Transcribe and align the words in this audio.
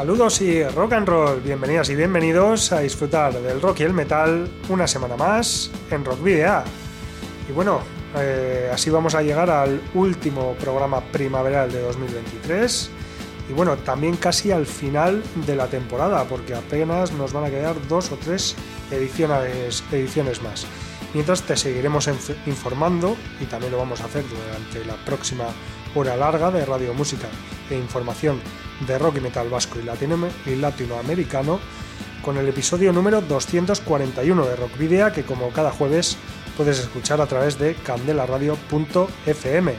Saludos 0.00 0.40
y 0.40 0.64
rock 0.64 0.94
and 0.94 1.06
roll, 1.06 1.40
bienvenidas 1.42 1.90
y 1.90 1.94
bienvenidos 1.94 2.72
a 2.72 2.80
disfrutar 2.80 3.34
del 3.34 3.60
rock 3.60 3.80
y 3.80 3.82
el 3.82 3.92
metal 3.92 4.48
una 4.70 4.86
semana 4.86 5.14
más 5.14 5.70
en 5.90 6.06
Rock 6.06 6.22
Video. 6.22 6.62
Y 7.46 7.52
bueno, 7.52 7.80
eh, 8.16 8.70
así 8.72 8.88
vamos 8.88 9.14
a 9.14 9.20
llegar 9.20 9.50
al 9.50 9.78
último 9.92 10.54
programa 10.54 11.02
primaveral 11.02 11.70
de 11.70 11.82
2023 11.82 12.90
y 13.50 13.52
bueno, 13.52 13.76
también 13.76 14.16
casi 14.16 14.50
al 14.52 14.64
final 14.64 15.22
de 15.46 15.54
la 15.54 15.66
temporada 15.66 16.24
porque 16.24 16.54
apenas 16.54 17.12
nos 17.12 17.34
van 17.34 17.44
a 17.44 17.50
quedar 17.50 17.76
dos 17.86 18.10
o 18.10 18.16
tres 18.16 18.56
ediciones, 18.90 19.84
ediciones 19.92 20.40
más. 20.40 20.66
Mientras 21.12 21.42
te 21.42 21.58
seguiremos 21.58 22.08
informando 22.46 23.18
y 23.38 23.44
también 23.44 23.72
lo 23.72 23.76
vamos 23.76 24.00
a 24.00 24.06
hacer 24.06 24.24
durante 24.26 24.82
la 24.82 24.96
próxima 25.04 25.44
hora 25.94 26.16
larga 26.16 26.50
de 26.50 26.64
radio 26.64 26.94
música 26.94 27.28
e 27.68 27.76
información 27.76 28.40
de 28.86 28.98
rock 28.98 29.18
y 29.18 29.20
metal 29.20 29.48
vasco 29.48 29.78
y, 29.78 30.56
latinoamericano 30.56 31.60
con 32.22 32.36
el 32.36 32.48
episodio 32.48 32.92
número 32.92 33.20
241 33.20 34.46
de 34.46 34.56
Rock 34.56 34.78
Video 34.78 35.12
que 35.12 35.22
como 35.22 35.50
cada 35.50 35.70
jueves 35.70 36.16
puedes 36.56 36.78
escuchar 36.78 37.20
a 37.20 37.26
través 37.26 37.58
de 37.58 37.74
candelaradio.fm. 37.74 39.74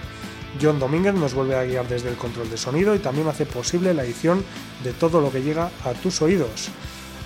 John 0.62 0.80
Domínguez 0.80 1.14
nos 1.14 1.34
vuelve 1.34 1.56
a 1.56 1.64
guiar 1.64 1.88
desde 1.88 2.10
el 2.10 2.16
control 2.16 2.50
de 2.50 2.58
sonido 2.58 2.96
y 2.96 3.00
también 3.00 3.28
hace 3.28 3.46
posible 3.46 3.94
la 3.94 4.04
edición 4.04 4.44
de 4.84 4.92
todo 4.92 5.22
lo 5.22 5.32
que 5.32 5.44
llega 5.44 5.72
a 5.86 5.94
tus 5.94 6.22
oídos. 6.22 6.70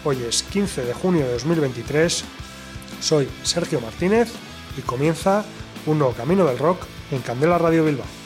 Hoy 0.04 0.18
es 0.28 0.44
15 0.44 0.86
de 0.86 0.94
junio 0.94 1.26
de 1.26 1.34
2023, 1.34 2.24
soy 3.02 3.28
Sergio 3.44 3.82
Martínez 3.82 4.32
y 4.78 4.82
comienza 4.82 5.44
un 5.86 6.00
nuevo 6.00 6.14
camino 6.14 6.46
del 6.46 6.60
rock 6.60 6.84
en 7.12 7.22
Candela 7.22 7.58
Radio 7.58 7.86
Bilbao. 7.86 8.25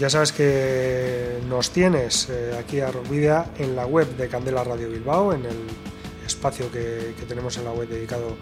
Ya 0.00 0.08
sabes 0.08 0.32
que 0.32 1.40
nos 1.46 1.72
tienes 1.72 2.30
eh, 2.30 2.56
aquí 2.58 2.80
a 2.80 2.90
Rockvidia 2.90 3.50
en 3.58 3.76
la 3.76 3.84
web 3.84 4.08
de 4.16 4.28
Candela 4.28 4.64
Radio 4.64 4.88
Bilbao, 4.88 5.34
en 5.34 5.44
el 5.44 5.58
espacio 6.24 6.72
que, 6.72 7.12
tenemos 7.28 7.58
en 7.58 7.66
la 7.66 7.72
web 7.72 7.86
dedicado 7.86 8.34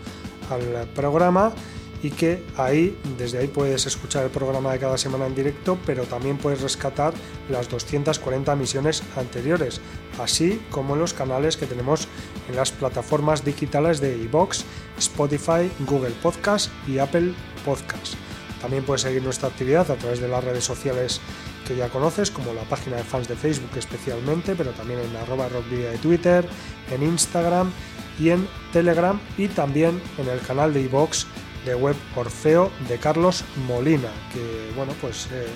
al 0.50 0.86
programa 0.90 1.52
y 2.00 2.10
que 2.10 2.44
ahí, 2.56 2.96
desde 3.18 3.38
ahí 3.38 3.48
puedes 3.48 3.86
escuchar 3.86 4.22
el 4.22 4.30
programa 4.30 4.70
de 4.72 4.78
cada 4.78 4.96
semana 4.96 5.26
en 5.26 5.34
directo, 5.34 5.76
pero 5.84 6.04
también 6.04 6.38
puedes 6.38 6.60
rescatar 6.60 7.12
las 7.50 7.68
240 7.68 8.52
emisiones 8.52 9.02
anteriores, 9.16 9.80
así 10.20 10.62
como 10.70 10.94
los 10.94 11.12
canales 11.12 11.56
que 11.56 11.66
tenemos 11.66 12.06
en 12.48 12.54
las 12.54 12.70
plataformas 12.70 13.44
digitales 13.44 14.00
de 14.00 14.16
iBox, 14.16 14.64
Spotify, 14.96 15.68
Google 15.88 16.14
Podcast 16.22 16.70
y 16.86 16.98
Apple 16.98 17.34
Podcast. 17.64 18.27
También 18.60 18.84
puedes 18.84 19.02
seguir 19.02 19.22
nuestra 19.22 19.48
actividad 19.48 19.90
a 19.90 19.96
través 19.96 20.20
de 20.20 20.28
las 20.28 20.42
redes 20.42 20.64
sociales 20.64 21.20
que 21.66 21.76
ya 21.76 21.88
conoces, 21.88 22.30
como 22.30 22.52
la 22.54 22.62
página 22.62 22.96
de 22.96 23.04
fans 23.04 23.28
de 23.28 23.36
Facebook 23.36 23.70
especialmente, 23.76 24.54
pero 24.56 24.70
también 24.72 25.00
en 25.00 25.14
arroba 25.16 25.48
rockvidia 25.48 25.90
de 25.90 25.98
Twitter, 25.98 26.48
en 26.90 27.02
Instagram 27.02 27.70
y 28.18 28.30
en 28.30 28.48
Telegram 28.72 29.20
y 29.36 29.48
también 29.48 30.00
en 30.18 30.28
el 30.28 30.40
canal 30.40 30.74
de 30.74 30.82
iVox 30.82 31.26
de 31.64 31.74
web 31.74 31.96
Orfeo 32.16 32.70
de 32.88 32.98
Carlos 32.98 33.44
Molina, 33.66 34.10
que 34.32 34.72
bueno, 34.74 34.92
pues 35.00 35.26
eh, 35.32 35.46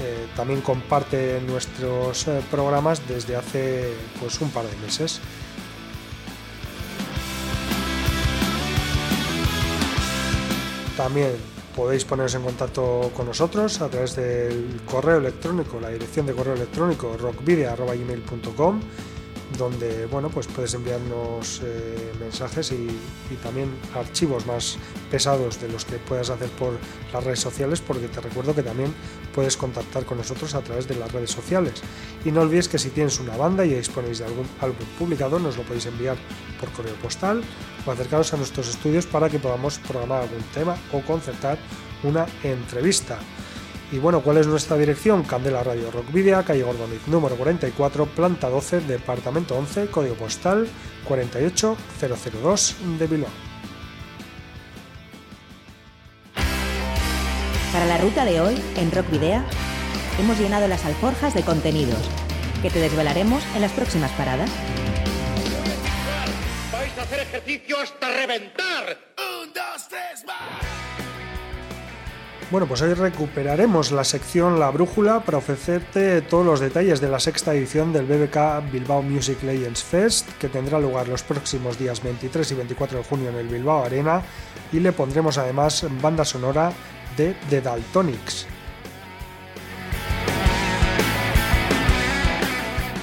eh, 0.00 0.26
también 0.34 0.60
comparte 0.60 1.40
nuestros 1.46 2.26
eh, 2.28 2.40
programas 2.50 3.06
desde 3.06 3.36
hace 3.36 3.94
pues 4.20 4.40
un 4.40 4.50
par 4.50 4.64
de 4.64 4.76
meses. 4.78 5.20
También 10.96 11.57
podéis 11.78 12.04
poneros 12.04 12.34
en 12.34 12.42
contacto 12.42 13.12
con 13.14 13.26
nosotros 13.26 13.80
a 13.80 13.88
través 13.88 14.16
del 14.16 14.80
correo 14.84 15.18
electrónico, 15.18 15.78
la 15.78 15.90
dirección 15.90 16.26
de 16.26 16.34
correo 16.34 16.54
electrónico 16.54 17.16
rockvideo.com 17.16 18.80
donde 19.56 20.06
bueno 20.06 20.28
pues 20.28 20.48
puedes 20.48 20.74
enviarnos 20.74 21.62
eh, 21.64 22.12
mensajes 22.20 22.72
y, 22.72 22.88
también 23.42 23.70
archivos 23.94 24.44
más 24.44 24.76
pesados 25.10 25.60
de 25.60 25.68
los 25.68 25.84
que 25.84 25.96
puedas 25.98 26.28
hacer 26.30 26.48
por 26.50 26.72
las 27.12 27.24
redes 27.24 27.38
sociales 27.38 27.80
porque 27.80 28.08
te 28.08 28.20
recuerdo 28.20 28.54
que 28.54 28.64
también 28.64 28.92
puedes 29.38 29.56
contactar 29.56 30.04
con 30.04 30.18
nosotros 30.18 30.56
a 30.56 30.62
través 30.62 30.88
de 30.88 30.96
las 30.96 31.12
redes 31.12 31.30
sociales 31.30 31.74
y 32.24 32.32
no 32.32 32.40
olvides 32.40 32.66
que 32.66 32.76
si 32.76 32.90
tienes 32.90 33.20
una 33.20 33.36
banda 33.36 33.64
y 33.64 33.72
disponéis 33.72 34.18
de 34.18 34.24
algún 34.24 34.44
álbum 34.60 34.84
publicado 34.98 35.38
nos 35.38 35.56
lo 35.56 35.62
podéis 35.62 35.86
enviar 35.86 36.16
por 36.58 36.72
correo 36.72 36.96
postal 36.96 37.40
o 37.86 37.92
acercaros 37.92 38.34
a 38.34 38.36
nuestros 38.36 38.68
estudios 38.68 39.06
para 39.06 39.28
que 39.28 39.38
podamos 39.38 39.78
programar 39.78 40.22
algún 40.22 40.42
tema 40.52 40.76
o 40.92 41.02
concertar 41.02 41.56
una 42.02 42.26
entrevista. 42.42 43.16
Y 43.92 43.98
bueno, 43.98 44.22
¿cuál 44.22 44.38
es 44.38 44.48
nuestra 44.48 44.76
dirección? 44.76 45.22
Candela 45.22 45.62
Radio 45.62 45.92
Rock 45.92 46.12
Video, 46.12 46.44
calle 46.44 46.64
Gordoniz 46.64 47.06
número 47.06 47.36
44, 47.36 48.06
planta 48.06 48.48
12, 48.48 48.80
departamento 48.80 49.56
11, 49.56 49.86
código 49.86 50.16
postal 50.16 50.66
48002 51.06 52.76
de 52.98 53.06
Bilbao. 53.06 53.47
Para 57.78 57.90
la 57.90 57.98
ruta 57.98 58.24
de 58.24 58.40
hoy, 58.40 58.60
en 58.74 58.90
Rock 58.90 59.08
Video, 59.08 59.40
hemos 60.18 60.36
llenado 60.36 60.66
las 60.66 60.84
alforjas 60.84 61.32
de 61.32 61.44
contenidos 61.44 62.10
que 62.60 62.70
te 62.70 62.80
desvelaremos 62.80 63.40
en 63.54 63.60
las 63.60 63.70
próximas 63.70 64.10
paradas. 64.14 64.50
Vais 66.72 66.98
a 66.98 67.02
hacer 67.02 67.20
ejercicio 67.20 67.76
hasta 67.78 68.08
reventar. 68.08 68.98
Un, 69.16 69.52
dos, 69.52 69.88
tres, 69.88 70.24
bueno, 72.50 72.66
pues 72.66 72.80
hoy 72.80 72.94
recuperaremos 72.94 73.92
la 73.92 74.04
sección 74.04 74.58
La 74.58 74.70
Brújula 74.70 75.20
para 75.20 75.36
ofrecerte 75.36 76.22
todos 76.22 76.46
los 76.46 76.60
detalles 76.60 76.98
de 77.00 77.08
la 77.08 77.20
sexta 77.20 77.54
edición 77.54 77.92
del 77.92 78.06
BBK 78.06 78.72
Bilbao 78.72 79.02
Music 79.02 79.42
Legends 79.42 79.84
Fest, 79.84 80.26
que 80.40 80.48
tendrá 80.48 80.80
lugar 80.80 81.06
los 81.06 81.22
próximos 81.22 81.78
días 81.78 82.02
23 82.02 82.50
y 82.50 82.54
24 82.54 82.98
de 82.98 83.04
junio 83.04 83.28
en 83.28 83.36
el 83.36 83.48
Bilbao 83.48 83.84
Arena, 83.84 84.22
y 84.72 84.80
le 84.80 84.92
pondremos 84.92 85.36
además 85.36 85.86
banda 86.00 86.24
sonora 86.24 86.72
de 87.18 87.34
The 87.50 87.60
Daltonics. 87.60 88.46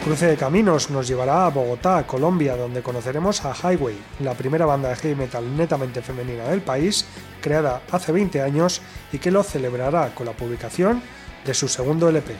Cruce 0.03 0.27
de 0.27 0.37
Caminos 0.37 0.89
nos 0.89 1.07
llevará 1.07 1.45
a 1.45 1.49
Bogotá, 1.49 2.07
Colombia, 2.07 2.55
donde 2.55 2.81
conoceremos 2.81 3.43
a 3.43 3.53
Highway, 3.53 3.97
la 4.21 4.33
primera 4.33 4.65
banda 4.65 4.89
de 4.89 4.95
heavy 4.95 5.15
metal 5.15 5.57
netamente 5.57 6.01
femenina 6.01 6.45
del 6.45 6.61
país, 6.61 7.05
creada 7.41 7.81
hace 7.91 8.11
20 8.11 8.41
años 8.41 8.81
y 9.11 9.17
que 9.17 9.31
lo 9.31 9.43
celebrará 9.43 10.15
con 10.15 10.27
la 10.27 10.33
publicación 10.33 11.01
de 11.45 11.53
su 11.53 11.67
segundo 11.67 12.07
LP. 12.07 12.35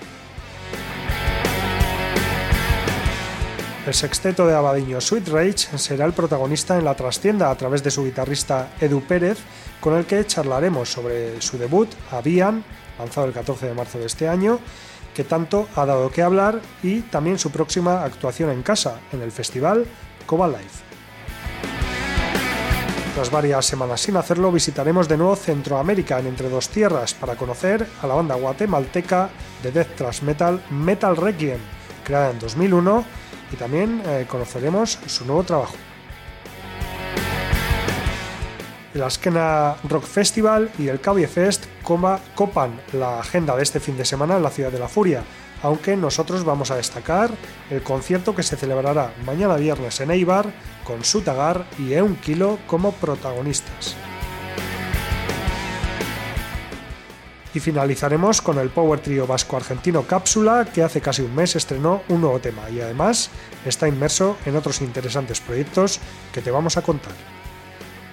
El 3.86 3.94
sexteto 3.94 4.48
de 4.48 4.56
Abadiño 4.56 5.00
Sweet 5.00 5.28
Rage 5.28 5.78
será 5.78 6.06
el 6.06 6.14
protagonista 6.14 6.78
en 6.78 6.86
la 6.86 6.96
trastienda 6.96 7.52
a 7.52 7.56
través 7.56 7.84
de 7.84 7.92
su 7.92 8.04
guitarrista 8.04 8.70
Edu 8.82 9.02
Pérez, 9.02 9.38
con 9.80 9.96
el 9.96 10.06
que 10.06 10.26
charlaremos 10.26 10.90
sobre 10.90 11.42
su 11.42 11.58
debut, 11.58 11.90
Avian, 12.12 12.64
lanzado 12.98 13.28
el 13.28 13.34
14 13.34 13.68
de 13.68 13.74
marzo 13.74 14.00
de 14.00 14.06
este 14.06 14.28
año, 14.28 14.60
que 15.14 15.24
tanto 15.24 15.68
ha 15.76 15.86
dado 15.86 16.10
que 16.12 16.22
hablar 16.22 16.62
y 16.84 17.02
también 17.02 17.40
su 17.40 17.52
próxima 17.52 18.04
actuación 18.04 18.50
en 18.50 18.64
casa, 18.64 19.00
en 19.12 19.22
el 19.22 19.32
festival 19.32 19.86
Coba 20.26 20.48
Life. 20.48 20.84
Tras 23.16 23.32
varias 23.32 23.66
semanas 23.66 24.02
sin 24.02 24.18
hacerlo, 24.18 24.52
visitaremos 24.52 25.08
de 25.08 25.16
nuevo 25.16 25.38
Centroamérica 25.38 26.20
en 26.20 26.28
Entre 26.28 26.50
Dos 26.50 26.68
Tierras 26.68 27.14
para 27.14 27.38
conocer 27.38 27.88
a 28.02 28.08
la 28.08 28.16
banda 28.16 28.36
guatemalteca 28.36 29.30
de 29.64 29.72
death 29.72 29.96
thrash 29.96 30.22
metal 30.22 30.62
Metal 30.70 31.16
Requiem, 31.16 31.60
creada 32.04 32.32
en 32.32 32.40
2001, 32.40 33.06
y 33.54 33.56
también 33.56 34.02
eh, 34.06 34.26
conoceremos 34.28 35.00
su 35.06 35.24
nuevo 35.26 35.44
trabajo. 35.44 35.76
El 38.96 39.04
Askena 39.04 39.76
Rock 39.84 40.06
Festival 40.06 40.72
y 40.80 40.88
el 40.88 41.02
Cabie 41.02 41.28
Fest 41.28 41.66
copan 41.84 42.80
la 42.94 43.20
agenda 43.20 43.56
de 43.56 43.62
este 43.62 43.82
fin 43.82 43.98
de 43.98 44.06
semana 44.06 44.38
en 44.38 44.44
la 44.44 44.50
Ciudad 44.50 44.72
de 44.72 44.80
la 44.80 44.88
Furia, 44.88 45.22
aunque 45.62 45.98
nosotros 45.98 46.46
vamos 46.46 46.72
a 46.72 46.78
destacar 46.78 47.30
el 47.70 47.84
concierto 47.84 48.34
que 48.34 48.42
se 48.42 48.56
celebrará 48.56 49.14
mañana 49.26 49.58
viernes 49.58 50.00
en 50.00 50.12
Eibar 50.12 50.48
con 50.86 51.04
Sutagar 51.04 51.66
y 51.78 51.94
Eun 51.94 52.16
Kilo 52.16 52.58
como 52.68 52.94
protagonistas. 52.94 53.98
Y 57.54 57.60
finalizaremos 57.60 58.42
con 58.42 58.60
el 58.60 58.70
power 58.70 59.02
trio 59.02 59.28
vasco-argentino 59.28 60.04
Cápsula, 60.04 60.68
que 60.74 60.84
hace 60.84 61.02
casi 61.02 61.22
un 61.22 61.36
mes 61.36 61.56
estrenó 61.56 62.02
un 62.10 62.22
nuevo 62.22 62.40
tema 62.40 62.70
y 62.70 62.80
además 62.80 63.30
está 63.66 63.90
inmerso 63.90 64.38
en 64.46 64.56
otros 64.56 64.82
interesantes 64.82 65.42
proyectos 65.42 66.00
que 66.34 66.42
te 66.42 66.52
vamos 66.52 66.78
a 66.78 66.82
contar. 66.82 67.35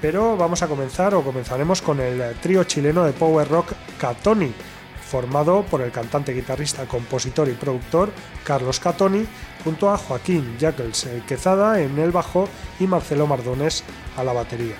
Pero 0.03 0.37
vamos 0.37 0.63
a 0.63 0.69
comenzar 0.69 1.15
o 1.15 1.23
comenzaremos 1.23 1.81
con 1.81 2.01
el 2.01 2.35
trío 2.41 2.65
chileno 2.65 3.05
de 3.05 3.13
power 3.13 3.49
rock 3.49 3.73
Catoni, 3.99 4.53
formado 5.01 5.63
por 5.63 5.81
el 5.81 5.93
cantante, 5.93 6.35
guitarrista, 6.35 6.87
compositor 6.87 7.49
y 7.49 7.53
productor 7.53 8.11
Carlos 8.45 8.81
Catoni, 8.81 9.25
junto 9.63 9.91
a 9.91 9.97
Joaquín 9.97 10.59
Jackels 10.59 11.09
Quezada 11.27 11.81
en 11.81 11.99
el 11.99 12.11
bajo 12.11 12.49
y 12.81 12.87
Marcelo 12.89 13.29
Mardones 13.29 13.85
a 14.17 14.25
la 14.25 14.33
batería 14.33 14.75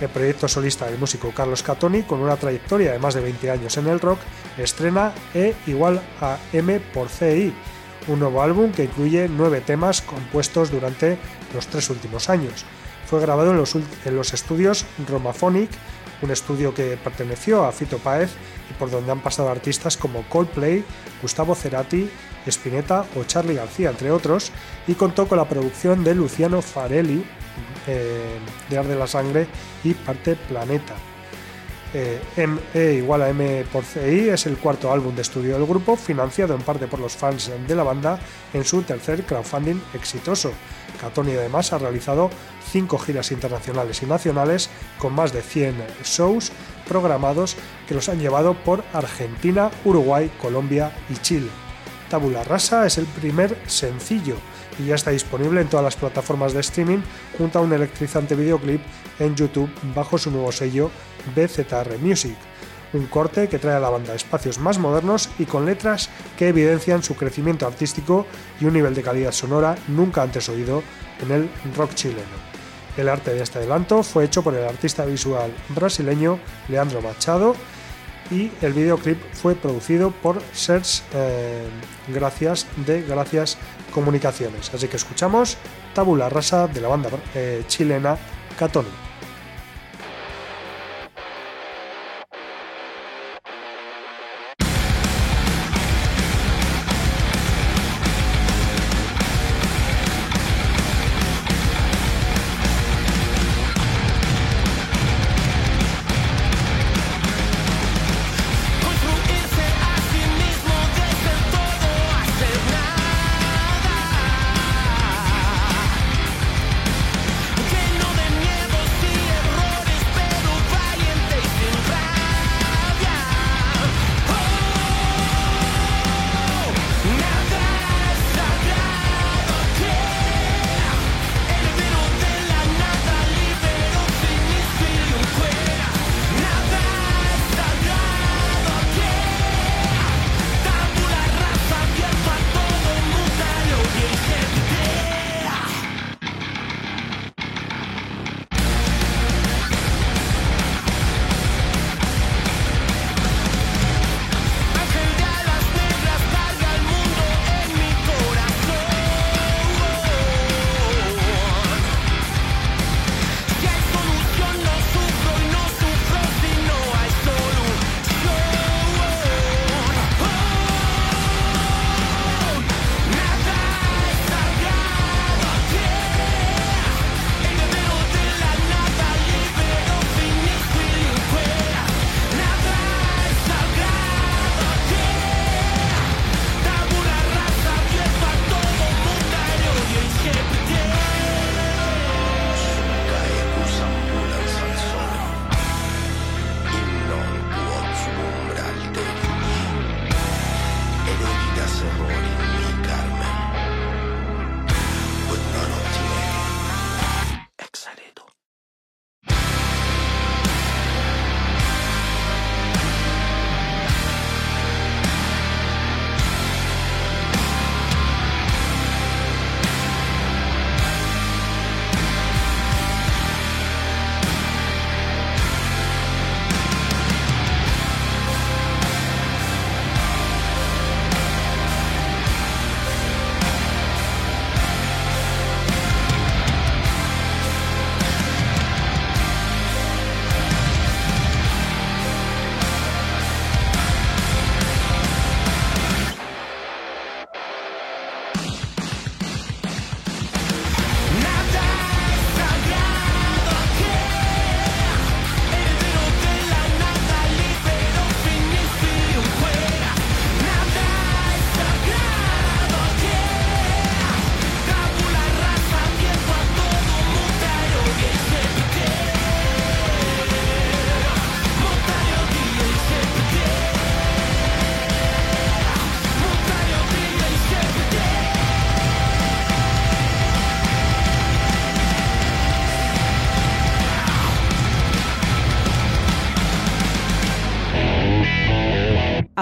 el 0.00 0.08
proyecto 0.08 0.48
solista 0.48 0.86
del 0.86 0.98
músico 0.98 1.32
Carlos 1.34 1.62
Catoni, 1.62 2.02
con 2.02 2.20
una 2.20 2.36
trayectoria 2.36 2.92
de 2.92 2.98
más 2.98 3.14
de 3.14 3.20
20 3.20 3.50
años 3.50 3.76
en 3.76 3.86
el 3.86 4.00
rock, 4.00 4.18
estrena 4.58 5.12
E 5.32 5.54
igual 5.66 6.02
a 6.20 6.38
M 6.52 6.80
por 6.92 7.08
CI, 7.08 7.52
un 8.08 8.18
nuevo 8.18 8.42
álbum 8.42 8.72
que 8.72 8.84
incluye 8.84 9.28
nueve 9.28 9.60
temas 9.60 10.02
compuestos 10.02 10.70
durante 10.70 11.18
los 11.54 11.66
tres 11.68 11.88
últimos 11.90 12.28
años. 12.28 12.64
Fue 13.12 13.20
grabado 13.20 13.50
en 13.50 13.58
los, 13.58 13.74
en 13.74 14.16
los 14.16 14.32
estudios 14.32 14.86
Romaphonic, 15.06 15.68
un 16.22 16.30
estudio 16.30 16.72
que 16.72 16.96
perteneció 16.96 17.62
a 17.62 17.70
Fito 17.70 17.98
Páez 17.98 18.30
y 18.70 18.72
por 18.78 18.90
donde 18.90 19.12
han 19.12 19.20
pasado 19.20 19.50
artistas 19.50 19.98
como 19.98 20.22
Coldplay, 20.30 20.82
Gustavo 21.20 21.54
Cerati, 21.54 22.08
Spinetta 22.46 23.04
o 23.14 23.24
Charlie 23.24 23.56
García, 23.56 23.90
entre 23.90 24.10
otros, 24.10 24.50
y 24.86 24.94
contó 24.94 25.28
con 25.28 25.36
la 25.36 25.46
producción 25.46 26.04
de 26.04 26.14
Luciano 26.14 26.62
Farelli, 26.62 27.22
eh, 27.86 28.38
de 28.70 28.78
Ar 28.78 28.86
de 28.86 28.96
la 28.96 29.06
Sangre 29.06 29.46
y 29.84 29.92
Parte 29.92 30.34
Planeta. 30.34 30.94
Eh, 31.92 32.18
ME 32.38 32.94
igual 32.94 33.20
a 33.20 33.28
M 33.28 33.66
por 33.70 33.84
CI 33.84 34.30
es 34.30 34.46
el 34.46 34.56
cuarto 34.56 34.90
álbum 34.90 35.14
de 35.14 35.20
estudio 35.20 35.58
del 35.58 35.66
grupo, 35.66 35.96
financiado 35.96 36.54
en 36.54 36.62
parte 36.62 36.86
por 36.86 36.98
los 36.98 37.14
fans 37.14 37.50
de 37.68 37.74
la 37.74 37.82
banda 37.82 38.18
en 38.54 38.64
su 38.64 38.80
tercer 38.80 39.24
crowdfunding 39.24 39.78
exitoso. 39.92 40.52
Catoni 41.02 41.32
además 41.32 41.72
ha 41.72 41.78
realizado 41.78 42.30
cinco 42.70 42.96
giras 42.96 43.32
internacionales 43.32 44.02
y 44.02 44.06
nacionales 44.06 44.70
con 44.98 45.12
más 45.12 45.32
de 45.32 45.42
100 45.42 45.74
shows 46.04 46.52
programados 46.88 47.56
que 47.88 47.94
los 47.94 48.08
han 48.08 48.20
llevado 48.20 48.54
por 48.54 48.84
Argentina, 48.92 49.70
Uruguay, 49.84 50.30
Colombia 50.40 50.92
y 51.10 51.16
Chile. 51.16 51.48
Tabula 52.08 52.44
Rasa 52.44 52.86
es 52.86 52.98
el 52.98 53.06
primer 53.06 53.56
sencillo 53.66 54.36
y 54.78 54.86
ya 54.86 54.94
está 54.94 55.10
disponible 55.10 55.60
en 55.60 55.68
todas 55.68 55.84
las 55.84 55.96
plataformas 55.96 56.52
de 56.52 56.60
streaming 56.60 57.00
junto 57.36 57.58
a 57.58 57.62
un 57.62 57.72
electrizante 57.72 58.36
videoclip 58.36 58.80
en 59.18 59.34
YouTube 59.34 59.70
bajo 59.94 60.18
su 60.18 60.30
nuevo 60.30 60.52
sello 60.52 60.90
BZR 61.34 61.98
Music. 61.98 62.36
Un 62.92 63.06
corte 63.06 63.48
que 63.48 63.58
trae 63.58 63.76
a 63.76 63.80
la 63.80 63.90
banda 63.90 64.14
espacios 64.14 64.58
más 64.58 64.78
modernos 64.78 65.30
y 65.38 65.46
con 65.46 65.64
letras 65.64 66.10
que 66.36 66.48
evidencian 66.48 67.02
su 67.02 67.16
crecimiento 67.16 67.66
artístico 67.66 68.26
y 68.60 68.66
un 68.66 68.74
nivel 68.74 68.94
de 68.94 69.02
calidad 69.02 69.32
sonora 69.32 69.76
nunca 69.88 70.22
antes 70.22 70.48
oído 70.48 70.82
en 71.22 71.32
el 71.32 71.50
rock 71.76 71.94
chileno. 71.94 72.52
El 72.96 73.08
arte 73.08 73.32
de 73.32 73.42
este 73.42 73.58
adelanto 73.58 74.02
fue 74.02 74.24
hecho 74.24 74.42
por 74.42 74.54
el 74.54 74.64
artista 74.64 75.04
visual 75.06 75.50
brasileño 75.70 76.38
Leandro 76.68 77.00
Machado 77.00 77.56
y 78.30 78.50
el 78.60 78.72
videoclip 78.72 79.18
fue 79.32 79.54
producido 79.54 80.10
por 80.10 80.42
Search 80.52 81.02
eh, 81.14 81.66
Gracias 82.08 82.66
de 82.86 83.02
Gracias 83.02 83.56
Comunicaciones. 83.92 84.72
Así 84.74 84.88
que 84.88 84.96
escuchamos 84.96 85.56
Tabula 85.94 86.28
Rasa 86.28 86.66
de 86.66 86.80
la 86.80 86.88
banda 86.88 87.10
eh, 87.34 87.64
chilena 87.66 88.16
Catoni. 88.58 89.11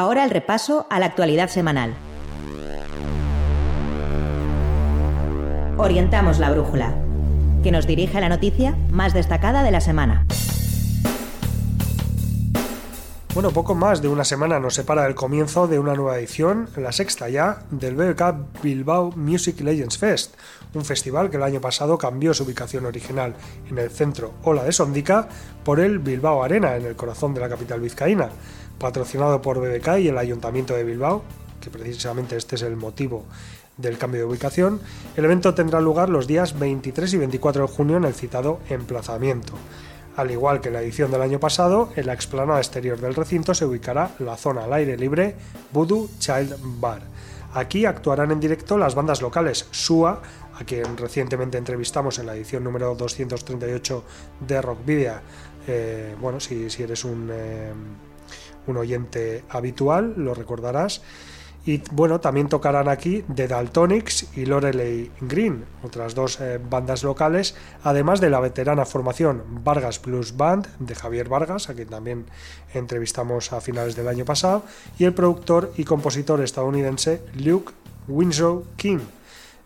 Ahora 0.00 0.24
el 0.24 0.30
repaso 0.30 0.86
a 0.88 0.98
la 0.98 1.04
actualidad 1.04 1.50
semanal. 1.50 1.94
Orientamos 5.76 6.38
la 6.38 6.50
brújula, 6.50 6.94
que 7.62 7.70
nos 7.70 7.86
dirige 7.86 8.16
a 8.16 8.22
la 8.22 8.30
noticia 8.30 8.74
más 8.90 9.12
destacada 9.12 9.62
de 9.62 9.70
la 9.70 9.82
semana. 9.82 10.24
Bueno, 13.34 13.50
poco 13.50 13.74
más 13.74 14.00
de 14.00 14.08
una 14.08 14.24
semana 14.24 14.58
nos 14.58 14.74
separa 14.74 15.02
del 15.02 15.14
comienzo 15.14 15.68
de 15.68 15.78
una 15.78 15.94
nueva 15.94 16.18
edición, 16.18 16.70
la 16.76 16.92
sexta 16.92 17.28
ya, 17.28 17.58
del 17.70 17.94
BBK 17.94 18.62
Bilbao 18.62 19.12
Music 19.12 19.60
Legends 19.60 19.98
Fest, 19.98 20.34
un 20.72 20.86
festival 20.86 21.28
que 21.28 21.36
el 21.36 21.42
año 21.42 21.60
pasado 21.60 21.98
cambió 21.98 22.32
su 22.32 22.44
ubicación 22.44 22.86
original 22.86 23.34
en 23.68 23.76
el 23.76 23.90
centro 23.90 24.32
Ola 24.44 24.64
de 24.64 24.72
Sondica 24.72 25.28
por 25.62 25.78
el 25.78 25.98
Bilbao 25.98 26.42
Arena, 26.42 26.74
en 26.74 26.86
el 26.86 26.96
corazón 26.96 27.34
de 27.34 27.40
la 27.40 27.50
capital 27.50 27.80
vizcaína, 27.80 28.30
patrocinado 28.80 29.40
por 29.40 29.60
BBK 29.60 29.98
y 30.00 30.08
el 30.08 30.18
Ayuntamiento 30.18 30.74
de 30.74 30.82
Bilbao, 30.82 31.22
que 31.60 31.70
precisamente 31.70 32.36
este 32.36 32.56
es 32.56 32.62
el 32.62 32.74
motivo 32.74 33.24
del 33.76 33.98
cambio 33.98 34.22
de 34.22 34.26
ubicación. 34.26 34.80
El 35.16 35.26
evento 35.26 35.54
tendrá 35.54 35.80
lugar 35.80 36.08
los 36.08 36.26
días 36.26 36.58
23 36.58 37.14
y 37.14 37.16
24 37.18 37.66
de 37.66 37.72
junio 37.72 37.96
en 37.98 38.04
el 38.04 38.14
citado 38.14 38.58
emplazamiento. 38.68 39.52
Al 40.16 40.30
igual 40.30 40.60
que 40.60 40.70
la 40.70 40.82
edición 40.82 41.10
del 41.10 41.22
año 41.22 41.38
pasado, 41.38 41.90
en 41.94 42.06
la 42.06 42.14
explanada 42.14 42.58
exterior 42.58 43.00
del 43.00 43.14
recinto 43.14 43.54
se 43.54 43.64
ubicará 43.64 44.10
la 44.18 44.36
zona 44.36 44.64
al 44.64 44.72
aire 44.72 44.96
libre 44.96 45.36
Voodoo 45.72 46.08
Child 46.18 46.56
Bar. 46.80 47.02
Aquí 47.54 47.84
actuarán 47.84 48.30
en 48.30 48.40
directo 48.40 48.78
las 48.78 48.94
bandas 48.94 49.22
locales 49.22 49.66
SUA, 49.70 50.20
a 50.58 50.64
quien 50.64 50.96
recientemente 50.96 51.58
entrevistamos 51.58 52.18
en 52.18 52.26
la 52.26 52.34
edición 52.34 52.64
número 52.64 52.94
238 52.94 54.04
de 54.46 54.62
Rock 54.62 54.84
Video. 54.84 55.14
Eh, 55.66 56.14
bueno, 56.20 56.38
si, 56.40 56.68
eres 56.78 57.04
un, 57.04 57.30
eh, 57.32 57.72
un 58.66 58.76
oyente 58.76 59.44
habitual, 59.48 60.14
lo 60.16 60.34
recordarás. 60.34 61.02
Y 61.66 61.82
bueno, 61.92 62.20
también 62.20 62.48
tocarán 62.48 62.88
aquí 62.88 63.22
The 63.34 63.46
Daltonics 63.46 64.36
y 64.36 64.46
Lorelei 64.46 65.10
Green, 65.20 65.64
otras 65.82 66.14
dos 66.14 66.40
eh, 66.40 66.58
bandas 66.58 67.04
locales, 67.04 67.54
además 67.84 68.20
de 68.20 68.30
la 68.30 68.40
veterana 68.40 68.86
formación 68.86 69.42
Vargas 69.62 70.00
Blues 70.00 70.36
Band 70.38 70.68
de 70.78 70.94
Javier 70.94 71.28
Vargas, 71.28 71.68
a 71.68 71.74
quien 71.74 71.88
también 71.88 72.24
entrevistamos 72.72 73.52
a 73.52 73.60
finales 73.60 73.94
del 73.94 74.08
año 74.08 74.24
pasado, 74.24 74.64
y 74.98 75.04
el 75.04 75.12
productor 75.12 75.72
y 75.76 75.84
compositor 75.84 76.40
estadounidense 76.40 77.20
Luke 77.34 77.74
Winslow 78.08 78.64
King, 78.76 79.00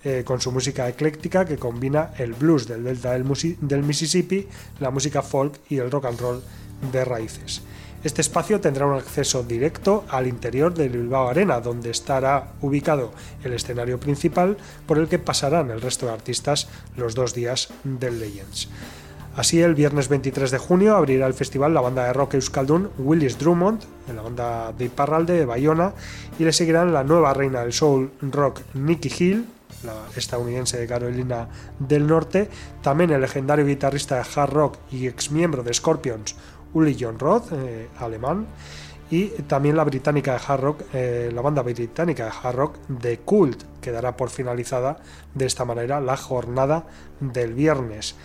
eh, 0.03 0.25
con 0.27 0.41
su 0.41 0.51
música 0.51 0.89
ecléctica 0.89 1.45
que 1.45 1.59
combina 1.59 2.11
el 2.19 2.35
blues 2.35 2.67
del 2.67 2.83
delta 2.83 3.13
del 3.13 3.83
Mississippi, 3.85 4.49
la 4.81 4.91
música 4.91 5.23
folk 5.23 5.61
y 5.69 5.79
el 5.79 5.93
rock 5.93 6.07
and 6.07 6.21
roll 6.21 6.43
de 6.93 7.05
raíces. 7.05 7.63
Este 8.05 8.21
espacio 8.21 8.61
tendrá 8.61 8.85
un 8.85 8.99
acceso 8.99 9.43
directo 9.43 10.05
al 10.11 10.27
interior 10.27 10.75
del 10.75 10.91
Bilbao 10.91 11.31
Arena, 11.31 11.61
donde 11.61 11.89
estará 11.89 12.53
ubicado 12.61 13.13
el 13.43 13.55
escenario 13.55 13.99
principal 13.99 14.59
por 14.87 14.99
el 14.99 15.09
que 15.09 15.19
pasarán 15.19 15.71
el 15.71 15.81
resto 15.81 16.05
de 16.05 16.13
artistas 16.13 16.69
los 16.99 17.15
dos 17.15 17.33
días 17.33 17.71
del 17.83 18.21
Legends. 18.21 18.69
Así, 19.37 19.63
el 19.63 19.75
viernes 19.75 20.11
23 20.11 20.51
de 20.51 20.59
junio 20.59 20.97
abrirá 20.97 21.27
el 21.27 21.33
festival 21.33 21.73
la 21.73 21.81
banda 21.81 22.05
de 22.05 22.13
rock 22.13 22.35
euskaldun 22.35 22.91
Willis 22.99 23.39
Drummond, 23.39 23.83
la 24.15 24.21
banda 24.21 24.73
de 24.73 24.85
Iparralde 24.85 25.33
de 25.33 25.47
Bayona, 25.47 25.95
y 26.39 26.45
le 26.45 26.53
seguirán 26.53 26.93
la 26.93 27.05
nueva 27.05 27.33
reina 27.33 27.63
del 27.63 27.73
soul 27.73 28.13
rock 28.21 28.61
Nicky 28.75 29.11
Hill, 29.19 29.47
la 29.83 29.95
estadounidense 30.15 30.79
de 30.79 30.87
Carolina 30.87 31.49
del 31.79 32.07
Norte, 32.07 32.49
también 32.83 33.11
el 33.11 33.23
legendario 33.23 33.67
guitarrista 33.67 34.17
de 34.17 34.25
hard 34.37 34.53
rock 34.53 34.77
y 34.93 35.07
ex 35.07 35.31
miembro 35.31 35.63
de 35.63 35.73
Scorpions 35.75 36.37
Uli 36.75 36.97
John 36.99 37.19
Roth, 37.19 37.53
eh, 37.53 37.89
alemán, 37.99 38.47
y 39.11 39.29
también 39.47 39.77
la 39.77 39.85
británica 39.85 40.33
de 40.33 40.41
hard 40.47 40.61
rock, 40.61 40.83
eh, 40.93 41.31
la 41.33 41.41
banda 41.41 41.63
británica 41.63 42.25
de 42.25 42.33
hard 42.43 42.57
rock 42.57 42.77
The 43.01 43.19
Cult, 43.19 43.63
que 43.81 43.91
dará 43.91 44.17
por 44.17 44.31
finalizada 44.31 44.99
de 45.35 45.47
esta 45.47 45.65
manera 45.65 46.01
la 46.01 46.17
jornada 46.17 46.85
del 47.21 47.55
viernes. 47.55 48.17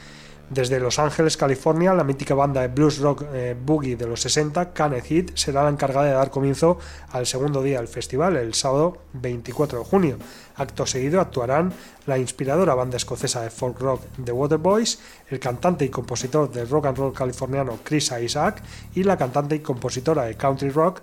Desde 0.49 0.79
Los 0.79 0.97
Ángeles, 0.97 1.37
California, 1.37 1.93
la 1.93 2.03
mítica 2.03 2.33
banda 2.33 2.61
de 2.61 2.69
blues 2.69 2.97
rock 2.97 3.23
eh, 3.31 3.55
boogie 3.55 3.95
de 3.95 4.07
los 4.07 4.21
60, 4.21 4.73
Caneth 4.73 5.05
Heat, 5.05 5.31
será 5.35 5.63
la 5.63 5.69
encargada 5.69 6.07
de 6.07 6.13
dar 6.13 6.31
comienzo 6.31 6.79
al 7.11 7.27
segundo 7.27 7.61
día 7.61 7.77
del 7.77 7.87
festival, 7.87 8.35
el 8.35 8.55
sábado 8.55 8.97
24 9.13 9.77
de 9.77 9.85
junio. 9.85 10.17
Acto 10.55 10.87
seguido 10.87 11.21
actuarán 11.21 11.71
la 12.07 12.17
inspiradora 12.17 12.73
banda 12.73 12.97
escocesa 12.97 13.43
de 13.43 13.51
folk 13.51 13.79
rock 13.79 14.01
The 14.25 14.31
Waterboys, 14.31 14.99
el 15.29 15.39
cantante 15.39 15.85
y 15.85 15.89
compositor 15.89 16.51
del 16.51 16.67
rock 16.67 16.87
and 16.87 16.97
roll 16.97 17.13
californiano 17.13 17.77
Chris 17.83 18.11
Isaac 18.19 18.63
y 18.95 19.03
la 19.03 19.17
cantante 19.17 19.53
y 19.53 19.59
compositora 19.59 20.23
de 20.23 20.35
country 20.35 20.71
rock, 20.71 21.01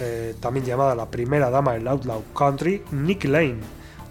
eh, 0.00 0.34
también 0.40 0.66
llamada 0.66 0.96
la 0.96 1.08
primera 1.08 1.48
dama 1.48 1.74
del 1.74 1.86
outlaw 1.86 2.24
country, 2.36 2.82
Nick 2.90 3.22
Lane, 3.26 3.60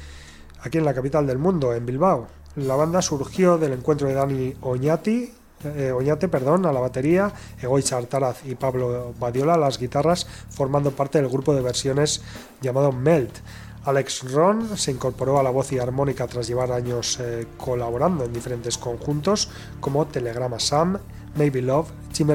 aquí 0.63 0.79
en 0.79 0.85
la 0.85 0.95
capital 0.95 1.27
del 1.27 1.39
mundo, 1.39 1.75
en 1.75 1.87
Bilbao. 1.87 2.27
La 2.57 2.77
banda 2.77 3.03
surgió 3.03 3.59
del 3.59 3.73
encuentro 3.73 4.09
de 4.09 4.15
Dani 4.15 4.55
Oñati, 4.61 5.33
eh, 5.65 5.93
Oñate 5.93 6.29
perdón, 6.29 6.67
a 6.67 6.73
la 6.73 6.81
batería, 6.81 7.33
Egoy 7.61 7.83
Chartaraz 7.83 8.45
y 8.45 8.55
Pablo 8.55 9.15
Badiola 9.19 9.55
a 9.55 9.59
las 9.59 9.79
guitarras, 9.79 10.27
formando 10.49 10.91
parte 10.91 11.21
del 11.21 11.31
grupo 11.31 11.55
de 11.55 11.61
versiones 11.61 12.23
llamado 12.61 12.93
Melt 12.93 13.39
Alex 13.85 14.31
Ron 14.31 14.77
se 14.77 14.91
incorporó 14.91 15.41
a 15.41 15.43
la 15.43 15.51
voz 15.51 15.73
y 15.73 15.79
armónica 15.79 16.27
tras 16.27 16.47
llevar 16.47 16.71
años 16.71 17.19
eh, 17.19 17.47
colaborando 17.57 18.25
en 18.25 18.33
diferentes 18.33 18.77
conjuntos 18.77 19.49
como 19.81 20.07
Telegrama 20.07 20.61
Sam, 20.61 20.99
Maybe 21.37 21.63
Love, 21.63 21.91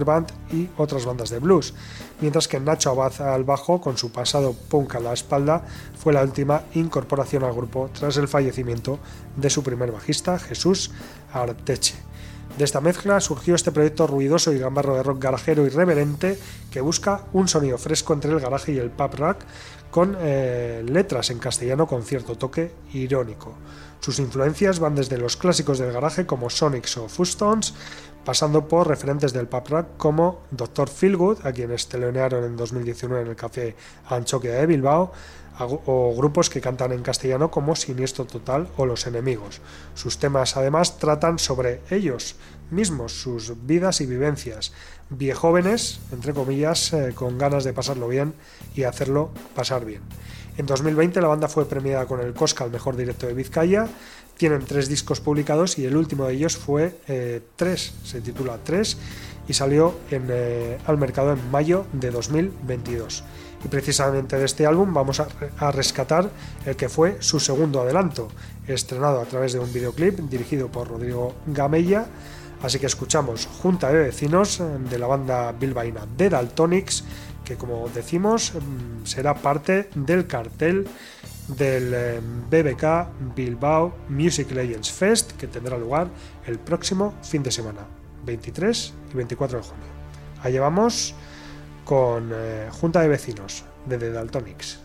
Band 0.06 0.28
y 0.52 0.70
otras 0.78 1.06
bandas 1.06 1.30
de 1.30 1.40
blues, 1.40 1.74
mientras 2.22 2.48
que 2.48 2.60
Nacho 2.60 2.90
Abad 2.92 3.22
al 3.22 3.44
bajo, 3.44 3.82
con 3.82 3.98
su 3.98 4.12
pasado 4.12 4.54
punk 4.70 4.96
a 4.96 5.00
la 5.00 5.14
espalda, 5.14 5.64
fue 5.98 6.14
la 6.14 6.24
última 6.24 6.64
incorporación 6.74 7.44
al 7.44 7.54
grupo 7.54 7.90
tras 7.94 8.18
el 8.18 8.28
fallecimiento 8.28 9.00
de 9.36 9.50
su 9.50 9.64
primer 9.64 9.92
bajista, 9.92 10.40
Jesús 10.40 10.92
Arteche. 11.34 11.96
De 12.58 12.64
esta 12.64 12.80
mezcla 12.80 13.20
surgió 13.20 13.54
este 13.54 13.74
proyecto 13.74 14.08
ruidoso 14.08 14.54
y 14.54 14.60
gambarro 14.60 14.96
de 14.96 15.04
rock 15.04 15.22
garajero 15.22 15.66
irreverente 15.66 16.40
que 16.72 16.80
busca 16.80 17.26
un 17.34 17.50
sonido 17.50 17.78
fresco 17.78 18.14
entre 18.14 18.32
el 18.32 18.40
garaje 18.40 18.72
y 18.72 18.78
el 18.78 18.92
pub 18.92 19.14
rock 19.16 19.40
con 19.92 20.16
eh, 20.20 20.84
letras 20.88 21.32
en 21.32 21.40
castellano 21.40 21.86
con 21.86 22.04
cierto 22.04 22.38
toque 22.38 22.72
irónico. 22.94 23.56
Sus 24.00 24.20
influencias 24.20 24.80
van 24.80 24.96
desde 24.96 25.18
los 25.18 25.36
clásicos 25.36 25.80
del 25.80 25.92
garaje 25.92 26.26
como 26.26 26.50
Sonics 26.50 26.98
o 26.98 27.10
Fustones, 27.10 27.74
pasando 28.26 28.68
por 28.68 28.88
referentes 28.88 29.32
del 29.32 29.48
pop 29.48 29.68
rock 29.70 29.88
como 29.98 30.42
Dr. 30.52 30.90
Feelgood, 30.90 31.46
a 31.46 31.54
quienes 31.54 31.88
telonearon 31.88 32.44
en 32.44 32.58
2019 32.58 33.24
en 33.24 33.30
el 33.30 33.36
Café 33.36 33.76
Anchoquia 34.10 34.54
de 34.54 34.66
Bilbao, 34.66 35.12
o 35.60 36.14
grupos 36.18 36.50
que 36.50 36.60
cantan 36.60 36.92
en 36.92 37.02
castellano 37.02 37.50
como 37.50 37.76
Siniestro 37.76 38.26
Total 38.26 38.68
o 38.76 38.86
Los 38.86 39.08
Enemigos. 39.08 39.62
Sus 39.94 40.18
temas 40.18 40.58
además 40.58 40.98
tratan 40.98 41.40
sobre 41.40 41.82
ellos 41.90 42.36
mismos, 42.72 43.14
sus 43.14 43.66
vidas 43.66 44.02
y 44.02 44.06
vivencias, 44.06 44.74
viejóvenes, 45.10 46.00
entre 46.12 46.34
comillas, 46.34 46.92
eh, 46.94 47.14
con 47.16 47.38
ganas 47.38 47.64
de 47.64 47.74
pasarlo 47.74 48.08
bien 48.08 48.34
y 48.76 48.84
hacerlo 48.84 49.32
pasar 49.56 49.86
bien. 49.86 50.02
En 50.58 50.66
2020 50.66 51.22
la 51.22 51.28
banda 51.28 51.48
fue 51.48 51.68
premiada 51.68 52.06
con 52.06 52.20
el 52.22 52.34
Cosca 52.34 52.64
al 52.64 52.72
mejor 52.72 52.96
directo 52.96 53.28
de 53.28 53.34
Vizcaya. 53.34 53.88
Tienen 54.38 54.66
tres 54.66 54.90
discos 54.90 55.22
publicados 55.22 55.80
y 55.80 55.86
el 55.86 55.96
último 55.96 56.26
de 56.26 56.34
ellos 56.34 56.58
fue 56.58 56.96
3, 57.56 57.88
eh, 57.88 57.92
se 58.04 58.22
titula 58.22 58.60
3 58.64 58.98
y 59.48 59.54
salió 59.54 59.96
eh, 60.12 60.78
al 60.86 60.98
mercado 60.98 61.32
en 61.32 61.52
mayo 61.52 61.86
de 61.94 62.12
2022. 62.12 63.24
Y 63.64 63.68
precisamente 63.68 64.38
de 64.38 64.46
este 64.46 64.66
álbum 64.66 64.94
vamos 64.94 65.20
a, 65.20 65.72
rescatar 65.72 66.30
el 66.66 66.76
que 66.76 66.90
fue 66.90 67.18
su 67.20 67.40
segundo 67.40 67.82
adelanto, 67.82 68.28
estrenado 68.68 69.22
a 69.22 69.26
través 69.26 69.54
de 69.54 69.60
un 69.60 69.72
videoclip 69.72 70.20
dirigido 70.20 70.68
por 70.68 70.90
Rodrigo 70.90 71.34
Gamella. 71.48 72.06
Así 72.62 72.80
que 72.80 72.86
escuchamos 72.86 73.48
Junta 73.62 73.90
de 73.92 74.04
Vecinos 74.04 74.62
de 74.90 75.00
la 75.00 75.08
banda 75.08 75.52
bilbaína 75.52 76.02
The 76.18 76.30
Daltonics, 76.30 77.04
que 77.44 77.56
como 77.56 77.90
decimos 77.90 78.54
mm, 78.54 79.06
será 79.06 79.36
parte 79.36 79.90
del 79.96 80.28
cartel 80.28 80.88
del 81.48 81.94
eh, 81.94 82.22
BBK 82.50 83.36
Bilbao 83.36 83.96
Music 84.10 84.52
Legends 84.52 84.92
Fest 84.92 85.34
que 85.34 85.48
tendrá 85.48 85.78
lugar 85.78 86.08
el 86.46 86.60
próximo 86.60 87.14
fin 87.22 87.44
de 87.44 87.52
semana, 87.52 87.82
23 88.26 88.94
y 89.12 89.16
24 89.16 89.60
de 89.60 89.64
junio. 89.64 89.88
Allá 90.42 90.62
vamos 90.62 91.16
con 91.84 92.32
eh, 92.34 92.68
Junta 92.72 93.02
de 93.02 93.08
Vecinos 93.08 93.64
de 93.86 93.98
The 93.98 94.12
Daltonics. 94.12 94.85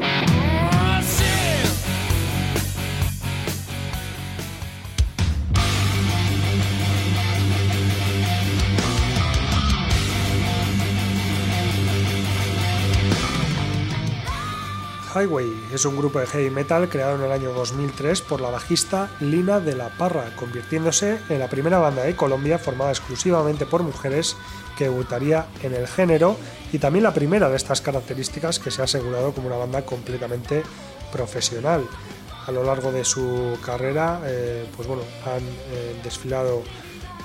Highway 15.21 15.51
es 15.71 15.85
un 15.85 15.97
grupo 15.97 16.19
de 16.19 16.25
heavy 16.25 16.49
metal 16.49 16.89
creado 16.89 17.15
en 17.15 17.23
el 17.23 17.31
año 17.31 17.53
2003 17.53 18.21
por 18.21 18.41
la 18.41 18.49
bajista 18.49 19.11
Lina 19.19 19.59
de 19.59 19.75
la 19.75 19.89
Parra, 19.89 20.35
convirtiéndose 20.35 21.19
en 21.29 21.39
la 21.39 21.47
primera 21.47 21.77
banda 21.77 22.03
de 22.03 22.15
Colombia 22.15 22.57
formada 22.57 22.89
exclusivamente 22.89 23.67
por 23.67 23.83
mujeres 23.83 24.35
que 24.77 24.85
debutaría 24.85 25.45
en 25.61 25.75
el 25.75 25.87
género 25.87 26.37
y 26.73 26.79
también 26.79 27.03
la 27.03 27.13
primera 27.13 27.49
de 27.49 27.55
estas 27.55 27.81
características 27.81 28.57
que 28.57 28.71
se 28.71 28.81
ha 28.81 28.85
asegurado 28.85 29.31
como 29.33 29.47
una 29.47 29.57
banda 29.57 29.83
completamente 29.83 30.63
profesional. 31.11 31.85
a 32.47 32.51
lo 32.51 32.63
largo 32.63 32.91
de 32.91 33.05
su 33.05 33.55
carrera, 33.63 34.19
eh, 34.25 34.65
pues 34.75 34.87
bueno, 34.87 35.03
han 35.27 35.43
eh, 35.43 36.01
desfilado 36.03 36.63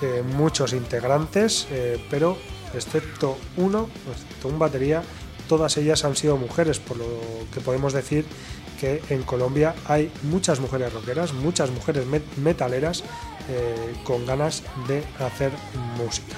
eh, 0.03 0.23
muchos 0.23 0.75
integrantes, 0.75 1.67
pero 2.11 2.37
excepto 2.75 3.39
uno, 3.57 3.89
excepto 4.13 4.49
un 4.49 4.59
batería, 4.59 5.03
todas 5.49 5.77
ellas 5.77 6.05
han 6.05 6.17
sido 6.17 6.37
mujeres, 6.37 6.79
por 6.79 6.97
lo 6.97 7.07
que 7.53 7.61
podemos 7.61 7.93
decir 7.93 8.25
que 8.81 9.03
en 9.11 9.23
Colombia 9.23 9.75
hay 9.87 10.11
muchas 10.23 10.61
mujeres 10.61 10.93
rockeras, 10.93 11.33
muchas 11.33 11.71
mujeres 11.71 12.05
metaleras 12.37 13.03
con 14.05 14.27
ganas 14.27 14.63
de 14.89 15.03
hacer 15.19 15.53
música. 15.97 16.37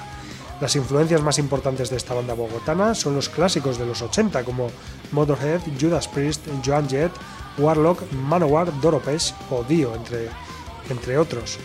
Las 0.61 0.75
influencias 0.75 1.21
más 1.21 1.39
importantes 1.39 1.89
de 1.89 1.97
esta 1.97 2.13
banda 2.13 2.33
bogotana 2.33 2.93
son 2.93 3.15
los 3.15 3.29
clásicos 3.29 3.77
de 3.77 3.85
los 3.85 4.01
80 4.01 4.43
como 4.43 4.69
Motorhead, 5.11 5.61
Judas 5.79 6.07
Priest, 6.07 6.47
Joan 6.65 6.89
Jett, 6.89 7.11
Warlock, 7.57 8.11
Manowar, 8.11 8.71
Doropesh 8.81 9.33
o 9.49 9.63
Dio, 9.63 9.95
entre, 9.95 10.27
entre 10.89 11.17
otros. 11.17 11.57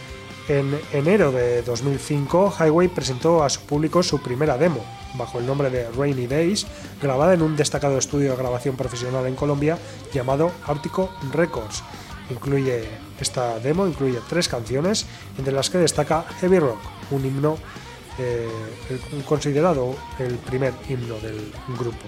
En 0.47 0.79
enero 0.93 1.33
de 1.33 1.63
2005, 1.63 2.55
Highway 2.61 2.89
presentó 2.89 3.43
a 3.43 3.49
su 3.49 3.63
público 3.63 4.03
su 4.03 4.21
primera 4.21 4.59
demo, 4.59 4.85
bajo 5.15 5.39
el 5.39 5.47
nombre 5.47 5.71
de 5.71 5.91
Rainy 5.93 6.27
Days, 6.27 6.67
grabada 7.01 7.33
en 7.33 7.41
un 7.41 7.57
destacado 7.57 7.97
estudio 7.97 8.33
de 8.33 8.37
grabación 8.37 8.77
profesional 8.77 9.27
en 9.27 9.37
Colombia 9.37 9.79
llamado 10.13 10.53
Artico 10.67 11.09
Records. 11.33 11.83
Incluye 12.29 12.85
esta 13.19 13.59
demo 13.59 13.87
incluye 13.87 14.19
tres 14.29 14.49
canciones, 14.49 15.07
entre 15.39 15.55
las 15.55 15.71
que 15.71 15.79
destaca 15.79 16.27
Heavy 16.41 16.59
Rock, 16.59 16.81
un 17.11 17.25
himno 17.25 17.57
eh, 18.19 18.47
considerado 19.27 19.95
el 20.19 20.35
primer 20.35 20.75
himno 20.91 21.15
del 21.21 21.53
grupo. 21.79 22.05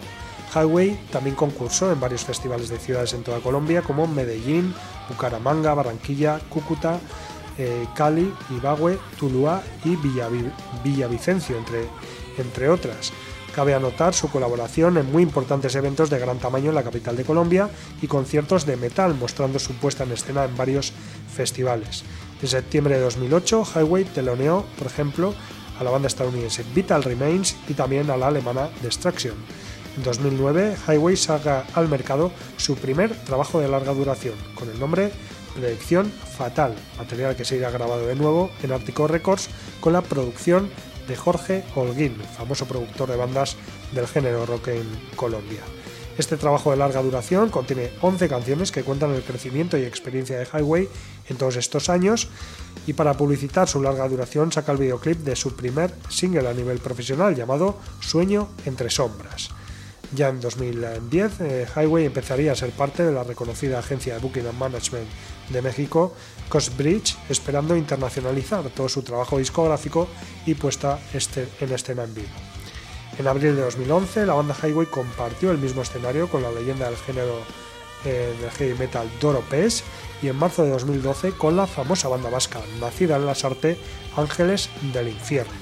Highway 0.54 0.98
también 1.10 1.36
concursó 1.36 1.90
en 1.90 2.00
varios 2.00 2.24
festivales 2.24 2.68
de 2.68 2.78
ciudades 2.78 3.12
en 3.14 3.22
toda 3.22 3.40
Colombia 3.40 3.82
como 3.82 4.06
Medellín, 4.06 4.74
Bucaramanga, 5.08 5.74
Barranquilla, 5.74 6.40
Cúcuta, 6.48 7.00
eh, 7.58 7.86
Cali, 7.94 8.32
Ibagüe, 8.50 8.98
Tuluá 9.18 9.62
y 9.84 9.96
Villavicencio, 10.84 11.56
entre, 11.56 11.86
entre 12.38 12.68
otras. 12.68 13.12
Cabe 13.54 13.74
anotar 13.74 14.12
su 14.12 14.28
colaboración 14.28 14.98
en 14.98 15.10
muy 15.10 15.22
importantes 15.22 15.74
eventos 15.74 16.10
de 16.10 16.18
gran 16.18 16.38
tamaño 16.38 16.68
en 16.68 16.74
la 16.74 16.82
capital 16.82 17.16
de 17.16 17.24
Colombia 17.24 17.70
y 18.02 18.06
conciertos 18.06 18.66
de 18.66 18.76
metal, 18.76 19.14
mostrando 19.14 19.58
su 19.58 19.72
puesta 19.74 20.04
en 20.04 20.12
escena 20.12 20.44
en 20.44 20.54
varios 20.56 20.92
festivales. 21.34 22.04
En 22.42 22.48
septiembre 22.48 22.96
de 22.96 23.00
2008, 23.00 23.64
Highway 23.74 24.04
teloneó, 24.04 24.66
por 24.76 24.88
ejemplo, 24.88 25.34
a 25.78 25.84
la 25.84 25.90
banda 25.90 26.08
estadounidense 26.08 26.64
Vital 26.74 27.02
Remains 27.02 27.56
y 27.66 27.72
también 27.72 28.10
a 28.10 28.18
la 28.18 28.28
alemana 28.28 28.68
Destruction. 28.82 29.34
En 29.96 30.02
2009, 30.02 30.76
Highway 30.86 31.16
saca 31.16 31.64
al 31.72 31.88
mercado 31.88 32.30
su 32.58 32.76
primer 32.76 33.14
trabajo 33.24 33.60
de 33.60 33.68
larga 33.68 33.94
duración, 33.94 34.34
con 34.54 34.68
el 34.68 34.78
nombre 34.78 35.10
Predicción 35.56 36.12
Fatal, 36.36 36.74
material 36.98 37.34
que 37.34 37.44
se 37.44 37.56
irá 37.56 37.70
grabado 37.70 38.06
de 38.06 38.14
nuevo 38.14 38.50
en 38.62 38.72
Artico 38.72 39.08
Records 39.08 39.48
con 39.80 39.94
la 39.94 40.02
producción 40.02 40.70
de 41.08 41.16
Jorge 41.16 41.64
Holguín, 41.74 42.16
famoso 42.36 42.66
productor 42.66 43.08
de 43.08 43.16
bandas 43.16 43.56
del 43.92 44.06
género 44.06 44.44
rock 44.44 44.68
en 44.68 44.84
Colombia. 45.16 45.60
Este 46.18 46.36
trabajo 46.36 46.70
de 46.70 46.76
larga 46.76 47.02
duración 47.02 47.50
contiene 47.50 47.90
11 48.00 48.28
canciones 48.28 48.72
que 48.72 48.82
cuentan 48.82 49.14
el 49.14 49.22
crecimiento 49.22 49.76
y 49.76 49.84
experiencia 49.84 50.38
de 50.38 50.46
Highway 50.46 50.88
en 51.28 51.36
todos 51.36 51.56
estos 51.56 51.88
años 51.88 52.28
y 52.86 52.92
para 52.92 53.14
publicitar 53.14 53.68
su 53.68 53.82
larga 53.82 54.08
duración 54.08 54.52
saca 54.52 54.72
el 54.72 54.78
videoclip 54.78 55.18
de 55.18 55.36
su 55.36 55.56
primer 55.56 55.94
single 56.08 56.48
a 56.48 56.54
nivel 56.54 56.78
profesional 56.78 57.34
llamado 57.34 57.78
Sueño 58.00 58.48
entre 58.64 58.90
sombras. 58.90 59.50
Ya 60.16 60.30
en 60.30 60.40
2010, 60.40 61.40
eh, 61.42 61.66
Highway 61.76 62.06
empezaría 62.06 62.52
a 62.52 62.54
ser 62.54 62.70
parte 62.70 63.04
de 63.04 63.12
la 63.12 63.22
reconocida 63.22 63.78
agencia 63.78 64.14
de 64.14 64.20
Booking 64.20 64.46
and 64.46 64.58
Management 64.58 65.06
de 65.50 65.60
México, 65.60 66.14
Costbridge, 66.48 67.18
esperando 67.28 67.76
internacionalizar 67.76 68.64
todo 68.70 68.88
su 68.88 69.02
trabajo 69.02 69.36
discográfico 69.36 70.08
y 70.46 70.54
puesta 70.54 70.98
este, 71.12 71.46
en 71.60 71.70
escena 71.70 72.04
en 72.04 72.14
vivo. 72.14 72.28
En 73.18 73.26
abril 73.26 73.56
de 73.56 73.62
2011, 73.62 74.24
la 74.24 74.32
banda 74.32 74.56
Highway 74.62 74.86
compartió 74.86 75.50
el 75.50 75.58
mismo 75.58 75.82
escenario 75.82 76.30
con 76.30 76.42
la 76.42 76.50
leyenda 76.50 76.86
del 76.86 76.96
género 76.96 77.42
eh, 78.06 78.34
del 78.40 78.50
heavy 78.52 78.78
metal 78.78 79.10
Doro 79.20 79.40
Pes 79.40 79.84
y 80.22 80.28
en 80.28 80.36
marzo 80.36 80.62
de 80.62 80.70
2012 80.70 81.32
con 81.32 81.56
la 81.56 81.66
famosa 81.66 82.08
banda 82.08 82.30
vasca, 82.30 82.60
nacida 82.80 83.16
en 83.16 83.26
las 83.26 83.44
artes 83.44 83.76
Ángeles 84.16 84.70
del 84.94 85.08
Infierno. 85.08 85.52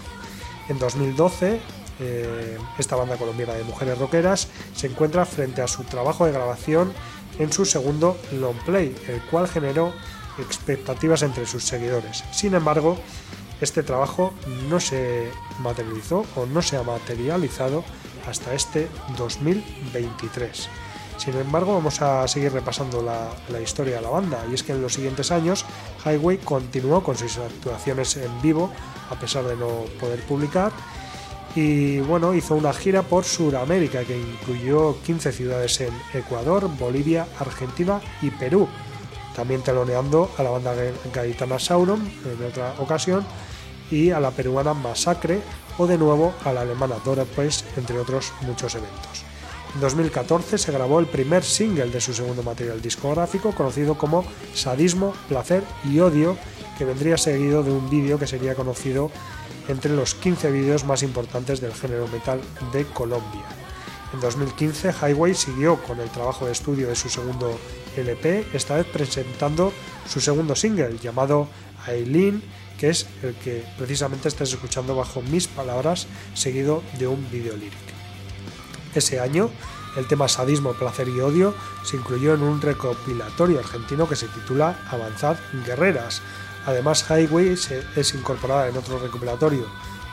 En 0.68 0.78
2012, 0.78 1.60
eh, 2.00 2.58
esta 2.78 2.96
banda 2.96 3.16
colombiana 3.16 3.54
de 3.54 3.64
mujeres 3.64 3.98
rockeras 3.98 4.48
se 4.74 4.86
encuentra 4.86 5.24
frente 5.24 5.62
a 5.62 5.68
su 5.68 5.84
trabajo 5.84 6.26
de 6.26 6.32
grabación 6.32 6.92
en 7.38 7.52
su 7.52 7.64
segundo 7.64 8.16
long 8.32 8.56
play, 8.64 8.94
el 9.08 9.20
cual 9.22 9.48
generó 9.48 9.92
expectativas 10.38 11.22
entre 11.22 11.46
sus 11.46 11.64
seguidores. 11.64 12.24
Sin 12.32 12.54
embargo, 12.54 12.98
este 13.60 13.82
trabajo 13.82 14.34
no 14.68 14.80
se 14.80 15.30
materializó 15.60 16.26
o 16.36 16.46
no 16.46 16.62
se 16.62 16.76
ha 16.76 16.82
materializado 16.82 17.84
hasta 18.28 18.54
este 18.54 18.88
2023. 19.16 20.68
Sin 21.16 21.36
embargo, 21.36 21.74
vamos 21.74 22.02
a 22.02 22.26
seguir 22.26 22.52
repasando 22.52 23.00
la, 23.00 23.30
la, 23.48 23.60
historia 23.60 23.96
de 23.96 24.02
la 24.02 24.10
banda, 24.10 24.44
y 24.50 24.54
es 24.54 24.64
que 24.64 24.72
en 24.72 24.82
los 24.82 24.94
siguientes 24.94 25.30
años 25.30 25.64
Highway 26.04 26.38
continuó 26.38 27.04
con 27.04 27.16
sus 27.16 27.38
actuaciones 27.38 28.16
en 28.16 28.42
vivo, 28.42 28.72
a 29.10 29.14
pesar 29.14 29.44
de 29.44 29.54
no 29.54 29.84
poder 30.00 30.20
publicar, 30.24 30.72
y 31.54 32.00
bueno, 32.00 32.34
hizo 32.34 32.54
una 32.54 32.72
gira 32.72 33.02
por 33.02 33.24
Sudamérica 33.24 34.04
que 34.04 34.18
incluyó 34.18 35.00
15 35.02 35.32
ciudades 35.32 35.80
en 35.80 35.92
Ecuador, 36.12 36.68
Bolivia, 36.78 37.26
Argentina 37.38 38.00
y 38.22 38.30
Perú, 38.30 38.68
también 39.36 39.62
teloneando 39.62 40.30
a 40.36 40.42
la 40.42 40.50
banda 40.50 40.74
gaditana 41.12 41.58
Sauron 41.58 42.00
en 42.24 42.44
otra 42.46 42.74
ocasión 42.78 43.24
y 43.90 44.10
a 44.10 44.20
la 44.20 44.30
peruana 44.30 44.74
Masacre 44.74 45.40
o 45.78 45.86
de 45.86 45.98
nuevo 45.98 46.34
a 46.44 46.52
la 46.52 46.62
alemana 46.62 46.96
Dora 47.04 47.24
Pues, 47.24 47.64
entre 47.76 47.98
otros 47.98 48.32
muchos 48.42 48.74
eventos. 48.74 49.24
En 49.74 49.80
2014 49.80 50.56
se 50.56 50.72
grabó 50.72 51.00
el 51.00 51.06
primer 51.06 51.42
single 51.42 51.90
de 51.90 52.00
su 52.00 52.14
segundo 52.14 52.44
material 52.44 52.80
discográfico 52.80 53.52
conocido 53.52 53.96
como 53.98 54.24
Sadismo, 54.54 55.14
Placer 55.28 55.64
y 55.84 55.98
Odio, 55.98 56.36
que 56.78 56.84
vendría 56.84 57.18
seguido 57.18 57.62
de 57.64 57.72
un 57.72 57.90
vídeo 57.90 58.18
que 58.18 58.28
sería 58.28 58.54
conocido 58.54 59.10
entre 59.68 59.94
los 59.94 60.14
15 60.14 60.50
vídeos 60.50 60.84
más 60.84 61.02
importantes 61.02 61.60
del 61.60 61.74
género 61.74 62.08
metal 62.08 62.40
de 62.72 62.84
Colombia. 62.86 63.44
En 64.12 64.20
2015 64.20 64.92
Highway 64.92 65.34
siguió 65.34 65.82
con 65.82 65.98
el 66.00 66.08
trabajo 66.10 66.46
de 66.46 66.52
estudio 66.52 66.88
de 66.88 66.96
su 66.96 67.08
segundo 67.08 67.58
LP, 67.96 68.46
esta 68.52 68.76
vez 68.76 68.86
presentando 68.86 69.72
su 70.08 70.20
segundo 70.20 70.54
single 70.54 70.98
llamado 70.98 71.48
Aileen, 71.86 72.42
que 72.78 72.90
es 72.90 73.06
el 73.22 73.34
que 73.34 73.64
precisamente 73.78 74.28
estás 74.28 74.52
escuchando 74.52 74.94
bajo 74.94 75.22
mis 75.22 75.48
palabras, 75.48 76.06
seguido 76.34 76.82
de 76.98 77.06
un 77.06 77.28
video 77.30 77.56
lírico. 77.56 77.76
Ese 78.94 79.18
año, 79.18 79.50
el 79.96 80.06
tema 80.06 80.28
Sadismo, 80.28 80.72
Placer 80.72 81.08
y 81.08 81.20
Odio 81.20 81.54
se 81.84 81.96
incluyó 81.96 82.34
en 82.34 82.42
un 82.42 82.60
recopilatorio 82.60 83.58
argentino 83.58 84.08
que 84.08 84.16
se 84.16 84.28
titula 84.28 84.76
Avanzad 84.90 85.36
Guerreras. 85.66 86.22
Además, 86.66 87.04
Highway 87.10 87.54
es 87.96 88.14
incorporada 88.14 88.68
en 88.68 88.76
otro 88.76 88.98
recopilatorio 88.98 89.66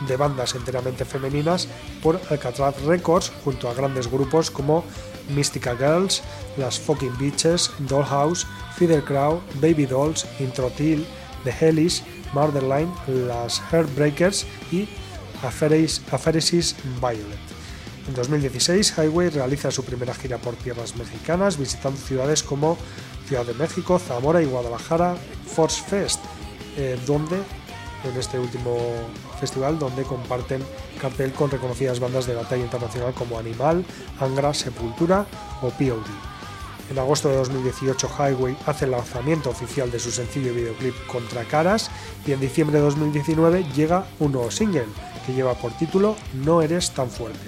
de 0.07 0.17
bandas 0.17 0.55
enteramente 0.55 1.05
femeninas 1.05 1.67
por 2.01 2.19
Alcatraz 2.29 2.81
Records 2.83 3.31
junto 3.43 3.69
a 3.69 3.73
grandes 3.73 4.09
grupos 4.09 4.49
como 4.49 4.83
Mystica 5.29 5.75
Girls, 5.75 6.21
Las 6.57 6.79
Fucking 6.79 7.17
Beaches, 7.17 7.71
Dollhouse, 7.79 8.47
Fidel 8.75 9.03
Crow, 9.03 9.41
Baby 9.61 9.85
Dolls, 9.85 10.25
Introtil, 10.39 11.05
The 11.43 11.51
Hellies, 11.51 12.03
Murderline, 12.33 12.91
Las 13.07 13.61
Heartbreakers 13.71 14.45
y 14.71 14.87
Apheresis 15.43 16.75
Violet. 16.99 17.39
En 18.07 18.15
2016, 18.15 18.95
Highway 18.97 19.29
realiza 19.29 19.69
su 19.69 19.85
primera 19.85 20.13
gira 20.13 20.39
por 20.39 20.55
tierras 20.55 20.95
mexicanas, 20.95 21.57
visitando 21.57 21.99
ciudades 21.99 22.41
como 22.41 22.77
Ciudad 23.27 23.45
de 23.45 23.53
México, 23.53 23.99
Zamora 23.99 24.41
y 24.41 24.45
Guadalajara 24.45 25.15
Force 25.45 25.81
Fest, 25.87 26.19
eh, 26.77 26.97
en 28.03 28.17
este 28.17 28.39
último 28.39 28.77
festival 29.39 29.77
donde 29.79 30.03
comparten 30.03 30.63
cartel 30.99 31.33
con 31.33 31.51
reconocidas 31.51 31.99
bandas 31.99 32.25
de 32.25 32.33
la 32.33 32.43
talla 32.43 32.63
internacional 32.63 33.13
como 33.13 33.37
Animal, 33.37 33.85
Angra, 34.19 34.53
Sepultura 34.53 35.25
o 35.61 35.69
POD. 35.69 36.05
En 36.89 36.99
agosto 36.99 37.29
de 37.29 37.37
2018 37.37 38.09
Highway 38.19 38.57
hace 38.65 38.85
el 38.85 38.91
lanzamiento 38.91 39.49
oficial 39.49 39.89
de 39.91 39.99
su 39.99 40.11
sencillo 40.11 40.53
videoclip 40.53 40.93
Contra 41.07 41.45
Caras 41.45 41.89
y 42.27 42.33
en 42.33 42.39
diciembre 42.39 42.79
de 42.79 42.85
2019 42.85 43.65
llega 43.75 44.05
un 44.19 44.33
nuevo 44.33 44.51
single 44.51 44.87
que 45.25 45.33
lleva 45.33 45.53
por 45.53 45.71
título 45.77 46.15
No 46.33 46.61
eres 46.61 46.91
tan 46.91 47.09
fuerte, 47.09 47.39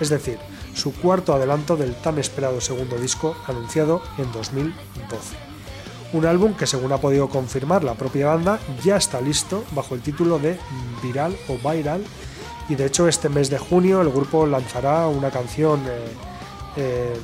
es 0.00 0.08
decir, 0.08 0.38
su 0.74 0.92
cuarto 0.92 1.34
adelanto 1.34 1.76
del 1.76 1.94
tan 1.94 2.18
esperado 2.18 2.60
segundo 2.60 2.96
disco 2.96 3.36
anunciado 3.46 4.02
en 4.18 4.30
2012 4.32 5.49
un 6.12 6.26
álbum 6.26 6.54
que 6.54 6.66
según 6.66 6.92
ha 6.92 6.98
podido 6.98 7.28
confirmar 7.28 7.84
la 7.84 7.94
propia 7.94 8.26
banda 8.28 8.58
ya 8.82 8.96
está 8.96 9.20
listo 9.20 9.64
bajo 9.72 9.94
el 9.94 10.00
título 10.00 10.38
de 10.38 10.58
Viral 11.02 11.36
o 11.48 11.56
Viral 11.56 12.04
y 12.68 12.74
de 12.74 12.86
hecho 12.86 13.08
este 13.08 13.28
mes 13.28 13.50
de 13.50 13.58
junio 13.58 14.00
el 14.00 14.10
grupo 14.10 14.46
lanzará 14.46 15.06
una 15.06 15.30
canción 15.30 15.80
eh, 15.86 16.08
eh, 16.76 17.14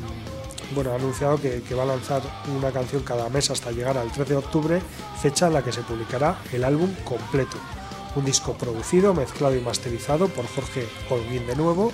bueno, 0.74 0.92
ha 0.92 0.96
anunciado 0.96 1.40
que, 1.40 1.62
va 1.74 1.84
a 1.84 1.86
lanzar 1.86 2.22
una 2.56 2.72
canción 2.72 3.02
cada 3.02 3.28
mes 3.28 3.50
hasta 3.50 3.70
llegar 3.70 3.96
al 3.96 4.10
13 4.10 4.32
de 4.32 4.36
octubre, 4.36 4.82
fecha 5.20 5.46
en 5.46 5.54
la 5.54 5.62
que 5.62 5.72
se 5.72 5.82
publicará 5.82 6.38
el 6.52 6.64
álbum 6.64 6.92
completo. 7.04 7.56
Un 8.16 8.24
disco 8.24 8.54
producido, 8.54 9.14
mezclado 9.14 9.54
y 9.54 9.60
masterizado 9.60 10.28
por 10.28 10.46
Jorge 10.46 10.88
Holguín 11.08 11.46
de 11.46 11.54
nuevo 11.54 11.92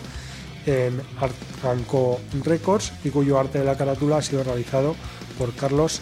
en 0.64 1.02
Arcanco 1.20 2.20
Records 2.44 2.92
y 3.04 3.10
cuyo 3.10 3.38
arte 3.38 3.58
de 3.58 3.64
la 3.64 3.76
carátula 3.76 4.18
ha 4.18 4.22
sido 4.22 4.44
realizado 4.44 4.94
por 5.36 5.52
Carlos 5.54 6.00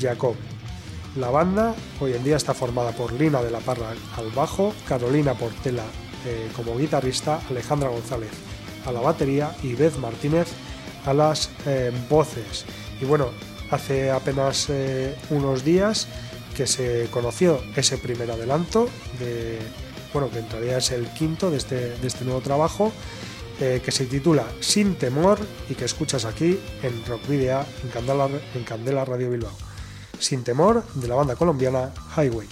Jacob. 0.00 0.34
La 1.16 1.30
banda 1.30 1.74
hoy 2.00 2.12
en 2.12 2.22
día 2.24 2.36
está 2.36 2.52
formada 2.52 2.92
por 2.92 3.12
Lina 3.12 3.42
de 3.42 3.50
la 3.50 3.60
Parra 3.60 3.94
al 4.16 4.30
bajo, 4.32 4.74
Carolina 4.86 5.34
Portela 5.34 5.84
eh, 6.26 6.50
como 6.54 6.76
guitarrista, 6.76 7.40
Alejandra 7.48 7.88
González 7.88 8.30
a 8.84 8.92
la 8.92 9.00
batería 9.00 9.54
y 9.62 9.74
Beth 9.74 9.96
Martínez 9.96 10.48
a 11.06 11.14
las 11.14 11.50
eh, 11.66 11.92
voces. 12.10 12.64
Y 13.00 13.04
bueno, 13.04 13.30
hace 13.70 14.10
apenas 14.10 14.66
eh, 14.68 15.16
unos 15.30 15.64
días 15.64 16.06
que 16.54 16.66
se 16.66 17.08
conoció 17.10 17.60
ese 17.76 17.96
primer 17.98 18.30
adelanto 18.30 18.88
de 19.18 19.58
bueno 20.12 20.30
que 20.30 20.38
en 20.38 20.70
es 20.70 20.90
el 20.90 21.06
quinto 21.08 21.50
de 21.50 21.58
este, 21.58 21.96
de 21.96 22.06
este 22.06 22.24
nuevo 22.24 22.40
trabajo 22.40 22.92
que 23.58 23.90
se 23.90 24.04
titula 24.04 24.44
Sin 24.60 24.96
temor 24.96 25.38
y 25.70 25.74
que 25.74 25.86
escuchas 25.86 26.26
aquí 26.26 26.58
en 26.82 27.06
Rock 27.06 27.26
Video 27.26 27.64
en 27.82 27.88
Candela, 27.88 28.28
en 28.54 28.64
Candela 28.64 29.04
Radio 29.06 29.30
Bilbao. 29.30 29.65
Sin 30.18 30.44
temor 30.44 30.84
de 30.94 31.08
la 31.08 31.14
banda 31.14 31.36
colombiana 31.36 31.92
Highway. 32.16 32.48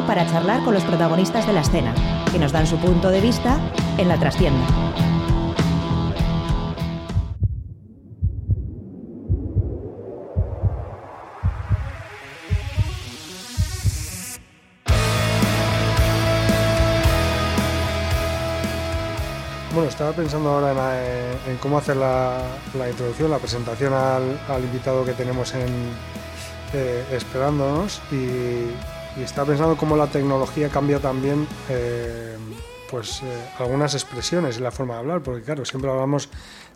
Para 0.00 0.26
charlar 0.26 0.64
con 0.64 0.72
los 0.72 0.82
protagonistas 0.84 1.46
de 1.46 1.52
la 1.52 1.60
escena, 1.60 1.94
que 2.32 2.38
nos 2.38 2.50
dan 2.50 2.66
su 2.66 2.78
punto 2.78 3.10
de 3.10 3.20
vista 3.20 3.60
en 3.98 4.08
la 4.08 4.18
trastienda. 4.18 4.66
Bueno, 19.74 19.88
estaba 19.88 20.12
pensando 20.12 20.50
ahora 20.50 20.72
en, 21.46 21.56
cómo 21.58 21.78
hacer 21.78 21.96
la, 21.96 22.40
introducción, 22.88 23.30
la 23.30 23.38
presentación 23.38 23.92
al, 23.92 24.64
invitado 24.64 25.04
que 25.04 25.12
tenemos 25.12 25.54
en, 25.54 25.68
eh, 26.72 27.04
esperándonos 27.10 28.00
y, 28.10 28.70
estaba 29.20 29.48
pensando 29.48 29.76
cómo 29.76 29.96
la 29.96 30.06
tecnología 30.06 30.68
cambia 30.68 30.98
también 30.98 31.46
eh, 31.68 32.36
pues 32.90 33.22
eh, 33.22 33.48
algunas 33.58 33.94
expresiones 33.94 34.58
y 34.58 34.60
la 34.60 34.70
forma 34.70 34.94
de 34.94 35.00
hablar, 35.00 35.22
porque 35.22 35.42
claro, 35.42 35.64
siempre 35.64 35.90
hablamos 35.90 36.28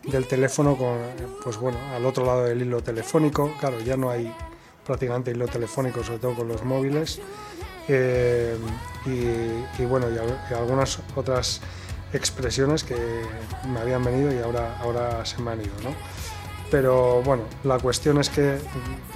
del 0.03 0.27
teléfono 0.27 0.75
con, 0.75 0.97
pues 1.43 1.57
bueno, 1.57 1.77
al 1.95 2.05
otro 2.05 2.25
lado 2.25 2.43
del 2.45 2.61
hilo 2.61 2.81
telefónico, 2.81 3.53
claro, 3.59 3.79
ya 3.79 3.97
no 3.97 4.09
hay 4.09 4.33
prácticamente 4.85 5.31
hilo 5.31 5.47
telefónico, 5.47 6.03
sobre 6.03 6.19
todo 6.19 6.35
con 6.35 6.47
los 6.47 6.63
móviles, 6.63 7.19
y, 7.87 9.85
bueno, 9.85 10.07
y 10.09 10.53
algunas 10.53 10.99
otras 11.15 11.61
expresiones 12.13 12.83
que 12.83 12.95
me 13.67 13.79
habían 13.79 14.03
venido 14.03 14.33
y 14.33 14.39
ahora, 14.39 14.77
ahora 14.79 15.25
se 15.25 15.41
me 15.41 15.51
han 15.51 15.61
ido. 15.61 15.73
¿no? 15.83 15.91
Pero 16.69 17.21
bueno, 17.23 17.43
la 17.63 17.79
cuestión 17.79 18.19
es 18.19 18.29
que 18.29 18.57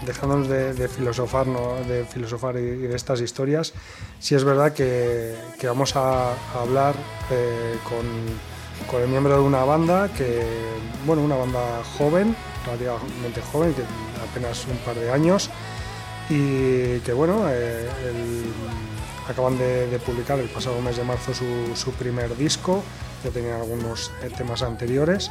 dejándonos 0.05 0.47
de, 0.47 0.87
filosofar, 0.87 1.47
¿no? 1.47 1.75
de 1.87 2.05
filosofar 2.05 2.55
y, 2.55 2.61
de 2.61 2.95
estas 2.95 3.19
historias, 3.19 3.73
sí 4.19 4.35
es 4.35 4.43
verdad 4.43 4.73
que, 4.73 5.35
que 5.59 5.67
vamos 5.67 5.95
a, 5.97 6.33
hablar 6.57 6.95
eh, 7.29 7.75
con, 7.83 8.05
con, 8.89 9.01
el 9.01 9.09
miembro 9.09 9.35
de 9.35 9.41
una 9.41 9.65
banda 9.65 10.09
que, 10.17 10.43
bueno, 11.05 11.23
una 11.23 11.35
banda 11.35 11.83
joven, 11.97 12.35
relativamente 12.65 13.41
joven, 13.51 13.73
que 13.73 13.83
apenas 14.31 14.65
un 14.67 14.77
par 14.77 14.95
de 14.95 15.11
años, 15.11 15.49
y 16.29 16.99
que 16.99 17.11
bueno, 17.11 17.43
eh, 17.49 17.89
acaban 19.27 19.57
de, 19.57 19.99
publicar 20.05 20.39
el 20.39 20.47
pasado 20.47 20.79
mes 20.81 20.95
de 20.95 21.03
marzo 21.03 21.33
su, 21.33 21.91
primer 21.91 22.37
disco, 22.37 22.81
ya 23.25 23.29
tenían 23.29 23.59
algunos 23.59 24.09
eh, 24.23 24.29
temas 24.35 24.61
anteriores 24.61 25.29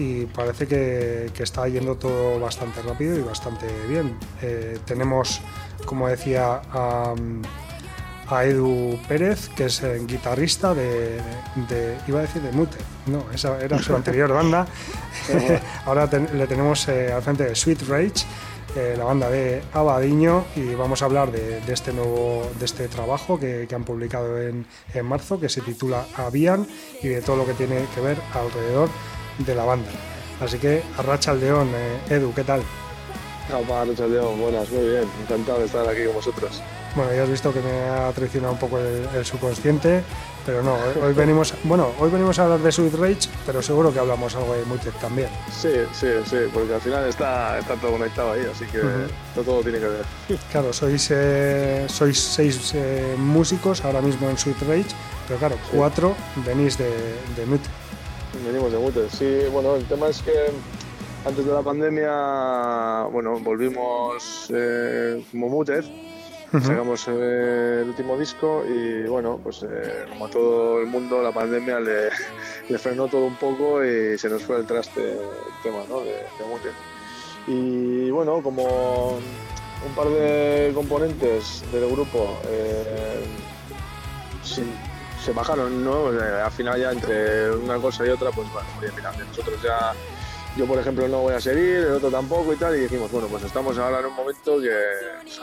y 0.00 0.24
parece 0.24 0.66
que, 0.66 1.30
está 1.38 1.68
yendo 1.68 1.94
todo 1.96 2.40
bastante 2.40 2.80
rápido 2.80 3.18
y 3.18 3.22
bastante 3.22 3.66
bien. 3.86 4.16
Eh, 4.40 4.78
tenemos, 4.86 5.42
como 5.84 6.08
decía, 6.08 6.62
a, 6.72 7.14
Edu 8.44 8.96
Pérez, 9.08 9.48
que 9.56 9.64
es 9.66 9.82
eh, 9.82 10.00
guitarrista 10.06 10.72
de, 10.72 11.20
iba 12.06 12.20
a 12.20 12.22
decir 12.22 12.40
de 12.40 12.52
Mute, 12.52 12.78
no, 13.06 13.24
esa 13.34 13.60
era 13.60 13.78
su 13.82 13.94
anterior 13.94 14.32
banda. 14.32 14.66
Ahora 15.84 16.08
le 16.32 16.46
tenemos 16.46 16.88
al 16.88 17.22
frente 17.22 17.44
de 17.44 17.54
Sweet 17.54 17.82
Rage 17.88 18.24
eh, 18.76 18.94
la 18.96 19.02
banda 19.02 19.28
de 19.28 19.62
Abadiño 19.72 20.44
y 20.54 20.74
vamos 20.76 21.02
a 21.02 21.06
hablar 21.06 21.32
de, 21.32 21.60
este 21.72 21.92
nuevo 21.92 22.48
de 22.56 22.64
este 22.64 22.86
trabajo 22.86 23.38
que, 23.38 23.66
han 23.74 23.82
publicado 23.82 24.40
en, 24.40 24.64
marzo 25.02 25.40
que 25.40 25.48
se 25.48 25.60
titula 25.60 26.06
Avian 26.16 26.68
y 27.02 27.08
de 27.08 27.20
todo 27.20 27.36
lo 27.36 27.46
que 27.46 27.54
tiene 27.54 27.84
que 27.92 28.00
ver 28.00 28.18
alrededor 28.32 28.88
de 29.44 29.54
la 29.54 29.64
banda. 29.64 29.90
Así 30.40 30.58
que 30.58 30.82
Arracha 30.96 31.32
al 31.32 31.40
León, 31.40 31.70
eh, 31.74 32.14
Edu, 32.14 32.32
¿qué 32.34 32.44
tal? 32.44 32.62
Arracha 33.52 34.04
al 34.04 34.12
León, 34.12 34.40
buenas, 34.40 34.70
muy 34.70 34.88
bien, 34.88 35.04
encantado 35.22 35.58
de 35.58 35.66
estar 35.66 35.86
aquí 35.88 36.04
con 36.04 36.14
vosotros. 36.14 36.62
Bueno, 36.94 37.12
ya 37.14 37.22
has 37.22 37.30
visto 37.30 37.52
que 37.52 37.60
me 37.60 37.88
ha 37.88 38.10
traicionado 38.12 38.52
un 38.52 38.58
poco 38.58 38.78
el 38.78 39.24
subconsciente 39.24 40.02
pero 40.46 40.62
no, 40.62 40.76
hoy 41.02 41.12
venimos, 41.12 41.54
bueno, 41.64 41.92
hoy 41.98 42.10
venimos 42.10 42.38
a 42.38 42.44
hablar 42.44 42.60
de 42.60 42.72
Sweet 42.72 42.94
Rage, 42.94 43.28
pero 43.46 43.62
seguro 43.62 43.92
que 43.92 43.98
hablamos 43.98 44.34
algo 44.34 44.54
de 44.54 44.64
Muted 44.64 44.92
también. 45.00 45.28
Sí, 45.50 45.72
sí, 45.92 46.08
sí, 46.24 46.36
porque 46.52 46.74
al 46.74 46.80
final 46.80 47.06
está, 47.06 47.58
está 47.58 47.74
todo 47.76 47.92
conectado 47.92 48.32
ahí, 48.32 48.46
así 48.50 48.64
que 48.66 48.80
todo, 49.34 49.62
tiene 49.62 49.78
que 49.78 49.86
ver. 49.86 50.04
Claro, 50.50 50.72
sois, 50.72 51.08
eh, 51.12 51.86
sois 51.88 52.18
seis 52.18 52.72
eh, 52.74 53.14
músicos 53.18 53.84
ahora 53.84 54.00
mismo 54.00 54.28
en 54.28 54.36
Sweet 54.36 54.60
Rage, 54.62 54.94
pero 55.28 55.38
claro, 55.38 55.56
cuatro 55.72 56.16
venís 56.44 56.76
de, 56.78 56.90
de 57.36 57.46
Muted. 57.46 57.70
Venimos 58.44 58.72
de 58.72 58.78
Muted, 58.78 59.08
sí, 59.10 59.48
bueno, 59.52 59.76
el 59.76 59.84
tema 59.84 60.08
es 60.08 60.22
que 60.22 60.32
antes 61.24 61.44
de 61.44 61.52
la 61.52 61.62
pandemia, 61.62 63.02
bueno, 63.12 63.38
volvimos 63.40 64.50
eh, 64.54 65.22
como 65.30 65.48
Muted. 65.48 65.84
Sacamos 66.50 67.06
eh, 67.06 67.80
el 67.82 67.90
último 67.90 68.18
disco 68.18 68.64
y 68.66 69.04
bueno, 69.04 69.38
pues 69.40 69.62
eh, 69.62 70.06
como 70.08 70.26
a 70.26 70.30
todo 70.30 70.80
el 70.80 70.86
mundo 70.86 71.22
la 71.22 71.30
pandemia 71.30 71.78
le, 71.78 72.10
frenó 72.78 73.06
todo 73.06 73.26
un 73.26 73.36
poco 73.36 73.84
y 73.84 74.18
se 74.18 74.28
nos 74.28 74.42
fue 74.42 74.56
el 74.56 74.66
traste 74.66 75.12
el 75.12 75.62
tema 75.62 75.84
¿no? 75.88 76.00
de, 76.00 76.10
de 76.10 76.72
Y 77.46 78.10
bueno, 78.10 78.42
como 78.42 79.20
un 79.86 79.94
par 79.94 80.08
de 80.08 80.72
componentes 80.74 81.62
del 81.72 81.88
grupo 81.88 82.36
eh, 82.48 83.24
se 85.24 85.32
bajaron, 85.32 85.84
¿no? 85.84 86.06
al 86.08 86.50
final 86.50 86.80
ya 86.80 86.92
entre 86.92 87.50
una 87.52 87.76
cosa 87.76 88.06
y 88.06 88.10
otra, 88.10 88.30
pues 88.30 88.48
bueno, 88.52 88.68
mira, 88.80 89.12
nosotros 89.12 89.60
ya 89.62 89.92
yo 90.56 90.66
por 90.66 90.78
ejemplo 90.78 91.06
no 91.06 91.20
voy 91.20 91.34
a 91.34 91.40
seguir, 91.40 91.76
el 91.76 91.92
otro 91.92 92.10
tampoco 92.10 92.52
y 92.52 92.56
tal, 92.56 92.74
y 92.76 92.80
dijimos, 92.80 93.10
bueno, 93.12 93.28
pues 93.28 93.44
estamos 93.44 93.78
ahora 93.78 94.00
en 94.00 94.06
un 94.06 94.14
momento 94.14 94.60
que 94.60 94.74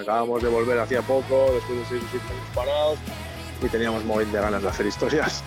acabamos 0.02 0.44
de 0.44 0.50
volver 0.50 0.80
hacía 0.80 1.02
poco, 1.02 1.52
después 1.54 1.80
de 1.80 1.86
seis 1.86 2.04
o 2.04 2.08
siete 2.12 2.26
años 2.26 2.50
parados, 2.54 3.00
y 3.62 3.68
teníamos 3.68 4.04
muy 4.04 4.26
de 4.26 4.40
ganas 4.40 4.62
de 4.62 4.70
hacer 4.70 4.86
historias. 4.86 5.44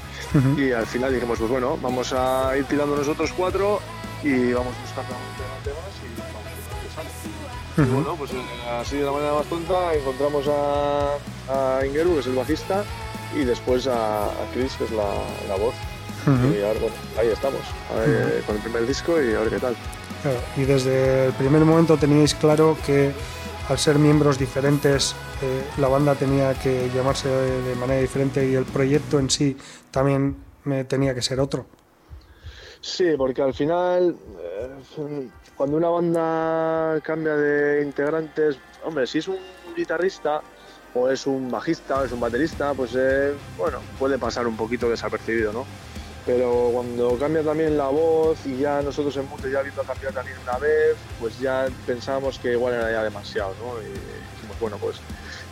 Y 0.57 0.73
al 0.73 0.87
final 0.87 1.12
dijimos, 1.12 1.38
pues 1.38 1.51
bueno, 1.51 1.77
vamos 1.83 2.12
a 2.12 2.57
ir 2.57 2.64
tirando 2.66 2.97
nosotros 2.97 3.33
cuatro 3.37 3.81
y 4.23 4.53
vamos 4.53 4.75
buscando 4.81 5.14
temas 5.64 5.79
y 6.05 6.21
vamos 6.21 7.77
a 7.77 7.83
Y 7.83 7.85
bueno, 7.85 8.16
pues 8.16 8.31
eh, 8.33 8.37
así 8.81 8.97
de 8.97 9.05
la 9.05 9.12
manera 9.12 9.35
más 9.35 9.47
tonta 9.47 9.95
encontramos 9.95 10.47
a, 10.49 11.79
a 11.79 11.87
Ingeru, 11.87 12.14
que 12.14 12.21
es 12.21 12.27
el 12.27 12.35
bajista, 12.35 12.85
y 13.35 13.45
después 13.45 13.87
a, 13.87 14.27
a 14.27 14.51
Chris, 14.53 14.75
que 14.75 14.85
es 14.85 14.90
la, 14.90 15.09
la 15.49 15.57
voz. 15.57 15.75
Y 16.27 16.62
ahora, 16.62 16.81
bueno, 16.81 16.97
ahí 17.19 17.29
estamos, 17.29 17.62
con 18.47 18.57
el 18.57 18.62
primer 18.62 18.87
disco 18.87 19.21
y 19.23 19.35
a 19.35 19.40
ver 19.40 19.49
qué 19.51 19.59
tal. 19.59 19.75
y 20.57 20.64
desde 20.64 21.27
el 21.29 21.33
primer 21.33 21.64
momento 21.64 21.97
teníais 21.97 22.35
claro 22.35 22.77
que 22.85 23.12
al 23.71 23.79
ser 23.79 23.99
miembros 23.99 24.38
diferentes, 24.38 25.14
eh, 25.43 25.62
la 25.79 25.88
banda 25.88 26.14
tenía 26.16 26.53
que 26.55 26.90
llamarse 26.95 27.29
de 27.29 27.75
manera 27.77 28.01
diferente 28.01 28.47
y 28.47 28.55
el 28.55 28.64
proyecto 28.64 29.19
en 29.19 29.31
sí 29.31 29.57
también 29.90 30.37
me 30.64 30.85
tenía 30.85 31.14
que 31.14 31.23
ser 31.23 31.40
otro. 31.40 31.64
Sí, 32.83 33.14
porque 33.16 33.43
al 33.43 33.55
final, 33.55 34.16
eh, 34.40 35.29
cuando 35.57 35.77
una 35.77 35.88
banda 35.88 37.01
cambia 37.03 37.37
de 37.37 37.83
integrantes, 37.83 38.59
hombre, 38.85 39.07
si 39.07 39.19
es 39.19 39.29
un 39.29 39.38
guitarrista 39.77 40.43
o 40.94 41.09
es 41.09 41.26
un 41.26 41.50
bajista 41.50 42.00
o 42.00 42.05
es 42.05 42.12
un 42.12 42.20
baterista, 42.20 42.74
pues 42.74 42.92
eh, 42.96 43.35
bueno, 43.57 43.79
puede 43.98 44.18
pasar 44.18 44.46
un 44.46 44.57
poquito 44.57 44.88
desapercibido, 44.88 45.53
¿no? 45.53 45.66
pero 46.26 46.70
cuando 46.72 47.18
cambia 47.18 47.42
también 47.42 47.76
la 47.76 47.88
voz 47.88 48.44
y 48.46 48.59
ya 48.59 48.83
nosotros 48.83 49.16
en 49.16 49.29
Mute 49.29 49.50
ya 49.50 49.62
viendo 49.62 49.83
cambiar 49.83 50.12
también 50.12 50.37
una 50.42 50.59
vez, 50.59 50.96
pues 51.18 51.38
ya 51.40 51.66
pensamos 51.87 52.38
que 52.38 52.53
igual 52.53 52.74
era 52.74 52.92
ya 52.92 53.03
demasiado, 53.03 53.55
¿no? 53.61 53.81
Y 53.83 53.87
dijimos, 53.87 54.61
bueno, 54.61 54.76
pues 54.79 55.00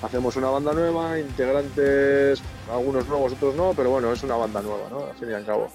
hacemos 0.03 0.37
una 0.37 0.51
banda 0.51 0.73
nueva, 0.73 1.19
integrantes, 1.19 2.43
algunos 2.71 3.09
nuevos, 3.09 3.33
otros 3.33 3.55
no, 3.55 3.73
pero 3.75 3.91
bueno, 3.91 4.13
es 4.13 4.23
una 4.23 4.37
banda 4.37 4.61
nueva, 4.61 4.89
¿no? 4.91 5.07
Al 5.07 5.17
fin 5.17 5.31
y 5.31 5.35
al 5.35 5.47
cabo. 5.47 5.69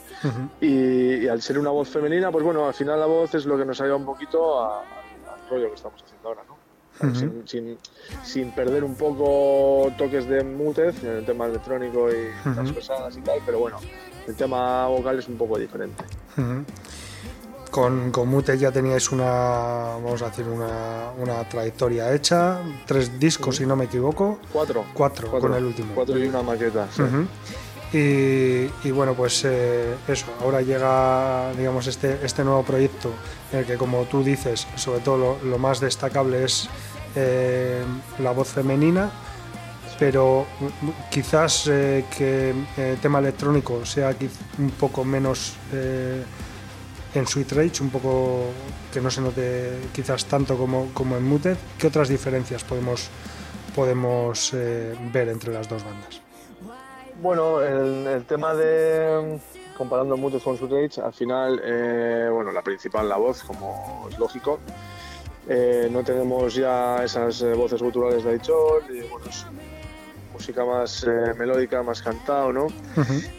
y, 0.61 1.27
al 1.27 1.41
ser 1.41 1.57
una 1.59 1.71
voz 1.71 1.89
femenina, 1.89 2.31
pues 2.31 2.43
bueno, 2.43 2.67
al 2.67 2.73
final 2.73 2.99
la 2.99 3.05
voz 3.05 3.33
es 3.35 3.45
lo 3.45 3.57
que 3.57 3.65
nos 3.65 3.81
ayuda 3.81 3.95
un 3.95 4.05
poquito 4.05 4.63
al 4.63 4.83
rollo 5.49 5.69
que 5.69 5.75
estamos 5.75 6.01
haciendo 6.01 6.29
ahora, 6.29 6.43
¿no? 6.47 6.52
Sin, 7.45 7.77
sin, 8.23 8.51
perder 8.51 8.83
un 8.83 8.95
poco 8.95 9.91
toques 9.97 10.27
de 10.27 10.43
mutez 10.43 11.03
en 11.03 11.17
el 11.17 11.25
tema 11.25 11.45
electrónico 11.45 12.09
y 12.09 12.29
las 12.55 12.71
pesadas 12.71 13.17
y 13.17 13.21
tal, 13.21 13.39
pero 13.45 13.59
bueno, 13.59 13.77
el 14.27 14.35
tema 14.35 14.87
vocal 14.87 15.19
es 15.19 15.27
un 15.27 15.37
poco 15.37 15.57
diferente. 15.57 16.03
Con, 17.71 18.11
con 18.11 18.27
Mute 18.27 18.55
ya 18.55 18.71
teníais 18.71 19.11
una, 19.11 19.25
vamos 19.25 20.21
a 20.21 20.29
decir, 20.29 20.45
una, 20.45 21.09
una 21.17 21.49
trayectoria 21.49 22.13
hecha, 22.13 22.61
tres 22.85 23.19
discos 23.19 23.55
si 23.55 23.65
no 23.65 23.75
me 23.75 23.85
equivoco. 23.85 24.37
Cuatro. 24.51 24.85
Cuatro, 24.93 25.31
con 25.31 25.55
el 25.55 25.65
último. 25.65 25.95
Cuatro 25.95 26.19
y 26.19 26.27
una 26.27 26.43
maqueta. 26.43 26.87
Y, 27.95 28.89
bueno, 28.89 29.13
pues 29.13 29.43
eh, 29.45 29.93
eso, 30.07 30.25
ahora 30.41 30.61
llega, 30.61 31.53
digamos, 31.55 31.85
este, 31.85 32.17
este 32.23 32.43
nuevo 32.43 32.63
proyecto 32.63 33.11
en 33.51 33.59
el 33.59 33.65
que, 33.65 33.77
como 33.77 34.03
tú 34.05 34.23
dices, 34.23 34.65
sobre 34.75 35.01
todo 35.01 35.37
lo, 35.43 35.57
más 35.59 35.79
destacable 35.79 36.43
es 36.43 36.67
eh, 37.15 37.83
la 38.19 38.31
voz 38.31 38.49
femenina 38.49 39.11
pero 39.99 40.47
quizás 41.11 41.67
eh, 41.67 42.05
que 42.17 42.53
el 42.75 42.97
tema 42.97 43.19
electrónico 43.19 43.85
sea 43.85 44.13
un 44.57 44.71
poco 44.71 45.05
menos 45.05 45.53
en 45.71 47.27
Sweet 47.27 47.51
Rage, 47.53 47.83
un 47.83 47.91
poco 47.91 48.47
que 48.91 48.99
no 48.99 49.11
se 49.11 49.21
note 49.21 49.77
quizás 49.93 50.25
tanto 50.25 50.57
como, 50.57 50.89
como 50.93 51.15
en 51.15 51.23
Muted. 51.23 51.55
¿Qué 51.77 51.87
otras 51.87 52.09
diferencias 52.09 52.63
podemos 52.63 53.07
podemos 53.75 54.51
ver 54.51 55.29
entre 55.29 55.53
las 55.53 55.69
dos 55.69 55.83
bandas. 55.85 56.32
Bueno, 57.23 57.61
el, 57.61 58.05
el 58.05 58.25
tema 58.25 58.53
de 58.53 59.39
comparando 59.77 60.17
mucho 60.17 60.41
con 60.41 60.57
su 60.57 60.67
Rage, 60.67 60.99
al 61.01 61.13
final, 61.13 61.61
eh, 61.63 62.27
bueno, 62.29 62.51
la 62.51 62.61
principal, 62.61 63.07
la 63.07 63.15
voz, 63.15 63.43
como 63.43 64.09
es 64.11 64.19
lógico. 64.19 64.59
Eh, 65.47 65.87
no 65.89 66.03
tenemos 66.03 66.53
ya 66.53 67.01
esas 67.01 67.41
eh, 67.41 67.53
voces 67.53 67.81
guturales 67.81 68.25
de 68.25 68.31
Aichor, 68.31 68.83
y 68.89 69.07
bueno, 69.07 69.25
es 69.29 69.45
música 70.33 70.65
más 70.65 71.07
melódica, 71.37 71.81
más 71.81 72.01
cantado, 72.01 72.51
¿no? 72.51 72.67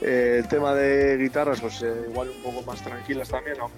El 0.01 0.49
tema 0.49 0.75
de 0.75 1.19
guitarras, 1.19 1.61
pues 1.61 1.83
igual 1.83 2.31
un 2.31 2.43
poco 2.43 2.63
más 2.63 2.83
tranquilas 2.83 3.29
también, 3.29 3.59
¿no? 3.59 3.71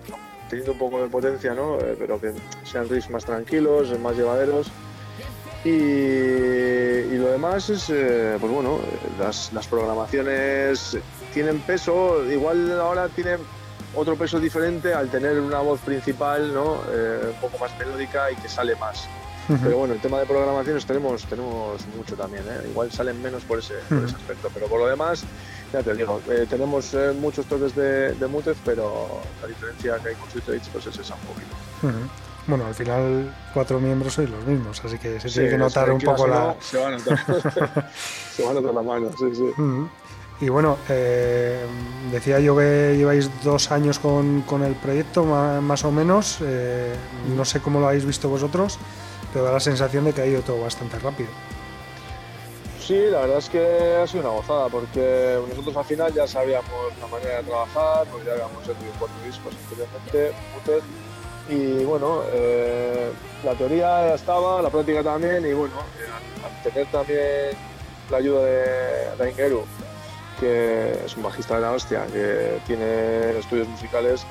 teniendo 0.49 0.71
un 0.71 0.79
poco 0.79 1.03
de 1.03 1.09
potencia, 1.09 1.53
¿no? 1.53 1.79
Pero 1.99 2.21
que 2.21 2.33
sean 2.63 2.89
riffs 2.89 3.11
más 3.11 3.25
tranquilos, 3.25 3.99
más 3.99 4.17
llevaderos. 4.17 4.71
Y, 5.67 7.13
y 7.13 7.19
lo 7.19 7.33
demás 7.33 7.69
es, 7.71 7.91
eh, 7.91 8.37
pues 8.39 8.53
bueno, 8.53 8.79
las, 9.19 9.53
las 9.53 9.67
programaciones 9.67 10.97
tienen 11.35 11.59
peso, 11.59 12.25
igual 12.31 12.81
ahora 12.81 13.09
tienen 13.09 13.41
otro 13.95 14.15
peso 14.15 14.39
diferente 14.39 14.95
al 14.95 15.11
tener 15.11 15.41
una 15.41 15.59
voz 15.59 15.81
principal, 15.81 16.55
¿no? 16.55 16.77
Eh, 16.91 17.33
un 17.35 17.41
poco 17.41 17.59
más 17.59 17.77
melódica 17.79 18.31
y 18.31 18.37
que 18.37 18.49
sale 18.49 18.77
más. 18.77 19.09
Pero 19.63 19.79
bueno, 19.79 19.95
el 19.95 20.01
tema 20.01 20.19
de 20.19 20.27
programaciones 20.27 20.85
tenemos, 20.87 21.25
tenemos 21.25 21.81
mucho 21.97 22.17
también, 22.17 22.43
¿eh? 22.49 22.69
igual 22.69 22.91
salen 22.91 23.23
menos 23.23 23.45
por 23.45 23.61
ese, 23.61 23.75
por 23.89 24.05
ese 24.05 24.17
aspecto, 24.17 24.51
pero 24.53 24.67
por 24.67 24.81
lo 24.81 24.89
demás, 24.89 25.23
ya 25.73 25.85
te 25.85 25.95
digo, 25.95 26.21
eh, 26.29 26.47
tenemos 26.51 26.93
eh, 26.95 27.13
muchos 27.17 27.47
toques 27.47 27.75
de, 27.77 28.13
de 28.15 28.27
Mutez, 28.27 28.57
pero 28.65 29.21
la 29.41 29.47
diferencia 29.47 29.99
que 30.03 30.09
hay 30.09 30.15
con 30.17 30.29
Rage, 30.31 30.69
pues 30.73 30.87
es 30.87 30.99
esa 30.99 31.15
un 31.15 31.21
poquito. 31.21 31.57
Bueno, 32.47 32.67
al 32.67 32.75
final 32.75 33.35
cuatro 33.53 33.81
miembros 33.81 34.15
sois 34.15 34.31
los 34.31 34.45
mismos, 34.47 34.81
así 34.85 34.99
que 34.99 35.19
se 35.19 35.29
Sí, 35.29 35.35
tiene 35.35 35.51
que 35.51 35.59
notar 35.59 35.91
un 35.91 36.01
poco 36.01 36.27
la... 36.29 36.39
no, 36.41 36.57
se 36.61 36.79
va 36.79 36.89
a 36.89 36.91
notar. 36.93 37.19
se 38.37 38.43
va 38.45 38.51
a 38.51 38.55
notar 38.55 38.75
la 38.75 38.83
mano, 38.83 39.11
sí, 39.19 39.35
sí. 39.35 39.53
Y 40.39 40.49
bueno, 40.51 40.77
eh, 40.89 41.65
decía 42.13 42.39
yo 42.41 42.57
que 42.57 42.95
lleváis 42.97 43.31
dos 43.43 43.73
años 43.73 43.99
con, 43.99 44.43
con 44.43 44.63
el 44.63 44.75
proyecto, 44.75 45.25
más 45.25 45.85
o 45.85 45.91
menos. 45.91 46.39
eh, 46.43 46.95
no 47.37 47.45
sé 47.45 47.61
cómo 47.61 47.81
lo 47.81 47.89
habéis 47.89 48.05
visto 48.05 48.29
vosotros, 48.29 48.79
pero 49.33 49.45
da 49.47 49.53
la 49.53 49.61
sensación 49.61 50.05
de 50.05 50.13
que 50.13 50.21
ha 50.21 50.27
ido 50.27 50.43
todo 50.43 50.61
bastante 50.61 50.99
rápido. 51.01 51.31
Sí, 52.79 53.01
la 53.11 53.23
verdad 53.23 53.39
es 53.39 53.49
que 53.49 53.97
ha 54.01 54.07
sido 54.07 54.21
una 54.21 54.31
gozada, 54.39 54.69
porque 54.69 55.41
nosotros 55.49 55.77
al 55.77 55.85
final 55.85 56.13
ya 56.15 56.29
sabíamos 56.29 56.71
la 57.01 57.07
manera 57.09 57.39
de 57.39 57.43
trabajar, 57.43 58.07
pues 58.13 58.25
ya 58.25 58.33
habíamos 58.33 58.63
hecho 58.63 58.75
cuatro 59.01 59.17
discos 59.27 59.53
anteriormente, 59.65 60.33
y 61.49 61.85
bueno, 61.85 62.23
eh, 62.33 63.11
la 63.45 63.55
teoría 63.55 64.09
ya 64.09 64.15
estaba, 64.15 64.61
la 64.63 64.71
práctica 64.71 65.03
también, 65.03 65.47
y 65.47 65.53
bueno, 65.53 65.75
al, 65.79 66.45
al 66.45 66.63
tener 66.63 66.87
también 66.91 67.57
la 68.11 68.17
ayuda 68.19 68.45
de 68.45 69.17
Daingeru, 69.19 69.65
que 70.41 71.05
es 71.05 71.17
un 71.17 71.23
bajista 71.23 71.57
de 71.57 71.61
la 71.61 71.73
hostia, 71.73 72.07
que 72.07 72.61
tiene 72.67 73.39
estudios 73.39 73.69
musicales, 73.69 74.27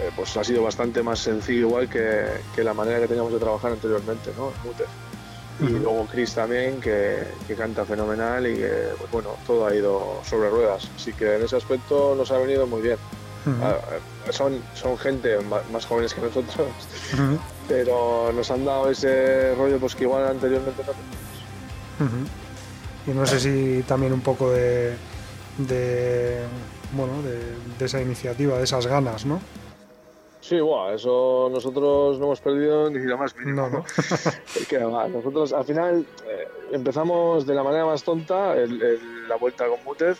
eh, 0.00 0.10
pues 0.16 0.36
ha 0.36 0.44
sido 0.44 0.62
bastante 0.62 1.02
más 1.02 1.18
sencillo 1.18 1.68
igual 1.68 1.88
que, 1.88 2.26
que 2.54 2.64
la 2.64 2.74
manera 2.74 3.00
que 3.00 3.08
teníamos 3.08 3.32
de 3.32 3.38
trabajar 3.38 3.72
anteriormente, 3.72 4.30
¿no? 4.36 4.52
En 4.64 5.10
y 5.60 5.68
luego 5.72 6.06
Chris 6.10 6.34
también 6.34 6.80
que, 6.80 7.18
que 7.46 7.54
canta 7.54 7.84
fenomenal 7.84 8.46
y 8.46 8.56
que 8.56 8.88
pues 8.98 9.10
bueno 9.10 9.36
todo 9.46 9.66
ha 9.66 9.74
ido 9.74 10.20
sobre 10.24 10.48
ruedas. 10.48 10.88
Así 10.96 11.12
que 11.12 11.36
en 11.36 11.42
ese 11.42 11.56
aspecto 11.56 12.14
nos 12.16 12.30
ha 12.30 12.38
venido 12.38 12.66
muy 12.66 12.80
bien 12.80 12.96
Ah, 13.62 13.76
ah, 14.28 14.32
son, 14.32 14.60
son 14.74 14.98
gente 14.98 15.38
más 15.72 15.86
jóvenes 15.86 16.12
que 16.14 16.20
nosotros 16.20 16.56
pero 17.68 18.32
nos 18.32 18.50
han 18.50 18.64
dado 18.64 18.90
ese 18.90 19.54
rollo 19.54 19.78
pues 19.78 19.94
que 19.94 20.04
igual 20.04 20.26
anteriormente 20.26 20.82
no 20.84 20.92
teníamos. 20.92 22.26
Y 23.06 23.10
no 23.12 23.24
sé 23.26 23.38
si 23.40 23.82
también 23.84 24.12
un 24.12 24.20
poco 24.20 24.50
de, 24.50 24.94
de 25.58 26.40
bueno, 26.92 27.22
de, 27.22 27.38
de 27.78 27.84
esa 27.84 28.00
iniciativa, 28.00 28.58
de 28.58 28.64
esas 28.64 28.86
ganas, 28.86 29.24
¿no? 29.24 29.40
Sí, 30.40 30.58
bueno, 30.58 30.92
eso 30.94 31.48
nosotros 31.52 32.18
no 32.18 32.24
hemos 32.26 32.40
perdido 32.40 32.90
ni 32.90 32.98
lo 33.04 33.16
más 33.18 33.36
mínimo. 33.36 33.68
No, 33.68 33.70
no. 33.78 33.84
Porque, 34.54 34.78
va, 34.78 35.06
nosotros 35.06 35.52
al 35.52 35.64
final 35.64 36.04
eh, 36.26 36.48
empezamos 36.72 37.46
de 37.46 37.54
la 37.54 37.62
manera 37.62 37.86
más 37.86 38.02
tonta 38.02 38.54
el- 38.56 38.82
el- 38.82 39.28
la 39.28 39.36
vuelta 39.36 39.66
con 39.68 39.78
Mutez 39.84 40.18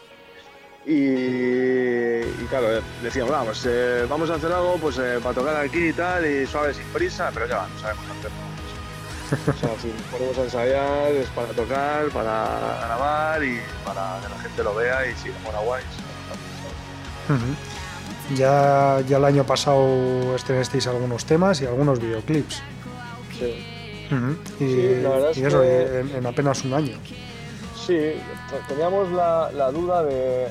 y, 0.93 2.43
y 2.43 2.47
claro, 2.49 2.78
eh, 2.78 2.82
decíamos, 3.03 3.30
vamos, 3.32 3.64
eh, 3.68 4.07
vamos 4.09 4.28
a 4.30 4.34
hacer 4.34 4.51
algo 4.53 4.76
pues 4.80 4.99
eh, 4.99 5.18
para 5.22 5.34
tocar 5.34 5.57
aquí 5.57 5.88
y 5.88 5.93
tal, 5.93 6.24
y 6.26 6.47
suave 6.47 6.74
sin 6.74 6.84
prisa, 6.86 7.30
pero 7.32 7.47
ya 7.47 7.66
no 7.72 7.78
sabemos 7.80 8.05
hacerlo. 8.18 8.51
O 9.30 9.59
sea, 9.61 9.70
si 9.80 9.93
a 10.41 10.43
ensayar 10.45 11.12
es 11.12 11.28
para 11.28 11.49
tocar, 11.49 12.09
para 12.09 12.80
grabar 12.84 13.45
y 13.45 13.61
para 13.84 14.18
que 14.22 14.28
la 14.34 14.38
gente 14.43 14.64
lo 14.64 14.74
vea 14.74 15.07
y 15.09 15.14
si 15.14 15.28
mora 15.45 15.61
guay. 15.61 15.84
Ya, 18.36 19.01
ya 19.09 19.16
el 19.18 19.24
año 19.24 19.45
pasado 19.45 20.34
estrenasteis 20.36 20.86
algunos 20.86 21.24
temas 21.24 21.61
y 21.62 21.66
algunos 21.66 22.01
videoclips. 22.01 22.62
Sí. 23.38 23.66
Y, 24.11 24.64
Sí, 24.64 25.01
la 25.03 25.09
verdad 25.11 25.30
es 25.30 25.36
y 25.38 25.45
eso, 25.45 25.61
que- 25.61 26.01
en, 26.01 26.14
en 26.16 26.26
apenas 26.26 26.64
un 26.64 26.74
año. 26.74 26.97
Sí, 27.86 28.14
teníamos 28.68 29.11
la, 29.12 29.51
la 29.53 29.70
duda 29.70 30.03
de 30.03 30.49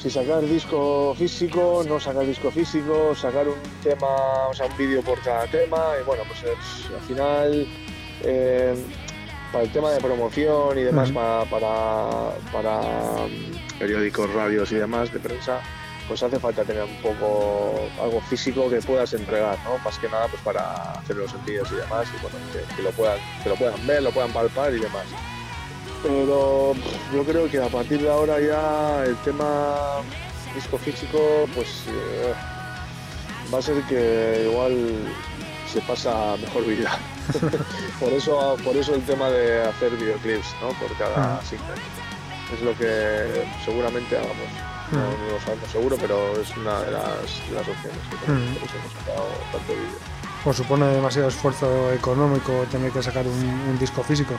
si 0.00 0.08
sacar 0.08 0.40
disco 0.40 1.14
físico, 1.14 1.84
no 1.86 2.00
sacar 2.00 2.24
disco 2.24 2.50
físico, 2.50 3.14
sacar 3.14 3.46
un 3.46 3.60
tema, 3.82 4.48
o 4.48 4.54
sea, 4.54 4.64
un 4.64 4.76
vídeo 4.78 5.02
por 5.02 5.20
cada 5.20 5.46
tema. 5.46 5.92
Y 6.00 6.04
bueno, 6.04 6.22
pues 6.26 6.42
eh, 6.42 6.56
al 6.94 7.02
final, 7.02 7.68
eh, 8.22 8.74
para 9.52 9.64
el 9.64 9.72
tema 9.72 9.90
de 9.90 10.00
promoción 10.00 10.78
y 10.78 10.84
demás, 10.84 11.12
para, 11.12 11.44
para, 11.44 12.30
para, 12.50 12.80
mm, 13.26 13.78
periódicos, 13.78 14.32
radios 14.32 14.72
y 14.72 14.76
demás 14.76 15.12
de 15.12 15.20
prensa, 15.20 15.60
pues 16.08 16.22
hace 16.22 16.38
falta 16.40 16.64
tener 16.64 16.84
un 16.84 17.02
poco 17.02 17.74
algo 18.02 18.22
físico 18.22 18.70
que 18.70 18.80
puedas 18.80 19.12
entregar, 19.12 19.58
¿no? 19.64 19.76
Más 19.84 19.98
que 19.98 20.08
nada 20.08 20.28
pues 20.28 20.40
para 20.40 20.92
hacer 20.92 21.16
los 21.16 21.32
envíos 21.34 21.70
y 21.72 21.76
demás, 21.76 22.08
y 22.08 22.22
bueno, 22.22 22.38
que, 22.54 22.74
que 22.74 22.82
lo 22.82 22.90
puedan, 22.92 23.18
que 23.42 23.50
lo 23.50 23.56
puedan 23.56 23.86
ver, 23.86 24.02
lo 24.02 24.10
puedan 24.12 24.32
palpar 24.32 24.72
y 24.72 24.80
demás 24.80 25.04
pero 26.02 26.72
yo 27.12 27.24
creo 27.24 27.48
que 27.50 27.58
a 27.62 27.68
partir 27.68 28.00
de 28.02 28.10
ahora 28.10 28.40
ya 28.40 29.04
el 29.04 29.16
tema 29.18 30.00
disco 30.54 30.78
físico 30.78 31.46
pues 31.54 31.84
eh, 31.88 32.32
va 33.52 33.58
a 33.58 33.62
ser 33.62 33.82
que 33.84 34.48
igual 34.50 34.94
se 35.72 35.80
pasa 35.82 36.36
mejor 36.40 36.64
vida 36.66 36.98
por 38.00 38.12
eso 38.12 38.56
por 38.64 38.76
eso 38.76 38.94
el 38.94 39.02
tema 39.02 39.28
de 39.30 39.62
hacer 39.62 39.90
videoclips 39.96 40.54
¿no? 40.62 40.68
por 40.80 40.96
cada 40.96 41.36
Ah. 41.36 41.40
single 41.48 41.74
es 42.54 42.60
lo 42.62 42.76
que 42.76 43.44
seguramente 43.64 44.16
hagamos 44.16 44.36
no, 44.90 44.98
Ah. 44.98 45.14
no 45.26 45.32
lo 45.34 45.40
sabemos 45.40 45.70
seguro 45.70 45.96
pero 46.00 46.40
es 46.40 46.56
una 46.56 46.80
de 46.82 46.90
las, 46.92 47.48
de 47.48 47.54
las 47.54 47.68
opciones 47.68 48.00
que 48.10 48.16
tenemos, 48.26 48.50
Mm. 48.50 48.54
por 48.54 48.64
eso 48.68 48.76
hemos 48.78 48.92
sacado 49.04 49.26
tanto 49.52 49.72
vídeo 49.72 49.98
¿Os 50.42 50.56
supone 50.56 50.86
demasiado 50.86 51.28
esfuerzo 51.28 51.92
económico 51.92 52.64
tener 52.72 52.90
que 52.90 53.02
sacar 53.02 53.26
un, 53.26 53.44
un 53.68 53.78
disco 53.78 54.02
físico? 54.02 54.34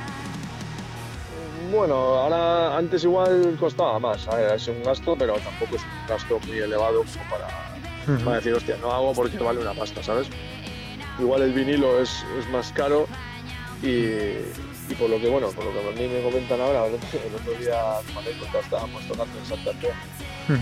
Bueno, 1.71 1.95
ahora 1.95 2.77
antes 2.77 3.05
igual 3.05 3.55
costaba 3.57 3.97
más, 3.97 4.27
es 4.53 4.67
un 4.67 4.83
gasto, 4.83 5.15
pero 5.17 5.35
tampoco 5.35 5.77
es 5.77 5.81
un 5.81 6.07
gasto 6.07 6.37
muy 6.45 6.57
elevado 6.57 7.03
como 7.03 8.25
para, 8.25 8.35
decir, 8.35 8.53
hostia, 8.53 8.75
no 8.81 8.91
hago 8.91 9.13
porque 9.13 9.37
vale 9.37 9.61
una 9.61 9.73
pasta, 9.73 10.03
¿sabes? 10.03 10.27
Igual 11.17 11.43
el 11.43 11.53
vinilo 11.53 12.01
es, 12.01 12.25
es 12.37 12.49
más 12.49 12.73
caro 12.73 13.07
y, 13.81 13.87
y 13.87 14.95
por 14.99 15.09
lo 15.09 15.19
que, 15.21 15.29
bueno, 15.29 15.47
por 15.51 15.63
lo 15.63 15.71
que 15.71 15.79
a 15.79 15.91
mí 15.91 16.13
me 16.13 16.21
comentan 16.21 16.59
ahora, 16.59 16.87
el 16.87 17.35
otro 17.35 17.53
día, 17.53 17.81
como 18.05 18.19
anécdota, 18.19 18.59
estábamos 18.59 19.07
tocando 19.07 19.39
en 19.39 19.45
Santander 19.45 19.93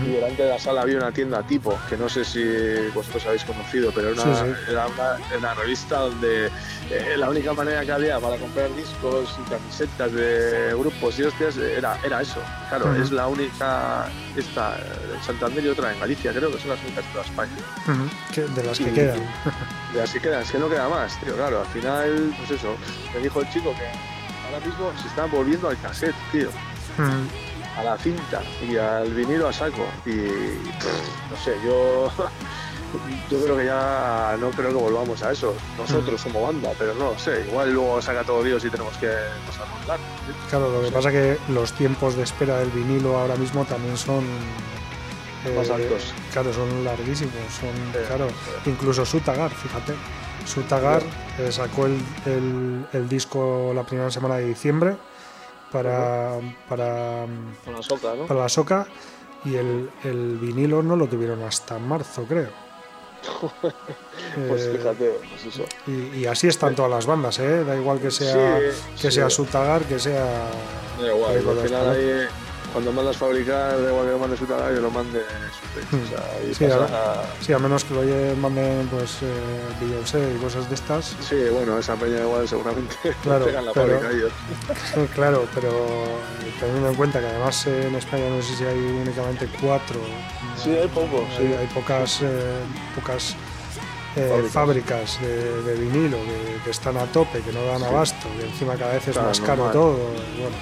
y 0.06 0.10
delante 0.12 0.42
de 0.42 0.48
la 0.50 0.58
sala 0.58 0.82
había 0.82 0.98
una 0.98 1.12
tienda 1.12 1.42
tipo, 1.42 1.78
que 1.88 1.96
no 1.96 2.08
sé 2.08 2.24
si 2.24 2.42
vosotros 2.94 3.24
habéis 3.26 3.44
conocido, 3.44 3.90
pero 3.94 4.10
era 4.10 4.22
una, 4.22 4.34
Sí, 4.36 4.42
sí. 4.66 4.70
Era 4.72 4.86
una, 4.86 5.38
una 5.38 5.54
revista 5.54 5.98
donde 6.00 6.46
eh, 6.90 7.14
la 7.16 7.30
única 7.30 7.52
manera 7.52 7.84
que 7.84 7.92
había 7.92 8.18
para 8.20 8.36
comprar 8.36 8.74
discos 8.76 9.36
y 9.44 9.50
camisetas 9.50 10.12
de 10.12 10.74
grupos 10.78 11.18
y 11.18 11.22
hostias 11.24 11.56
era, 11.56 11.98
era 12.04 12.20
eso. 12.22 12.40
Claro, 12.68 12.94
es 12.94 13.10
la 13.10 13.26
única, 13.26 14.06
esta 14.36 14.76
en 15.14 15.22
Santander 15.24 15.64
y 15.64 15.68
otra 15.68 15.92
en 15.92 16.00
Galicia, 16.00 16.32
creo 16.32 16.50
que 16.52 16.58
son 16.60 16.70
las 16.70 16.80
únicas 16.82 17.04
de 17.04 17.10
toda 17.12 17.24
España. 17.24 17.52
Que- 18.34 18.42
de 18.42 18.62
las 18.64 18.78
que 18.78 18.84
Y- 18.90 18.92
quedan. 18.92 19.20
De 19.94 20.02
así 20.02 20.20
queda, 20.20 20.40
es 20.42 20.50
que 20.50 20.58
no 20.58 20.68
queda 20.68 20.88
más, 20.88 21.18
tío, 21.20 21.34
claro, 21.34 21.60
al 21.60 21.66
final, 21.66 22.34
pues 22.38 22.50
eso, 22.60 22.76
me 23.14 23.20
dijo 23.20 23.40
el 23.40 23.48
chico 23.50 23.74
que 23.76 23.86
ahora 24.46 24.64
mismo 24.64 24.92
se 25.00 25.08
están 25.08 25.30
volviendo 25.30 25.68
al 25.68 25.80
cassette, 25.80 26.14
tío. 26.32 26.48
A 27.80 27.84
la 27.84 27.98
cinta 27.98 28.42
y 28.68 28.76
al 28.76 29.12
vinilo 29.12 29.48
a 29.48 29.52
saco. 29.52 29.84
Y 30.06 30.10
no 31.30 31.36
sé 31.42 31.54
yo 31.64 32.10
yo 33.30 33.42
creo 33.44 33.56
que 33.56 33.64
ya 33.66 34.36
no 34.40 34.50
creo 34.50 34.68
que 34.68 34.74
volvamos 34.74 35.22
a 35.22 35.32
eso. 35.32 35.54
Nosotros 35.78 36.22
como 36.22 36.42
banda 36.42 36.70
pero 36.78 36.94
no 36.94 37.18
sé. 37.18 37.44
Igual 37.48 37.72
luego 37.72 38.00
saca 38.02 38.22
todo 38.24 38.42
Dios 38.42 38.64
y 38.64 38.70
tenemos 38.70 38.96
que 38.98 39.10
pasarnos 39.46 39.86
largo 39.86 40.04
Claro, 40.48 40.70
lo 40.70 40.82
que 40.82 40.92
pasa 40.92 41.10
que 41.10 41.38
los 41.48 41.72
tiempos 41.72 42.16
de 42.16 42.22
espera 42.24 42.58
del 42.58 42.70
vinilo 42.70 43.16
ahora 43.18 43.36
mismo 43.36 43.64
también 43.64 43.96
son 43.96 44.24
Más 45.56 45.70
altos. 45.70 46.12
Claro, 46.32 46.52
son 46.52 46.84
larguísimos. 46.84 47.34
Son, 47.60 48.04
claro, 48.06 48.28
incluso 48.66 49.04
Sutagar, 49.06 49.50
fíjate. 49.50 49.94
Sutagar 50.46 51.02
eh, 51.38 51.52
sacó 51.52 51.86
el, 51.86 52.00
el- 52.26 52.86
el 52.92 53.08
disco 53.08 53.72
la 53.74 53.84
primera 53.84 54.10
semana 54.10 54.36
de 54.36 54.46
diciembre 54.46 54.96
para, 55.72 56.38
para, 56.68 57.26
Con 57.64 57.74
la 57.74 57.82
soca, 57.82 58.14
¿no? 58.14 58.26
para 58.26 58.40
la 58.40 58.48
soca 58.48 58.86
y 59.44 59.54
el, 59.56 59.90
el 60.04 60.38
vinilo 60.38 60.82
no 60.82 60.96
lo 60.96 61.06
tuvieron 61.06 61.42
hasta 61.42 61.78
marzo, 61.78 62.24
creo. 62.28 62.48
Pues 64.48 64.62
Eh, 64.66 64.76
fíjate, 64.78 65.18
pues 65.28 65.46
eso. 65.54 65.64
y, 65.86 66.18
y 66.20 66.26
así 66.26 66.46
están 66.46 66.74
todas 66.76 66.90
las 66.90 67.04
bandas, 67.06 67.38
¿eh? 67.40 67.64
Da 67.64 67.74
igual 67.76 67.98
que 68.00 68.10
sea, 68.10 68.58
Sí, 68.58 68.92
que 69.02 69.10
sí. 69.10 69.16
sea 69.16 69.28
Sutagar, 69.30 69.82
que 69.84 69.98
sea... 69.98 70.24
Da 71.00 71.06
igual, 71.14 71.36
al 71.36 71.42
final 71.66 71.68
palos. 71.86 71.96
Cuando 72.72 72.92
mandas 72.92 73.16
fabricar, 73.16 73.76
que 73.76 74.10
lo 74.10 74.18
mandes 74.18 74.38
su 74.38 74.46
que 74.74 74.80
lo 74.80 74.90
mande 74.90 75.20
su. 75.20 75.96
O 75.96 76.06
sea, 76.08 76.54
Sí, 76.54 76.64
pasa- 76.64 77.22
Sí, 77.40 77.52
a 77.52 77.58
menos 77.58 77.84
que 77.84 77.94
lo 77.94 78.36
manden 78.36 78.86
pues 78.88 79.18
eh, 79.22 79.60
Beyoncé 79.80 80.34
y 80.36 80.38
cosas 80.42 80.68
de 80.68 80.74
estas. 80.74 81.16
Sí, 81.20 81.36
bueno, 81.52 81.78
esa 81.78 81.94
peña 81.96 82.20
igual 82.20 82.46
seguramente 82.48 82.96
Claro, 83.22 83.46
la 83.50 83.72
pero- 83.72 83.98
fábrica 83.98 84.10
ellos. 84.10 84.32
Claro, 85.14 85.46
pero 85.54 85.68
eh, 85.68 86.52
teniendo 86.60 86.88
en 86.90 86.94
cuenta 86.94 87.20
que 87.20 87.26
además 87.26 87.66
eh, 87.66 87.86
en 87.88 87.94
España 87.96 88.28
no 88.28 88.42
sé 88.42 88.54
si 88.56 88.64
hay 88.64 88.78
únicamente 88.78 89.48
cuatro. 89.60 90.00
Sí, 90.62 90.70
hay 90.70 90.88
poco, 90.88 91.26
Hay, 91.38 91.46
sí. 91.46 91.54
hay 91.58 91.66
pocas, 91.68 92.20
eh, 92.22 92.60
pocas 92.94 93.34
eh, 94.16 94.28
Fábricas. 94.28 94.52
fábricas 94.52 95.20
de, 95.20 95.62
de 95.62 95.74
vinilo 95.76 96.18
que, 96.18 96.60
que 96.64 96.70
están 96.70 96.96
a 96.96 97.04
tope, 97.06 97.40
que 97.40 97.52
no 97.52 97.64
dan 97.64 97.78
Sí. 97.80 97.84
abasto, 97.86 98.26
que 98.38 98.46
encima 98.46 98.74
cada 98.76 98.92
vez 98.94 99.06
es 99.08 99.12
Claro, 99.14 99.28
más 99.28 99.40
caro 99.40 99.56
normal. 99.56 99.72
todo. 99.72 99.96
Bueno, 99.96 100.56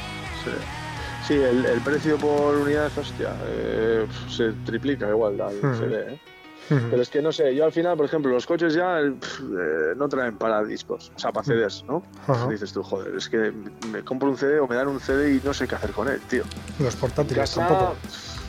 Sí, 0.45 0.51
Sí, 1.29 1.35
el, 1.35 1.67
el 1.67 1.83
precio 1.83 2.17
por 2.17 2.57
unidad, 2.57 2.91
hostia, 2.97 3.37
eh, 3.45 4.07
se 4.31 4.51
triplica 4.65 5.07
igual 5.11 5.39
al 5.43 5.57
Hmm. 5.61 5.75
CD, 5.79 6.15
¿eh? 6.15 6.19
Pero 6.91 7.03
es 7.03 7.11
que 7.11 7.21
no 7.21 7.33
sé, 7.33 7.55
yo 7.55 7.65
al 7.67 7.73
final, 7.73 7.97
por 7.99 8.07
ejemplo, 8.07 8.31
los 8.31 8.47
coches 8.47 8.73
ya 8.75 8.99
pf, 9.01 9.43
eh, 9.43 9.95
no 9.97 10.09
traen 10.09 10.37
para 10.39 10.63
discos, 10.65 11.13
o 11.15 11.19
sea, 11.19 11.31
para 11.33 11.45
CDs, 11.45 11.85
¿no? 11.87 12.03
Ajá. 12.27 12.49
Dices 12.49 12.73
tú, 12.73 12.83
joder, 12.83 13.15
es 13.15 13.29
que 13.29 13.53
me 13.91 14.03
compro 14.03 14.29
un 14.31 14.37
CD 14.39 14.59
o 14.59 14.67
me 14.67 14.75
dan 14.77 14.89
un 14.89 15.01
CD 15.01 15.35
y 15.37 15.41
no 15.45 15.53
sé 15.53 15.67
qué 15.69 15.75
hacer 15.75 15.93
con 15.93 16.09
él, 16.09 16.21
tío. 16.29 16.45
los 16.79 16.97
portátiles 16.97 17.39
casa, 17.39 17.67
tampoco. 17.69 17.97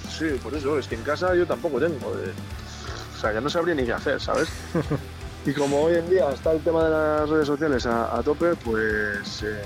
sí, 0.10 0.26
por 0.42 0.54
eso, 0.54 0.78
es 0.80 0.88
que 0.88 0.96
en 0.96 1.04
casa 1.04 1.36
yo 1.36 1.46
tampoco 1.46 1.80
tengo. 1.80 1.96
eh, 2.24 2.32
o 3.16 3.20
sea, 3.22 3.34
que 3.34 3.42
no 3.42 3.50
sabría 3.50 3.76
ni 3.76 3.84
qué 3.86 3.92
hacer, 3.94 4.20
¿sabes? 4.22 4.50
y 5.46 5.54
como 5.54 5.82
hoy 5.84 5.96
en 5.96 6.10
día 6.10 6.30
está 6.34 6.52
el 6.54 6.62
tema 6.62 6.86
de 6.86 6.92
las 6.92 7.30
redes 7.30 7.48
sociales 7.48 7.86
a, 7.86 8.18
a 8.18 8.24
tope, 8.24 8.54
pues 8.66 9.44
eh, 9.44 9.62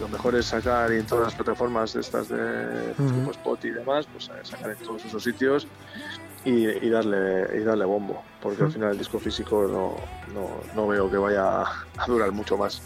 lo 0.00 0.08
mejor 0.08 0.34
es 0.36 0.46
sacar 0.46 0.90
en 0.92 1.04
todas 1.06 1.24
las 1.26 1.34
plataformas 1.34 1.92
de 1.94 2.00
estas 2.00 2.28
de 2.28 2.92
pues, 2.96 3.12
tipo 3.12 3.30
Spot 3.30 3.64
y 3.64 3.70
demás, 3.70 4.06
pues 4.12 4.28
eh, 4.28 4.40
sacar 4.42 4.70
en 4.70 4.76
todos 4.78 5.04
esos 5.04 5.22
sitios 5.22 5.66
y, 6.44 6.66
y 6.68 6.90
darle 6.90 7.46
y 7.56 7.62
darle 7.62 7.84
bombo, 7.84 8.22
porque 8.40 8.64
al 8.64 8.72
final 8.72 8.90
el 8.92 8.98
disco 8.98 9.18
físico 9.20 9.62
no, 9.68 9.96
no, 10.34 10.48
no 10.74 10.88
veo 10.88 11.10
que 11.10 11.16
vaya 11.16 11.62
a 11.62 12.06
durar 12.06 12.32
mucho 12.32 12.56
más. 12.56 12.82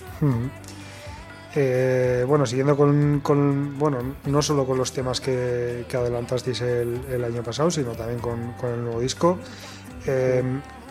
Eh, 1.58 2.24
bueno, 2.28 2.44
siguiendo 2.44 2.76
con, 2.76 3.20
con- 3.20 3.78
bueno, 3.78 3.98
no 4.26 4.42
solo 4.42 4.66
con 4.66 4.76
los 4.76 4.92
temas 4.92 5.22
que, 5.22 5.86
que 5.88 5.96
adelantasteis 5.96 6.60
el, 6.60 7.00
el 7.10 7.24
año 7.24 7.42
pasado, 7.42 7.70
sino 7.70 7.92
también 7.92 8.18
con, 8.20 8.52
con 8.52 8.70
el 8.72 8.82
nuevo 8.84 9.00
disco, 9.00 9.38
eh, 10.06 10.42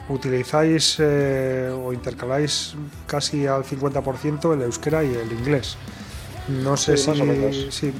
utilizáis 0.10 0.98
eh, 1.00 1.72
o 1.74 1.94
intercaláis 1.94 2.76
casi 3.08 3.48
al 3.48 3.64
50% 3.64 4.54
el 4.54 4.62
euskera 4.62 5.04
y 5.04 5.14
el 5.14 5.32
inglés. 5.32 5.78
No 6.48 6.78
sé 6.78 6.96
Sí, 6.98 7.12
si, 7.14 7.72
si 7.72 7.94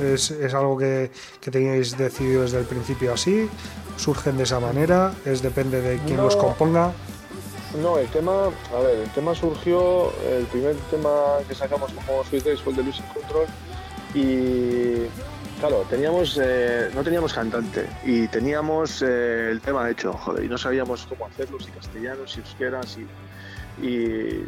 es, 0.00 0.30
es 0.30 0.54
algo 0.54 0.78
que, 0.78 1.10
que 1.40 1.50
teníais 1.50 1.96
decidido 1.96 2.42
desde 2.42 2.58
el 2.58 2.66
principio 2.66 3.12
así, 3.12 3.48
surgen 3.96 4.36
de 4.36 4.44
esa 4.44 4.60
manera, 4.60 5.12
es 5.24 5.42
depende 5.42 5.80
de 5.80 5.98
quién 6.06 6.18
los 6.18 6.36
componga. 6.36 6.92
No, 7.82 7.98
el 7.98 8.06
tema, 8.08 8.46
a 8.74 8.80
ver, 8.80 9.00
el 9.00 9.10
tema 9.10 9.34
surgió, 9.34 10.12
el 10.26 10.46
primer 10.46 10.74
tema 10.90 11.10
que 11.46 11.54
sacamos 11.54 11.92
como 11.92 12.22
Days 12.30 12.60
fue 12.60 12.72
el 12.72 12.76
de 12.78 12.84
Losing 12.84 13.04
Control 13.12 13.46
y 14.14 15.06
claro, 15.58 15.84
teníamos, 15.90 16.38
eh, 16.42 16.90
no 16.94 17.02
teníamos 17.02 17.32
cantante 17.32 17.86
y 18.04 18.26
teníamos 18.28 19.02
eh, 19.02 19.50
el 19.50 19.60
tema 19.60 19.88
hecho, 19.90 20.12
joder, 20.12 20.44
y 20.44 20.48
no 20.48 20.56
sabíamos 20.58 21.06
cómo 21.06 21.26
hacerlo, 21.26 21.58
si 21.60 21.70
castellano, 21.70 22.26
si 22.26 22.40
euskera, 22.40 22.82
si... 22.84 23.06
Y 23.80 24.44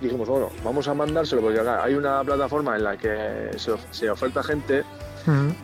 dijimos, 0.00 0.28
bueno, 0.28 0.50
vamos 0.64 0.86
a 0.88 0.94
mandárselo 0.94 1.42
porque 1.42 1.60
acá 1.60 1.82
hay 1.84 1.94
una 1.94 2.22
plataforma 2.24 2.76
en 2.76 2.84
la 2.84 2.96
que 2.96 3.50
se, 3.56 3.72
of- 3.72 3.84
se 3.90 4.08
oferta 4.10 4.42
gente 4.42 4.84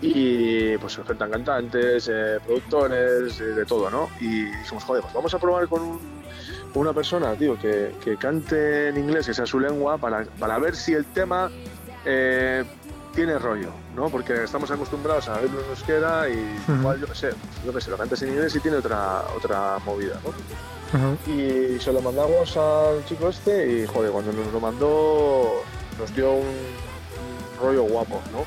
y 0.02 0.76
pues 0.78 0.92
se 0.94 1.00
ofertan 1.00 1.30
cantantes, 1.30 2.08
eh, 2.12 2.38
productores, 2.44 3.40
eh, 3.40 3.44
de 3.44 3.64
todo, 3.64 3.88
¿no? 3.90 4.08
Y 4.20 4.44
dijimos, 4.44 4.84
joder, 4.84 5.02
pues 5.02 5.14
vamos 5.14 5.32
a 5.34 5.38
probar 5.38 5.66
con, 5.68 5.80
un- 5.82 6.00
una 6.74 6.92
persona, 6.92 7.34
tío, 7.34 7.56
que, 7.58 7.92
que 8.04 8.16
cante 8.16 8.88
en 8.88 8.96
inglés, 8.98 9.26
que 9.26 9.34
sea 9.34 9.46
su 9.46 9.58
lengua, 9.60 9.96
para, 9.98 10.24
para 10.38 10.58
ver 10.58 10.74
si 10.76 10.92
el 10.92 11.04
tema 11.06 11.50
tiene 13.14 13.38
rollo, 13.38 13.70
¿no? 13.94 14.08
Porque 14.08 14.44
estamos 14.44 14.70
acostumbrados 14.70 15.28
a 15.28 15.38
verlo 15.40 15.62
en 15.62 15.70
euskera 15.70 16.28
y 16.28 16.58
Ujú. 16.62 16.72
igual, 16.80 17.00
yo 17.00 17.06
qué 17.06 17.14
sé, 17.14 17.30
yo 17.64 17.72
qué 17.72 17.80
sé, 17.80 17.90
lo 17.90 17.96
cantas 17.96 18.20
en 18.22 18.30
inglés 18.30 18.54
y 18.56 18.60
tiene 18.60 18.78
otra, 18.78 19.22
otra 19.36 19.78
movida, 19.84 20.20
¿no? 20.24 20.32
Y 21.32 21.80
se 21.80 21.92
lo 21.92 22.00
mandamos 22.00 22.56
al 22.56 23.04
chico 23.04 23.28
este 23.28 23.82
y, 23.82 23.86
joder, 23.86 24.12
cuando 24.12 24.32
nos 24.32 24.52
lo 24.52 24.60
mandó 24.60 25.62
nos 25.98 26.14
dio 26.14 26.32
un, 26.32 26.46
un 26.46 27.60
rollo 27.60 27.82
guapo, 27.82 28.20
¿no? 28.32 28.44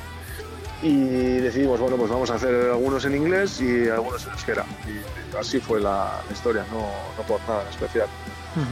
Y 0.81 1.37
decidimos, 1.39 1.79
bueno, 1.79 1.97
pues 1.97 2.09
vamos 2.11 2.29
a 2.29 2.35
hacer 2.35 2.69
algunos 2.69 3.03
en 3.05 3.15
inglés 3.15 3.59
y 3.59 3.89
algunos 3.89 4.25
en 4.25 4.31
euskera. 4.31 4.65
Y 4.85 5.35
así 5.35 5.59
fue 5.59 5.81
la 5.81 6.21
historia, 6.31 6.63
no, 6.71 6.87
no 7.17 7.23
por 7.27 7.39
nada 7.47 7.63
en 7.63 7.69
especial. 7.69 8.07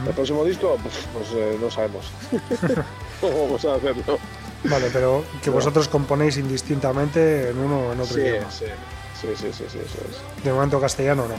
El 0.06 0.14
próximo 0.14 0.44
disco, 0.44 0.78
pues, 0.82 0.94
pues, 1.12 1.28
eh, 1.34 1.58
no 1.60 1.70
sabemos 1.70 2.10
cómo 3.20 3.42
vamos 3.44 3.64
a 3.64 3.74
hacerlo. 3.74 4.18
Vale, 4.64 4.88
pero 4.92 5.24
que 5.42 5.50
No. 5.50 5.56
vosotros 5.56 5.88
componéis 5.88 6.36
indistintamente 6.38 7.50
en 7.50 7.58
uno 7.58 7.88
o 7.88 7.92
en 7.92 8.00
otro 8.00 8.14
Sí, 8.14 8.20
idioma. 8.20 8.50
sí, 8.50 8.64
sí, 9.20 9.28
sí, 9.36 9.46
sí, 9.52 9.64
sí, 9.68 9.78
eso 9.84 9.98
es. 10.10 10.44
De 10.44 10.52
momento 10.52 10.80
castellano 10.80 11.26
no. 11.28 11.34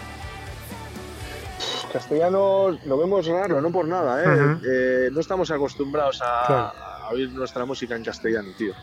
Castellano 1.92 2.78
lo 2.86 2.98
vemos 2.98 3.26
raro, 3.28 3.62
no 3.62 3.72
por 3.72 3.86
nada, 3.88 4.22
¿eh? 4.24 4.58
Eh, 4.70 5.10
no 5.12 5.20
estamos 5.22 5.50
acostumbrados 5.52 6.22
a, 6.22 6.46
Claro. 6.46 6.74
a 6.78 7.10
oír 7.12 7.32
nuestra 7.32 7.66
música 7.66 7.96
en 7.96 8.04
castellano, 8.04 8.50
tío. 8.58 8.74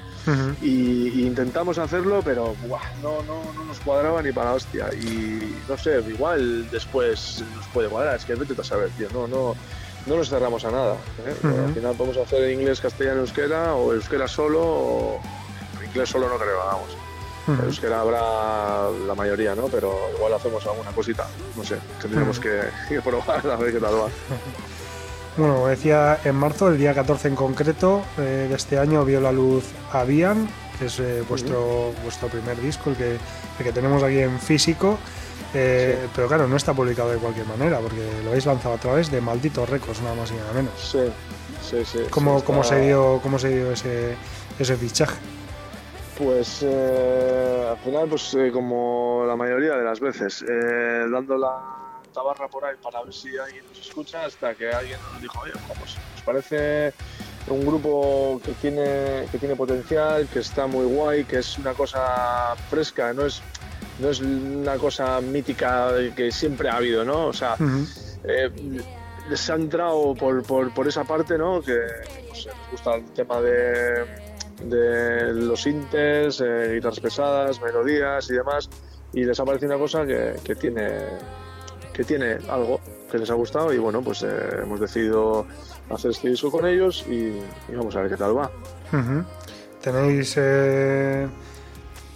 Y, 0.63 1.09
y 1.21 1.27
intentamos 1.27 1.77
hacerlo, 1.79 2.23
pero 2.25 2.55
buah, 2.67 2.81
no, 3.03 3.23
no, 3.23 3.53
no 3.55 3.65
nos 3.65 3.79
cuadraba 3.81 4.23
ni 4.23 4.33
para 4.33 4.55
hostia. 4.55 4.89
Y 4.95 5.55
no 5.69 5.77
sé, 5.77 6.01
igual 6.09 6.69
después 6.71 7.45
nos 7.55 7.67
puede 7.69 7.89
cuadrar, 7.89 8.17
es 8.17 8.25
que 8.25 8.35
vete 8.35 8.59
a 8.61 8.65
saber, 8.65 8.89
tío. 8.97 9.09
No, 9.13 9.29
no, 9.29 9.55
no 10.07 10.17
nos 10.17 10.29
cerramos 10.29 10.65
a 10.65 10.71
nada. 10.71 10.95
¿eh? 11.27 11.35
Al 11.67 11.75
final 11.75 11.95
podemos 11.95 12.17
hacer 12.19 12.51
inglés, 12.51 12.81
castellano, 12.81 13.21
euskera, 13.21 13.75
o 13.75 13.93
euskera 13.93 14.29
solo, 14.29 14.63
o 14.63 15.21
inglés 15.85 16.09
solo 16.09 16.29
no 16.29 16.37
creo, 16.37 16.59
vamos. 16.59 16.97
Ujú. 17.47 17.63
Euskera 17.67 18.01
habrá 18.01 18.91
la 19.07 19.15
mayoría, 19.15 19.55
¿no? 19.55 19.65
Pero 19.69 19.95
igual 20.17 20.33
hacemos 20.35 20.67
alguna 20.67 20.91
cosita, 20.93 21.27
no 21.57 21.65
sé, 21.65 21.77
tendremos 22.01 22.39
que, 22.41 22.61
que 22.89 23.01
probar 23.03 23.47
a 23.47 23.57
ver 23.57 23.73
qué 23.73 23.81
tal 23.81 23.95
va. 23.95 24.09
Bueno, 25.37 25.55
como 25.55 25.67
decía, 25.67 26.21
en 26.25 26.37
marzo, 26.37 26.69
el 26.69 26.79
día 26.79 26.95
14 26.95 27.29
en 27.29 27.35
concreto 27.35 28.03
eh, 28.19 28.47
de 28.49 28.55
este 28.55 28.79
año, 28.79 29.05
vio 29.05 29.21
la 29.21 29.33
luz 29.33 29.65
Avian, 29.93 30.49
que 30.79 30.87
es 30.87 31.01
eh, 31.01 31.25
vuestro, 31.29 31.93
vuestro 32.05 32.29
primer 32.29 32.61
disco, 32.61 32.91
el 32.91 32.97
que, 32.97 33.13
el 33.59 33.65
que 33.65 33.73
tenemos 33.73 34.03
aquí 34.03 34.21
en 34.21 34.39
físico. 34.39 34.97
Eh, 35.55 35.99
Sí. 36.03 36.11
Pero 36.15 36.29
claro, 36.29 36.49
no 36.49 36.57
está 36.57 36.75
publicado 36.75 37.11
de 37.11 37.19
cualquier 37.19 37.47
manera, 37.47 37.79
porque 37.79 38.05
lo 38.23 38.31
habéis 38.31 38.47
lanzado 38.47 38.75
a 38.75 38.79
través 38.79 39.11
de 39.11 39.21
Malditos 39.21 39.69
Records, 39.69 40.01
nada 40.03 40.15
más 40.17 40.31
y 40.31 40.35
nada 40.35 40.53
menos. 40.53 40.73
Sí, 40.79 40.99
sí, 41.63 41.85
sí. 41.85 41.99
¿Cómo, 42.11 42.41
sí, 42.41 42.45
cómo 42.47 42.63
está- 42.63 42.75
se 42.77 42.81
dio, 42.83 43.21
cómo 43.23 43.39
se 43.39 43.49
dio 43.49 43.71
ese, 43.73 44.17
ese 44.59 44.77
fichaje? 44.77 45.17
Pues 46.19 46.61
eh, 46.63 47.67
al 47.71 47.77
final, 47.79 48.09
pues 48.09 48.35
eh, 48.35 48.51
como 48.53 49.25
la 49.27 49.35
mayoría 49.37 49.75
de 49.77 49.85
las 49.85 49.99
veces, 50.01 50.43
eh, 50.49 51.07
dando 51.11 51.37
la 51.37 51.57
tabarra 52.13 52.47
por 52.47 52.65
ahí 52.65 52.77
para 52.81 53.03
ver 53.03 53.13
si 53.13 53.37
alguien 53.37 53.65
nos 53.69 53.81
escucha, 53.81 54.25
hasta 54.25 54.55
que 54.55 54.71
alguien 54.73 54.99
nos 55.13 55.21
dijo, 55.21 55.41
oye, 55.41 55.53
pues 55.79 55.97
nos 56.15 56.23
parece 56.25 56.93
un 57.49 57.67
grupo 57.67 58.41
que 58.45 58.53
tiene, 58.53 59.27
que 59.33 59.39
tiene 59.39 59.57
potencial, 59.57 60.29
que 60.33 60.39
está 60.39 60.67
muy 60.69 60.85
guay, 60.87 61.25
que 61.25 61.39
es 61.41 61.59
una 61.59 61.75
cosa 61.75 62.55
fresca, 62.71 63.13
no 63.13 63.27
es, 63.27 63.43
no 63.99 64.09
es 64.11 64.21
una 64.21 64.77
cosa 64.77 65.21
mítica 65.21 65.91
que 66.17 66.31
siempre 66.33 66.69
ha 66.69 66.77
habido, 66.77 67.05
¿no? 67.05 67.27
O 67.27 67.33
sea, 67.33 67.57
eh, 68.25 68.51
les 69.29 69.51
ha 69.51 69.55
entrado 69.55 70.15
por, 70.15 70.43
por, 70.43 70.73
por 70.75 70.89
esa 70.89 71.05
parte, 71.05 71.39
¿no? 71.39 71.61
Que 71.61 71.79
sé, 72.35 72.49
nos 72.49 72.71
gusta 72.71 72.95
el 72.97 73.05
tema 73.13 73.41
de, 73.41 74.05
de 74.65 75.33
los 75.35 75.63
sintes, 75.63 76.41
eh, 76.45 76.73
guitarras 76.75 77.01
pesadas, 77.01 77.61
melodías 77.61 78.29
y 78.31 78.35
demás, 78.35 78.69
y 79.13 79.25
les 79.25 79.39
ha 79.39 79.45
parecido 79.45 79.73
una 79.75 79.81
cosa 79.81 80.05
que, 80.05 80.35
que 80.45 80.55
tiene 80.55 80.89
que 81.93 82.03
tiene 82.03 82.39
algo 82.49 82.81
que 83.09 83.19
les 83.19 83.31
ha 83.31 83.35
gustado 83.35 83.73
y 83.73 83.79
bueno, 83.79 84.03
pues 84.03 84.25
eh, 84.25 84.29
hemos 84.63 84.81
decidido 84.81 85.47
hacer 85.91 86.11
este 86.11 86.29
disco 86.29 86.51
con 86.51 86.67
ellos 86.67 87.05
y, 87.09 87.39
y 87.69 87.75
vamos 87.77 87.95
a 87.95 88.01
ver 88.01 88.11
qué 88.11 88.17
tal 88.17 88.37
va. 88.37 88.51
Tenéis 89.81 90.35
eh, 90.37 91.29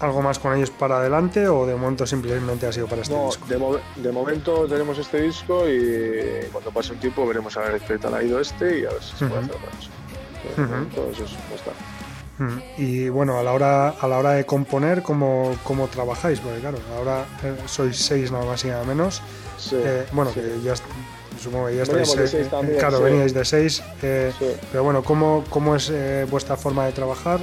algo 0.00 0.22
más 0.22 0.38
con 0.38 0.54
ellos 0.56 0.70
para 0.70 0.98
adelante 0.98 1.48
o 1.48 1.66
de 1.66 1.74
momento 1.74 2.06
simplemente 2.06 2.66
ha 2.66 2.72
sido 2.72 2.86
para 2.86 3.02
este 3.02 3.14
No, 3.14 3.26
disco? 3.26 3.46
de, 3.48 3.58
mo- 3.58 3.78
de 3.96 4.12
momento 4.12 4.66
tenemos 4.68 4.96
este 4.98 5.22
disco 5.22 5.68
y 5.68 6.46
cuando 6.52 6.70
pase 6.70 6.92
un 6.92 7.00
tiempo 7.00 7.26
veremos 7.26 7.56
a 7.56 7.60
ver 7.60 7.80
qué 7.80 7.98
tal 7.98 8.14
ha 8.14 8.22
ido 8.22 8.38
este 8.40 8.80
y 8.80 8.84
a 8.84 8.90
ver 8.90 9.02
si 9.02 9.16
se 9.16 9.26
puede 9.26 9.40
Ujú. 9.44 9.50
hacer 9.52 9.56
otra 9.56 9.70
cosa. 9.70 9.90
De 10.56 10.62
Ujú. 10.62 10.72
momento 10.72 11.08
eso 11.12 11.24
es 11.24 11.30
como 11.32 11.54
está. 11.56 11.70
Mm, 12.38 12.58
Y 12.76 13.08
bueno, 13.08 13.38
a 13.38 13.42
la 13.42 13.52
hora, 13.52 13.88
a 13.88 14.06
la 14.06 14.18
hora 14.18 14.32
de 14.34 14.46
componer, 14.46 15.02
¿cómo, 15.02 15.56
cómo 15.64 15.88
trabajáis? 15.88 16.38
Porque 16.38 16.60
claro, 16.60 16.78
ahora 16.96 17.24
eh, 17.42 17.56
sois 17.66 17.96
seis 17.98 18.30
nada 18.30 18.44
más 18.44 18.64
y 18.64 18.68
nada 18.68 18.84
menos. 18.84 19.20
Sí, 19.58 19.74
Eh, 19.82 20.06
bueno, 20.12 20.30
sí. 20.32 20.40
que 20.40 20.60
ya 20.62 20.74
supongo 21.42 21.66
que 21.66 21.76
ya 21.76 21.82
estáis. 21.82 22.16
eh, 22.16 22.26
seis 22.28 22.48
también, 22.48 22.78
claro, 22.78 22.98
sí. 22.98 23.02
veníais 23.02 23.34
de 23.34 23.44
seis. 23.44 23.82
eh. 24.02 24.32
Pero 24.70 24.84
bueno, 24.84 25.02
¿cómo, 25.02 25.44
cómo 25.50 25.74
es 25.74 25.90
eh, 25.92 26.24
vuestra 26.30 26.56
forma 26.56 26.86
de 26.86 26.92
trabajar? 26.92 27.40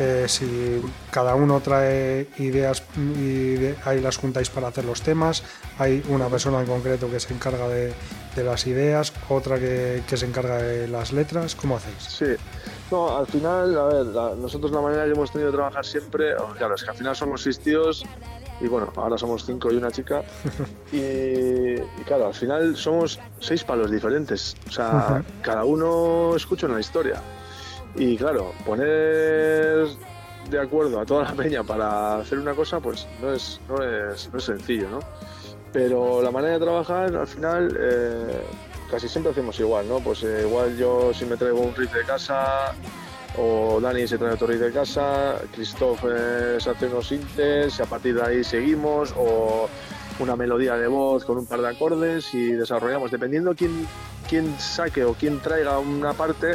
Eh, 0.00 0.26
si 0.28 0.80
cada 1.10 1.34
uno 1.34 1.60
trae 1.60 2.28
ideas 2.38 2.82
y 2.96 3.54
de- 3.54 3.76
ahí 3.84 4.00
las 4.00 4.16
juntáis 4.16 4.48
para 4.48 4.68
hacer 4.68 4.84
los 4.84 5.02
temas, 5.02 5.42
hay 5.78 6.02
una 6.08 6.28
persona 6.28 6.60
en 6.60 6.66
concreto 6.66 7.10
que 7.10 7.18
se 7.18 7.34
encarga 7.34 7.68
de, 7.68 7.92
de 8.36 8.44
las 8.44 8.66
ideas, 8.68 9.12
otra 9.28 9.58
que, 9.58 10.02
que 10.08 10.16
se 10.16 10.26
encarga 10.26 10.58
de 10.58 10.86
las 10.86 11.12
letras, 11.12 11.56
¿cómo 11.56 11.76
hacéis? 11.76 11.96
Sí. 12.00 12.36
No, 12.92 13.18
al 13.18 13.26
final, 13.26 13.76
a 13.76 13.84
ver, 13.86 14.06
la- 14.06 14.34
nosotros 14.36 14.70
la 14.70 14.80
manera 14.80 15.04
que 15.04 15.10
hemos 15.10 15.32
tenido 15.32 15.50
de 15.50 15.56
trabajar 15.56 15.84
siempre, 15.84 16.34
claro, 16.56 16.74
es 16.76 16.84
que 16.84 16.90
al 16.90 16.96
final 16.96 17.16
somos 17.16 17.42
seis 17.42 17.58
tíos 17.58 18.04
y 18.60 18.66
bueno, 18.68 18.92
ahora 18.96 19.18
somos 19.18 19.44
cinco 19.44 19.72
y 19.72 19.76
una 19.76 19.90
chica. 19.90 20.22
y, 20.92 20.96
y 20.98 22.04
claro, 22.06 22.28
al 22.28 22.34
final 22.34 22.76
somos 22.76 23.18
seis 23.40 23.64
palos 23.64 23.90
diferentes. 23.90 24.54
O 24.68 24.70
sea, 24.72 25.22
cada 25.42 25.64
uno 25.64 26.34
escucha 26.36 26.66
una 26.66 26.80
historia. 26.80 27.20
Y 27.98 28.16
claro, 28.16 28.52
poner 28.64 29.88
de 30.48 30.58
acuerdo 30.58 31.00
a 31.00 31.04
toda 31.04 31.24
la 31.24 31.32
peña 31.36 31.62
para 31.64 32.18
hacer 32.18 32.38
una 32.38 32.54
cosa, 32.54 32.80
pues 32.80 33.06
no 33.20 33.32
es, 33.32 33.60
no 33.68 33.82
es, 33.82 34.30
no 34.32 34.38
es 34.38 34.44
sencillo, 34.44 34.88
¿no? 34.88 35.00
Pero 35.72 36.22
la 36.22 36.30
manera 36.30 36.54
de 36.54 36.60
trabajar, 36.60 37.14
al 37.14 37.26
final, 37.26 37.76
eh, 37.78 38.40
casi 38.90 39.08
siempre 39.08 39.32
hacemos 39.32 39.58
igual, 39.60 39.88
¿no? 39.88 39.98
Pues 39.98 40.22
eh, 40.22 40.44
igual 40.46 40.76
yo 40.76 41.12
si 41.12 41.24
me 41.26 41.36
traigo 41.36 41.60
un 41.60 41.74
riff 41.74 41.92
de 41.92 42.04
casa, 42.04 42.74
o 43.36 43.80
Dani 43.80 44.06
se 44.06 44.16
trae 44.16 44.32
otro 44.32 44.46
riff 44.46 44.60
de 44.60 44.72
casa, 44.72 45.36
Christoph 45.52 46.04
eh, 46.08 46.56
se 46.58 46.70
hace 46.70 46.86
unos 46.86 47.08
sintes 47.08 47.78
y 47.78 47.82
a 47.82 47.86
partir 47.86 48.14
de 48.14 48.22
ahí 48.22 48.44
seguimos, 48.44 49.12
o 49.16 49.68
una 50.20 50.36
melodía 50.36 50.76
de 50.76 50.86
voz 50.86 51.24
con 51.24 51.36
un 51.38 51.46
par 51.46 51.60
de 51.60 51.68
acordes 51.68 52.32
y 52.32 52.52
desarrollamos, 52.52 53.10
dependiendo 53.10 53.54
quién, 53.54 53.86
quién 54.28 54.58
saque 54.58 55.04
o 55.04 55.14
quién 55.14 55.40
traiga 55.40 55.78
una 55.78 56.12
parte, 56.14 56.54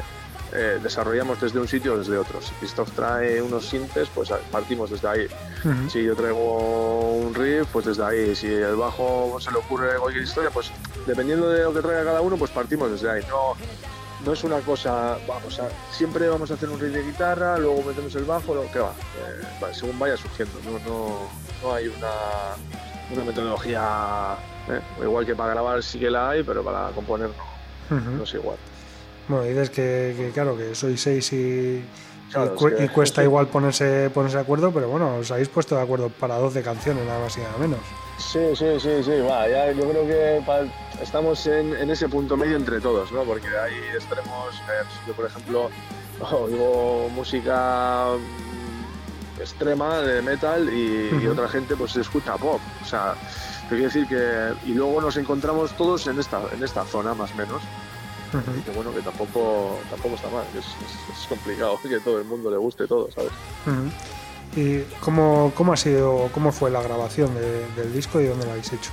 eh, 0.53 0.79
desarrollamos 0.81 1.41
desde 1.41 1.59
un 1.59 1.67
sitio 1.67 1.93
o 1.93 1.97
desde 1.97 2.17
otro. 2.17 2.41
Si 2.41 2.53
Christoph 2.55 2.91
trae 2.91 3.41
unos 3.41 3.67
sintes, 3.67 4.07
pues 4.13 4.29
partimos 4.51 4.89
desde 4.89 5.07
ahí. 5.07 5.27
Si 5.89 6.03
yo 6.03 6.15
traigo 6.15 7.13
un 7.13 7.33
riff, 7.33 7.67
pues 7.71 7.85
desde 7.85 8.03
ahí. 8.03 8.35
Si 8.35 8.47
el 8.47 8.75
bajo 8.75 9.37
se 9.39 9.51
le 9.51 9.57
ocurre 9.57 9.97
cualquier 9.97 10.23
historia, 10.23 10.49
pues 10.51 10.71
dependiendo 11.07 11.49
de 11.49 11.63
lo 11.63 11.73
que 11.73 11.81
traiga 11.81 12.03
cada 12.03 12.21
uno, 12.21 12.37
pues 12.37 12.51
partimos 12.51 12.91
desde 12.91 13.09
ahí. 13.09 13.23
No, 13.29 13.55
no 14.25 14.33
es 14.33 14.43
una 14.43 14.59
cosa, 14.59 15.17
vamos 15.27 15.59
a, 15.59 15.67
siempre 15.91 16.27
vamos 16.29 16.49
a 16.51 16.53
hacer 16.53 16.69
un 16.69 16.79
riff 16.79 16.93
de 16.93 17.03
guitarra, 17.03 17.57
luego 17.57 17.83
metemos 17.83 18.15
el 18.15 18.23
bajo, 18.25 18.55
lo 18.55 18.71
que 18.71 18.79
va, 18.79 18.91
eh, 18.91 19.73
según 19.73 19.99
vaya 19.99 20.15
surgiendo. 20.15 20.59
No, 20.63 20.79
no, 20.79 21.17
no 21.61 21.73
hay 21.73 21.87
una, 21.87 22.11
una 23.11 23.23
metodología, 23.25 24.37
eh, 24.69 24.79
igual 25.01 25.25
que 25.25 25.35
para 25.35 25.53
grabar 25.53 25.83
sí 25.83 25.99
que 25.99 26.09
la 26.09 26.29
hay, 26.29 26.43
pero 26.43 26.63
para 26.63 26.89
componer 26.91 27.31
no 27.89 28.23
es 28.23 28.33
igual. 28.33 28.57
Bueno, 29.27 29.45
dices 29.45 29.69
que, 29.69 30.13
que, 30.17 30.31
claro, 30.33 30.57
que 30.57 30.75
sois 30.75 31.01
seis 31.01 31.31
y, 31.33 31.35
y 31.35 31.85
Claro, 32.31 32.55
cu- 32.55 32.67
es 32.67 32.73
que- 32.75 32.83
y 32.85 32.87
cuesta 32.95 33.23
igual 33.23 33.47
ponerse, 33.47 34.09
ponerse 34.09 34.37
de 34.37 34.43
acuerdo, 34.43 34.71
pero 34.71 34.89
bueno, 34.89 35.15
os 35.17 35.31
habéis 35.31 35.49
puesto 35.49 35.75
de 35.75 35.81
acuerdo 35.81 36.09
para 36.09 36.35
12 36.37 36.61
canciones, 36.61 37.05
nada 37.05 37.19
más 37.19 37.37
y 37.37 37.41
nada 37.41 37.57
menos. 37.57 37.79
Sí, 38.17 38.39
sí, 38.55 38.65
sí, 38.79 39.03
sí, 39.03 39.19
va, 39.21 39.47
ya 39.47 39.71
yo 39.71 39.89
creo 39.89 40.05
que 40.07 40.43
pa- 40.45 40.65
estamos 41.01 41.45
en, 41.47 41.73
en 41.75 41.89
ese 41.89 42.07
punto 42.09 42.35
medio 42.37 42.55
entre 42.57 42.79
todos, 42.79 43.11
¿no? 43.11 43.23
Porque 43.23 43.47
hay 43.47 43.73
extremos, 43.95 44.55
eh, 44.55 44.85
yo 45.07 45.13
por 45.13 45.25
ejemplo 45.25 45.69
oigo 46.31 47.09
música 47.13 48.07
mm, 48.17 49.41
extrema 49.41 49.99
de 49.99 50.21
metal 50.21 50.69
y, 50.73 51.25
otra 51.27 51.47
gente 51.49 51.75
pues 51.75 51.95
escucha 51.95 52.37
pop, 52.37 52.59
o 52.81 52.85
sea, 52.85 53.15
te 53.63 53.75
quiero 53.75 53.85
decir 53.85 54.07
que 54.07 54.53
y 54.69 54.73
luego 54.73 55.01
nos 55.01 55.17
encontramos 55.17 55.71
todos 55.75 56.05
en 56.07 56.19
esta 56.19 56.41
en 56.53 56.63
esta 56.63 56.85
zona 56.85 57.13
más 57.13 57.31
o 57.31 57.35
menos 57.35 57.61
Que 58.65 58.71
bueno 58.71 58.93
que 58.93 59.01
tampoco 59.01 59.77
tampoco 59.89 60.15
está 60.15 60.29
mal, 60.29 60.43
es, 60.53 60.65
es- 60.65 61.21
es 61.21 61.27
complicado 61.27 61.79
que 61.83 61.99
todo 61.99 62.17
el 62.19 62.25
mundo 62.25 62.49
le 62.51 62.57
guste 62.57 62.87
todo, 62.87 63.09
¿sabes? 63.11 63.31
¿Y 64.55 64.81
cómo, 65.01 65.51
cómo 65.55 65.73
ha 65.73 65.77
sido, 65.77 66.29
cómo 66.33 66.51
fue 66.51 66.69
la 66.69 66.81
grabación 66.81 67.33
de- 67.35 67.65
del 67.75 67.91
disco 67.93 68.19
y 68.21 68.25
dónde 68.25 68.45
lo 68.45 68.51
habéis 68.51 68.71
hecho? 68.73 68.91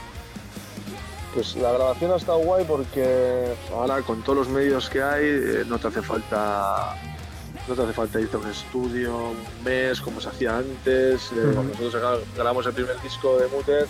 Pues 1.34 1.54
la 1.56 1.70
grabación 1.72 2.10
ha 2.12 2.16
estado 2.16 2.38
guay 2.38 2.64
porque 2.64 3.54
ahora 3.72 4.02
con 4.02 4.22
todos 4.22 4.38
los 4.38 4.48
medios 4.48 4.88
que 4.90 5.00
hay 5.02 5.24
eh, 5.26 5.64
no 5.66 5.78
te 5.78 5.88
hace 5.88 6.02
falta 6.02 6.96
no 7.68 7.74
te 7.74 7.82
hace 7.82 7.92
falta 7.92 8.20
irte 8.20 8.36
a 8.36 8.40
un 8.40 8.48
estudio 8.48 9.16
un 9.30 9.64
mes 9.64 10.00
como 10.00 10.20
se 10.20 10.28
hacía 10.28 10.58
antes. 10.58 11.30
Eh, 11.32 11.50
cuando 11.54 11.74
nosotros 11.74 11.94
gra- 12.02 12.20
grabamos 12.34 12.66
el 12.66 12.72
primer 12.72 13.00
disco 13.02 13.38
de 13.38 13.46
Muter, 13.48 13.86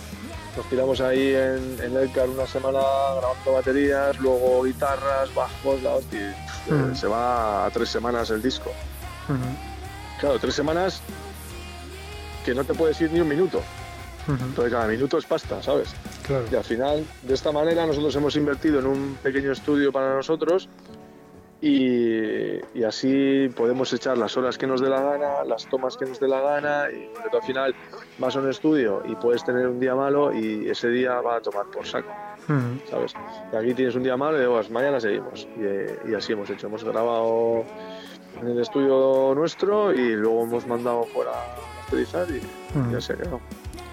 nos 0.57 0.65
tiramos 0.69 0.99
ahí 1.01 1.33
en, 1.33 1.77
en 1.81 1.95
Elcar 1.97 2.29
una 2.29 2.45
semana 2.45 2.79
grabando 3.17 3.53
baterías, 3.53 4.19
luego 4.19 4.63
guitarras, 4.63 5.33
bajos, 5.33 5.81
la 5.81 5.91
hostia, 5.95 6.31
eh, 6.31 6.95
se 6.95 7.07
va 7.07 7.65
a 7.65 7.69
tres 7.71 7.89
semanas 7.89 8.29
el 8.29 8.41
disco. 8.41 8.71
Claro, 10.19 10.37
tres 10.39 10.53
semanas 10.53 11.01
que 12.45 12.53
no 12.53 12.63
te 12.63 12.73
puedes 12.73 12.99
ir 13.01 13.11
ni 13.11 13.19
un 13.21 13.27
minuto, 13.29 13.61
porque 14.55 14.71
cada 14.71 14.87
minuto 14.87 15.17
es 15.17 15.25
pasta, 15.25 15.61
¿sabes? 15.63 15.89
Claro. 16.27 16.45
Y 16.51 16.55
al 16.55 16.63
final, 16.63 17.05
de 17.23 17.33
esta 17.33 17.51
manera, 17.51 17.85
nosotros 17.87 18.15
hemos 18.15 18.35
invertido 18.35 18.79
en 18.79 18.87
un 18.87 19.17
pequeño 19.23 19.51
estudio 19.51 19.91
para 19.91 20.15
nosotros 20.15 20.67
y, 21.61 22.59
y 22.73 22.83
así 22.83 23.49
podemos 23.55 23.93
echar 23.93 24.17
las 24.17 24.35
horas 24.35 24.57
que 24.57 24.65
nos 24.67 24.81
dé 24.81 24.89
la 24.89 25.01
gana, 25.01 25.43
las 25.45 25.67
tomas 25.67 25.95
que 25.95 26.05
nos 26.05 26.19
dé 26.19 26.27
la 26.27 26.41
gana 26.41 26.85
y 26.91 27.07
porque 27.21 27.37
al 27.37 27.43
final 27.43 27.75
vas 28.17 28.35
a 28.35 28.39
un 28.39 28.49
estudio 28.49 29.03
y 29.05 29.15
puedes 29.15 29.43
tener 29.45 29.67
un 29.67 29.79
día 29.79 29.93
malo 29.95 30.33
y 30.33 30.67
ese 30.69 30.89
día 30.89 31.21
va 31.21 31.35
a 31.37 31.41
tomar 31.41 31.65
por 31.67 31.85
saco, 31.85 32.09
Ujú. 32.49 32.89
¿sabes? 32.89 33.13
Y 33.53 33.55
aquí 33.55 33.73
tienes 33.75 33.95
un 33.95 34.03
día 34.03 34.17
malo 34.17 34.37
y 34.37 34.41
digo, 34.41 34.55
"Pues 34.55 34.71
mañana 34.71 34.99
seguimos. 34.99 35.47
Y, 35.55 36.11
y 36.11 36.15
así 36.15 36.33
hemos 36.33 36.49
hecho. 36.49 36.67
Hemos 36.67 36.83
grabado 36.83 37.63
en 38.41 38.47
el 38.47 38.59
estudio 38.59 39.33
nuestro 39.35 39.93
y 39.93 40.15
luego 40.15 40.43
hemos 40.43 40.65
mandado 40.65 41.03
fuera 41.03 41.31
a 41.31 41.79
masterizar 41.81 42.27
y 42.31 42.37
Ujú. 42.79 42.91
ya 42.91 43.01
se 43.01 43.13
ha 43.13 43.17
quedado. 43.17 43.39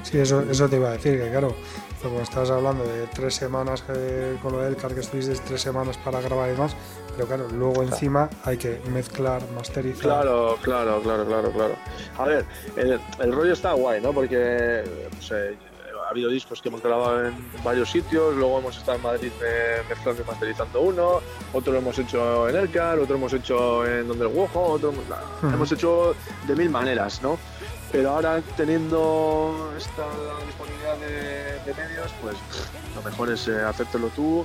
Sí, 0.05 0.19
eso, 0.19 0.41
eso 0.49 0.69
te 0.69 0.77
iba 0.77 0.89
a 0.89 0.93
decir, 0.93 1.21
que 1.21 1.29
claro, 1.29 1.55
como 2.03 2.21
estabas 2.21 2.51
hablando 2.51 2.85
de 2.85 3.07
tres 3.09 3.35
semanas 3.35 3.83
eh, 3.89 4.37
con 4.43 4.53
lo 4.53 4.61
del 4.61 4.77
car 4.77 4.95
que 4.95 5.01
estuviste 5.01 5.35
tres 5.47 5.61
semanas 5.61 5.97
para 5.99 6.21
grabar 6.21 6.49
y 6.49 6.53
demás, 6.53 6.75
pero 7.15 7.27
claro, 7.27 7.49
luego 7.49 7.83
encima 7.83 8.29
hay 8.45 8.57
que 8.57 8.81
mezclar, 8.91 9.43
masterizar. 9.55 10.03
Claro, 10.03 10.57
claro, 10.63 11.01
claro, 11.03 11.27
claro, 11.27 11.51
claro. 11.51 11.75
A 12.17 12.25
ver, 12.25 12.45
el, 12.77 13.01
el 13.21 13.33
rollo 13.33 13.53
está 13.53 13.73
guay, 13.73 14.01
¿no? 14.01 14.13
Porque 14.13 14.85
ha 16.07 16.11
habido 16.11 16.31
discos 16.31 16.63
que 16.63 16.69
hemos 16.71 16.83
grabado 16.83 17.27
en 17.27 17.35
varios 17.63 17.91
sitios, 17.91 18.35
luego 18.35 18.61
hemos 18.61 18.79
estado 18.79 18.97
en 18.97 19.03
Madrid 19.03 19.33
mezclando 19.91 20.23
y 20.23 20.27
masterizando 20.27 20.81
uno, 20.81 21.21
otro 21.53 21.73
lo 21.73 21.81
hemos 21.81 21.99
hecho 21.99 22.49
en 22.49 22.57
Elcar, 22.57 22.99
otro 22.99 23.17
hemos 23.17 23.33
hecho 23.35 23.85
en 23.87 24.09
Donde 24.09 24.25
el 24.25 24.31
Guojo, 24.31 24.63
otro 24.63 24.89
Ujú. 24.91 25.47
hemos 25.47 25.71
hecho 25.71 26.15
de 26.47 26.57
mil 26.57 26.71
maneras, 26.71 27.21
¿no? 27.23 27.39
Pero 27.91 28.11
ahora 28.11 28.43
teniendo 28.57 29.73
esta 29.77 30.05
disponibilidad 30.47 30.97
de, 30.99 31.75
medios, 31.75 32.13
pues 32.21 32.37
lo 32.95 33.03
mejor 33.03 33.31
es 33.31 33.49
eh, 33.49 33.63
hacértelo 33.63 34.09
tú 34.09 34.45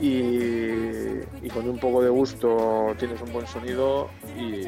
y, 0.00 1.20
y 1.42 1.50
con 1.52 1.68
un 1.68 1.78
poco 1.78 2.02
de 2.02 2.08
gusto 2.08 2.94
tienes 2.98 3.20
un 3.20 3.32
buen 3.32 3.46
sonido 3.46 4.08
y, 4.38 4.66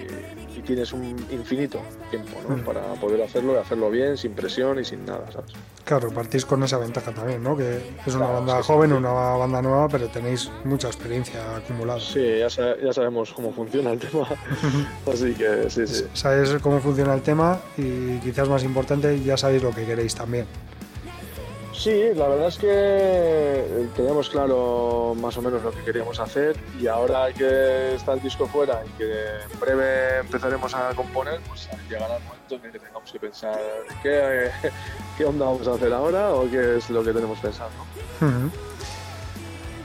y 0.58 0.62
tienes 0.64 0.92
un 0.92 1.04
infinito 1.30 1.80
tiempo 2.10 2.38
¿no? 2.48 2.56
Mm. 2.56 2.60
para 2.60 2.82
poder 2.94 3.22
hacerlo 3.22 3.54
y 3.54 3.56
hacerlo 3.58 3.90
bien, 3.90 4.16
sin 4.16 4.32
presión 4.32 4.78
y 4.78 4.84
sin 4.84 5.04
nada, 5.06 5.24
¿sabes? 5.32 5.52
Claro, 5.84 6.10
partís 6.10 6.44
con 6.46 6.62
esa 6.62 6.78
ventaja 6.78 7.12
también, 7.12 7.42
¿no? 7.42 7.56
Que 7.56 7.76
es 8.06 8.14
una 8.14 8.26
Claro, 8.26 8.34
banda 8.34 8.56
sí, 8.58 8.66
joven, 8.68 8.90
sí. 8.90 8.96
una 8.96 9.10
banda 9.12 9.62
nueva, 9.62 9.88
pero 9.88 10.06
tenéis 10.08 10.50
mucha 10.64 10.86
experiencia 10.86 11.56
acumulada. 11.56 11.98
Sí, 12.00 12.38
ya, 12.38 12.48
sa- 12.48 12.76
ya 12.80 12.92
sabemos 12.92 13.32
cómo 13.32 13.52
funciona 13.52 13.90
el 13.92 13.98
tema, 13.98 14.28
así 15.12 15.32
que 15.34 15.68
sí, 15.68 15.86
sí. 15.86 16.04
Sabéis 16.14 16.54
cómo 16.62 16.78
funciona 16.80 17.14
el 17.14 17.22
tema 17.22 17.58
y 17.76 18.18
quizás 18.18 18.48
más 18.48 18.62
importante, 18.64 19.20
ya 19.22 19.36
sabéis 19.36 19.62
lo 19.62 19.70
que 19.70 19.84
queréis 19.84 20.14
también. 20.14 20.46
Sí, 21.72 22.10
la 22.14 22.28
verdad 22.28 22.48
es 22.48 22.58
que 22.58 22.68
eh, 22.70 23.88
teníamos 23.96 24.28
claro 24.28 25.14
más 25.20 25.36
o 25.38 25.42
menos 25.42 25.62
lo 25.62 25.72
que 25.72 25.82
queríamos 25.82 26.20
hacer 26.20 26.54
y 26.78 26.86
ahora 26.86 27.32
que 27.32 27.94
está 27.94 28.12
el 28.12 28.20
disco 28.20 28.46
fuera 28.46 28.82
y 28.86 28.90
que 28.98 29.10
en 29.52 29.60
breve 29.60 30.18
empezaremos 30.20 30.74
a 30.74 30.94
componer, 30.94 31.40
pues 31.48 31.68
llegará 31.88 32.16
el 32.18 32.22
momento 32.24 32.54
en 32.56 32.64
el 32.66 32.72
que 32.72 32.78
tengamos 32.78 33.10
que 33.10 33.18
pensar 33.18 33.58
qué, 34.02 34.50
qué 35.18 35.24
onda 35.24 35.46
vamos 35.46 35.66
a 35.66 35.72
hacer 35.74 35.92
ahora 35.92 36.30
o 36.34 36.48
qué 36.50 36.76
es 36.76 36.90
lo 36.90 37.02
que 37.02 37.12
tenemos 37.12 37.38
pensado. 37.38 37.70
Ujú. 38.20 38.50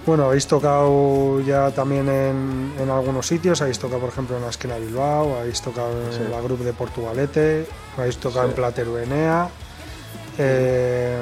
Bueno, 0.05 0.25
habéis 0.25 0.45
tocado 0.47 1.39
ya 1.41 1.71
también 1.71 2.07
en, 2.09 2.73
en 2.79 2.89
algunos 2.89 3.27
sitios, 3.27 3.61
habéis 3.61 3.79
tocado 3.79 4.01
por 4.01 4.09
ejemplo 4.09 4.35
en 4.37 4.43
la 4.43 4.49
esquina 4.49 4.77
Bilbao, 4.77 5.37
habéis 5.39 5.61
tocado 5.61 5.91
en 6.05 6.13
Sí. 6.13 6.19
la 6.29 6.41
grup 6.41 6.59
de 6.59 6.73
Portugalete, 6.73 7.65
habéis 7.97 8.17
tocado 8.17 8.43
Sí. 8.45 8.49
en 8.49 8.55
Platero 8.55 8.99
Enea. 8.99 9.49
Eh, 10.37 11.17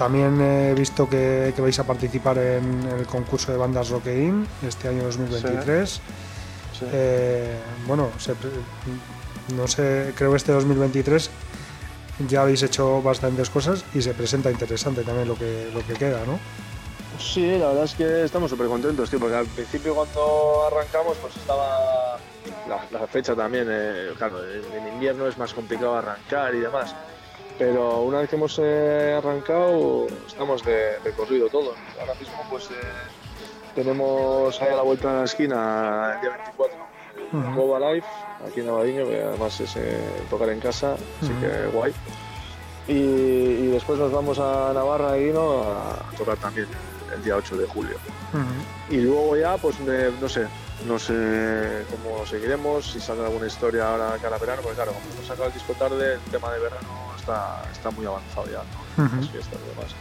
también 0.00 0.40
he 0.40 0.72
visto 0.72 1.06
que, 1.06 1.52
que 1.54 1.60
vais 1.60 1.78
a 1.78 1.84
participar 1.84 2.38
en 2.38 2.88
el 2.88 3.04
concurso 3.04 3.52
de 3.52 3.58
bandas 3.58 3.90
Rockein 3.90 4.46
este 4.66 4.88
año 4.88 5.02
2023. 5.04 5.90
Sí. 5.90 6.86
Eh, 6.90 7.58
bueno, 7.86 8.08
se 8.16 8.32
no 9.54 9.68
sé, 9.68 10.14
creo 10.16 10.30
que 10.30 10.38
este 10.38 10.52
2023 10.52 11.28
ya 12.30 12.40
habéis 12.40 12.62
hecho 12.62 13.02
bastantes 13.02 13.50
cosas 13.50 13.84
y 13.92 14.00
se 14.00 14.14
presenta 14.14 14.50
interesante 14.50 15.02
también 15.02 15.28
lo 15.28 15.34
que, 15.36 15.70
lo 15.74 15.86
que 15.86 15.92
queda, 15.92 16.24
¿no? 16.24 16.40
Sí, 17.18 17.58
la 17.58 17.68
verdad 17.68 17.84
es 17.84 17.92
que 17.94 18.24
estamos 18.24 18.48
súper 18.48 18.68
contentos, 18.68 19.10
tío, 19.10 19.20
porque 19.20 19.36
al 19.36 19.46
principio 19.48 19.94
cuando 19.94 20.66
arrancamos 20.66 21.18
pues 21.18 21.36
estaba 21.36 22.16
la, 22.66 22.98
la 22.98 23.06
fecha 23.06 23.34
también, 23.34 23.66
eh, 23.68 24.12
claro, 24.16 24.38
en 24.50 24.94
invierno 24.94 25.26
es 25.26 25.36
más 25.36 25.52
complicado 25.52 25.94
arrancar 25.96 26.54
y 26.54 26.60
demás, 26.60 26.94
pero 27.60 28.00
una 28.00 28.20
vez 28.20 28.30
que 28.30 28.36
hemos 28.36 28.58
eh, 28.58 29.14
arrancado 29.18 30.06
estamos 30.26 30.64
de, 30.64 30.98
de 31.04 31.12
corrido 31.12 31.46
todo. 31.50 31.74
Ahora 32.00 32.14
mismo 32.14 32.42
pues 32.48 32.70
eh, 32.70 32.74
tenemos 33.74 34.58
ahí 34.62 34.68
a 34.72 34.76
la 34.76 34.82
vuelta 34.82 35.12
de 35.12 35.18
la 35.18 35.24
esquina 35.24 36.12
el 36.14 36.20
día 36.22 36.30
24 36.30 36.76
el 37.32 37.38
Ujú. 37.38 37.60
Cova 37.60 37.92
Live 37.92 38.06
aquí 38.48 38.60
en 38.60 38.68
Abadiño, 38.70 39.06
que 39.06 39.22
además 39.22 39.60
es 39.60 39.76
eh, 39.76 40.00
tocar 40.30 40.48
en 40.48 40.58
casa, 40.58 40.94
así 40.94 41.32
que 41.34 41.66
guay. 41.70 41.92
Y, 42.88 42.92
y 42.94 43.66
después 43.66 43.98
nos 43.98 44.10
vamos 44.10 44.38
a 44.38 44.72
Navarra 44.72 45.18
y 45.18 45.30
¿no? 45.30 45.60
a 45.62 46.16
tocar 46.16 46.38
también 46.38 46.66
el 47.14 47.22
día 47.22 47.36
8 47.36 47.58
de 47.58 47.66
julio. 47.66 47.98
Y 48.88 48.96
luego 49.02 49.36
ya, 49.36 49.58
pues 49.58 49.76
no 49.80 50.28
sé, 50.30 50.46
no 50.86 50.98
sé 50.98 51.84
cómo 51.90 52.24
seguiremos, 52.24 52.90
si 52.90 53.00
sale 53.00 53.22
alguna 53.22 53.46
historia 53.48 53.90
ahora 53.90 54.16
cara 54.22 54.36
a 54.36 54.38
verano, 54.38 54.62
porque 54.62 54.76
claro, 54.76 54.92
como 54.92 55.04
hemos 55.12 55.26
sacado 55.26 55.48
el 55.48 55.52
disco 55.52 55.74
tarde, 55.74 56.14
el 56.14 56.20
tema 56.30 56.50
de 56.54 56.58
verano 56.58 57.09
está, 57.20 57.62
está 57.72 57.90
muy 57.90 58.06
avanzado 58.06 58.46
ya, 58.46 58.62
¿no? 58.98 59.04
Ujú. 59.04 59.16
Las 59.16 59.28
fiestas 59.30 59.58
y 59.64 59.68
demás. 59.76 59.94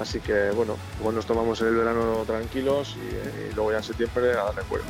Así 0.00 0.18
que 0.20 0.50
bueno, 0.50 0.76
igual 0.98 1.14
nos 1.14 1.26
tomamos 1.26 1.60
el 1.60 1.74
verano 1.76 2.24
tranquilos 2.26 2.96
y, 2.96 3.50
y 3.50 3.54
luego 3.54 3.70
ya 3.72 3.76
en 3.78 3.84
septiembre 3.84 4.32
a 4.32 4.44
darle 4.44 4.62
cuerda. 4.62 4.86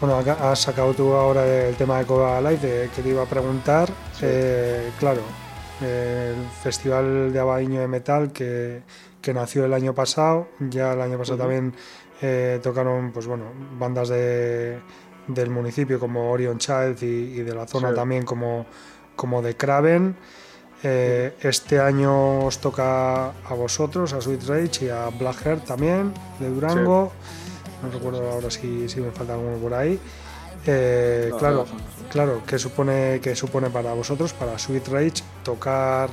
Bueno, 0.00 0.18
has 0.18 0.58
sacado 0.60 0.92
tú 0.92 1.12
ahora 1.14 1.46
el 1.46 1.74
tema 1.76 1.98
de 1.98 2.04
Coba 2.06 2.40
Live, 2.40 2.90
que 2.94 3.02
te 3.02 3.08
iba 3.08 3.22
a 3.22 3.26
preguntar. 3.26 3.88
Sí. 4.12 4.20
Eh, 4.24 4.90
claro, 4.98 5.22
eh, 5.82 6.34
el 6.36 6.48
Festival 6.62 7.32
de 7.32 7.38
Abadiño 7.40 7.80
de 7.80 7.88
Metal 7.88 8.30
que, 8.30 8.82
que 9.22 9.32
nació 9.32 9.64
el 9.64 9.72
año 9.72 9.94
pasado, 9.94 10.48
ya 10.60 10.92
el 10.92 11.00
año 11.00 11.16
pasado 11.18 11.38
también 11.38 11.74
eh, 12.20 12.60
tocaron 12.62 13.10
pues 13.10 13.26
bueno, 13.26 13.46
bandas 13.78 14.10
de, 14.10 14.78
del 15.28 15.50
municipio 15.50 15.98
como 15.98 16.30
Orion 16.30 16.58
Child 16.58 17.02
y, 17.02 17.40
y 17.40 17.42
de 17.42 17.54
la 17.54 17.66
zona 17.66 17.88
Sí. 17.90 17.94
también 17.94 18.24
como, 18.24 18.66
como 19.16 19.42
de 19.42 19.56
Craven. 19.56 20.16
Eh, 20.82 21.34
este 21.40 21.80
año 21.80 22.44
os 22.46 22.58
toca 22.58 23.26
a 23.30 23.54
vosotros, 23.56 24.12
a 24.12 24.20
Sweet 24.20 24.44
Rage 24.46 24.84
y 24.84 24.88
a 24.90 25.08
Black 25.08 25.42
Heart 25.44 25.64
también, 25.64 26.12
de 26.38 26.48
Durango. 26.50 27.12
No 27.82 27.90
recuerdo 27.90 28.30
ahora 28.30 28.50
si, 28.50 28.88
si 28.88 29.00
me 29.00 29.10
falta 29.10 29.34
alguno 29.34 29.56
por 29.56 29.74
ahí. 29.74 29.98
Eh, 30.66 31.28
No, 31.30 31.38
claro, 31.38 31.66
no, 31.68 32.08
claro, 32.10 32.42
¿qué 32.46 32.58
supone, 32.58 33.20
qué 33.22 33.34
supone 33.36 33.70
para 33.70 33.92
vosotros, 33.94 34.32
para 34.32 34.58
Sweet 34.58 34.88
Rage, 34.88 35.22
tocar, 35.44 36.10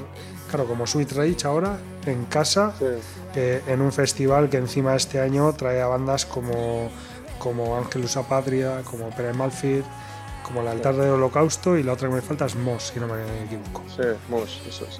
claro, 0.50 0.66
como 0.66 0.86
Sweet 0.88 1.12
Rage 1.14 1.46
ahora, 1.48 1.78
en 2.06 2.26
casa, 2.26 2.74
Sí. 2.78 2.86
eh, 3.36 3.62
en 3.68 3.82
un 3.82 3.92
festival 3.92 4.50
que 4.50 4.58
encima 4.58 4.96
este 4.96 5.20
año 5.20 5.52
trae 5.54 5.82
a 5.82 5.88
bandas 5.88 6.26
como, 6.26 6.90
como 7.40 7.76
Angelus 7.78 8.18
Patria, 8.30 8.82
como 8.84 9.10
Pere 9.10 9.34
Malfit, 9.34 9.84
como 10.44 10.62
el 10.62 10.68
altar 10.68 10.96
del 10.96 11.12
holocausto 11.12 11.78
y 11.78 11.84
la 11.84 11.94
otra 11.94 12.10
que 12.10 12.16
me 12.16 12.22
falta 12.22 12.46
es 12.46 12.56
Moss, 12.56 12.92
si 12.94 13.00
no 13.00 13.08
me 13.08 13.44
equivoco. 13.46 13.84
Sí, 13.88 14.04
Mos, 14.30 14.62
eso 14.68 14.86
es. 14.86 15.00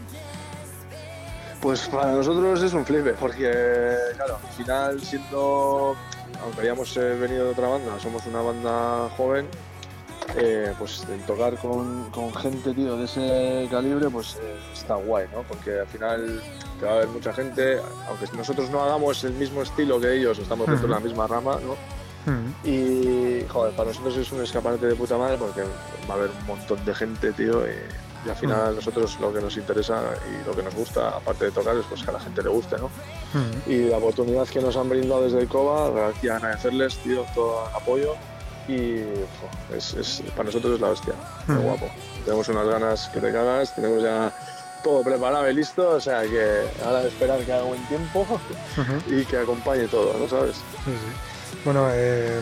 Pues 1.62 1.88
para 1.88 2.12
nosotros 2.12 2.62
es 2.62 2.74
un 2.74 2.86
flipe, 2.86 3.14
porque 3.14 3.96
claro, 4.16 4.38
al 4.44 4.54
final 4.54 5.02
siendo, 5.02 5.96
aunque 6.44 6.62
hayamos 6.62 6.98
eh, 6.98 7.16
venido 7.16 7.46
de 7.46 7.52
otra 7.52 7.68
banda, 7.70 7.98
somos 8.00 8.26
una 8.26 8.42
banda 8.42 9.10
joven, 9.16 9.48
eh, 10.36 10.74
pues 10.78 11.06
el 11.10 11.22
tocar 11.22 11.56
con, 11.58 12.10
con 12.12 12.34
gente, 12.36 12.74
tío, 12.74 12.98
de 12.98 13.06
ese 13.06 13.68
calibre, 13.72 14.10
pues 14.10 14.36
eh, 14.42 14.56
está 14.74 14.96
guay, 14.96 15.28
¿no? 15.34 15.44
Porque 15.44 15.80
al 15.80 15.88
final 15.88 16.42
te 16.80 16.86
va 16.86 16.92
a 16.92 16.96
haber 16.96 17.08
mucha 17.08 17.32
gente, 17.32 17.80
aunque 18.10 18.26
nosotros 18.36 18.70
no 18.70 18.84
hagamos 18.84 19.24
el 19.24 19.34
mismo 19.34 19.62
estilo 19.62 20.02
que 20.02 20.18
ellos, 20.18 20.40
estamos 20.40 20.68
dentro 20.68 20.88
de 20.88 20.94
la 20.94 21.00
misma 21.00 21.28
rama, 21.28 21.60
¿no? 21.66 21.78
Mm, 22.26 22.68
Y, 22.68 23.46
joder, 23.50 23.74
para 23.76 23.90
nosotros 23.90 24.16
es 24.18 24.32
un 24.32 24.42
escaparate 24.42 24.86
de 24.88 24.96
puta 24.96 25.18
madre 25.18 25.38
porque 25.38 25.62
va 26.10 26.14
a 26.14 26.18
haber 26.18 26.30
un 26.32 26.46
montón 26.46 26.84
de 26.86 26.94
gente, 26.96 27.32
tío, 27.34 27.66
y, 27.68 27.72
y 28.26 28.30
al 28.30 28.36
final 28.38 28.62
a 28.62 28.72
nosotros 28.72 29.18
lo 29.20 29.34
que 29.34 29.42
nos 29.42 29.58
interesa 29.58 30.02
y 30.32 30.48
lo 30.48 30.56
que 30.56 30.64
nos 30.64 30.74
gusta, 30.74 31.10
aparte 31.10 31.46
de 31.46 31.52
tocar, 31.52 31.76
es 31.76 31.86
pues 31.90 32.02
que 32.04 32.10
a 32.10 32.14
la 32.14 32.20
gente 32.22 32.42
le 32.42 32.50
guste, 32.50 32.78
¿no? 32.78 32.88
mm, 33.34 33.70
Y 33.70 33.78
la 33.90 33.98
oportunidad 33.98 34.48
que 34.48 34.62
nos 34.62 34.78
han 34.78 34.88
brindado 34.90 35.24
desde 35.24 35.42
el 35.42 35.48
COBA, 35.50 36.08
aquí 36.10 36.30
agradecerles, 36.30 36.96
tío, 37.00 37.26
todo 37.36 37.68
el 37.70 37.76
apoyo 37.76 38.16
y 38.70 39.02
jo, 39.42 39.76
es, 39.76 39.94
es- 39.96 40.24
para 40.32 40.46
nosotros 40.46 40.76
es 40.76 40.80
la 40.80 40.90
hostia, 40.92 41.14
qué 41.46 41.52
Ujú. 41.52 41.62
guapo. 41.64 41.90
Tenemos 42.24 42.48
unas 42.48 42.68
ganas 42.68 43.10
que 43.10 43.20
te 43.20 43.32
cagas, 43.34 43.76
tenemos 43.76 44.02
ya 44.02 44.32
todo 44.82 45.04
preparado 45.04 45.50
y 45.50 45.54
listo, 45.54 45.90
o 45.90 46.00
sea 46.00 46.22
que 46.24 46.64
ahora 46.86 47.02
de 47.02 47.08
esperar 47.10 47.40
que 47.44 47.52
haga 47.52 47.64
buen 47.64 47.86
tiempo 47.88 48.26
y 49.08 49.26
que 49.26 49.38
acompañe 49.38 49.88
todo, 49.88 50.14
¿no 50.18 50.28
sabes? 50.30 50.56
Sí, 50.86 50.92
sí. 50.92 51.33
Bueno, 51.66 51.88
eh, 51.92 52.40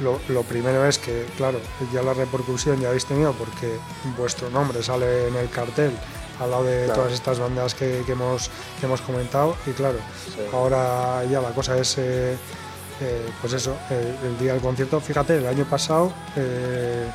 lo, 0.00 0.20
lo 0.28 0.42
primero 0.44 0.84
es 0.86 0.98
que, 0.98 1.26
claro, 1.36 1.60
ya 1.92 2.02
la 2.02 2.14
repercusión 2.14 2.80
ya 2.80 2.88
habéis 2.88 3.04
tenido 3.06 3.32
porque 3.32 3.78
vuestro 4.16 4.48
nombre 4.50 4.82
sale 4.82 5.28
en 5.28 5.34
el 5.36 5.50
cartel 5.50 5.92
al 6.40 6.50
lado 6.52 6.64
de 6.64 6.84
Claro. 6.84 7.00
todas 7.00 7.12
estas 7.14 7.38
bandas 7.40 7.74
que, 7.74 8.02
que 8.06 8.12
hemos, 8.12 8.48
que 8.78 8.86
hemos 8.86 9.00
comentado 9.00 9.56
y 9.66 9.72
claro, 9.72 9.98
Sí. 10.32 10.40
ahora 10.52 11.24
ya 11.24 11.40
la 11.40 11.50
cosa 11.50 11.76
es, 11.78 11.98
eh, 11.98 12.36
eh, 13.00 13.28
pues 13.40 13.52
eso, 13.54 13.76
el, 13.90 14.28
el 14.28 14.38
día 14.38 14.52
del 14.52 14.62
concierto, 14.62 15.00
fíjate, 15.00 15.38
el 15.38 15.46
año 15.48 15.64
pasado, 15.64 16.12
eh, 16.36 17.08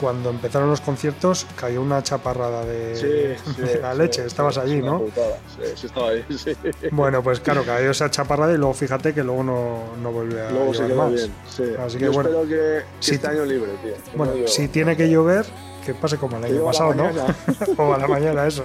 cuando 0.00 0.30
empezaron 0.30 0.70
los 0.70 0.80
conciertos, 0.80 1.46
cayó 1.58 1.82
una 1.82 2.02
chaparrada 2.02 2.64
de, 2.64 2.96
Sí, 2.96 3.52
sí, 3.54 3.60
de 3.74 3.80
la 3.80 3.94
leche, 3.94 4.22
sí, 4.22 4.26
estabas 4.26 4.56
es 4.56 4.62
allí, 4.64 4.80
¿no? 4.80 5.00
putada. 5.00 5.38
Sí, 5.56 5.70
sí, 5.76 5.86
estaba 5.86 6.08
ahí, 6.10 6.24
sí. 6.36 6.52
Bueno, 6.90 7.22
pues 7.22 7.40
claro, 7.40 7.64
cayó 7.64 7.90
esa 7.90 8.10
chaparrada 8.10 8.52
y 8.52 8.56
luego 8.56 8.72
fíjate 8.74 9.12
que 9.12 9.22
luego 9.22 9.42
no, 9.44 9.96
no 10.02 10.12
vuelve 10.12 10.40
a 10.40 10.50
Luego 10.50 10.72
se 10.74 10.86
quedó 10.86 10.96
más. 10.96 11.12
bien. 11.12 11.32
Sí. 11.48 11.64
Así 11.78 11.98
que 11.98 12.04
Yo 12.06 12.12
bueno, 12.12 12.30
espero 12.30 12.42
que, 12.48 12.54
que 12.56 12.82
si 13.00 13.14
este 13.14 13.26
te- 13.28 13.32
año 13.34 13.44
libre, 13.44 13.70
tío. 13.82 13.92
Bueno, 14.16 14.34
no 14.34 14.46
si 14.48 14.68
tiene 14.68 14.96
que 14.96 15.08
llover, 15.10 15.44
que 15.84 15.94
pase 15.94 16.16
como 16.16 16.36
el 16.38 16.44
año 16.44 16.64
pasado, 16.64 16.94
¿no? 16.94 17.10
o 17.78 17.94
a 17.94 17.98
la 17.98 18.06
mañana, 18.08 18.46
eso. 18.46 18.64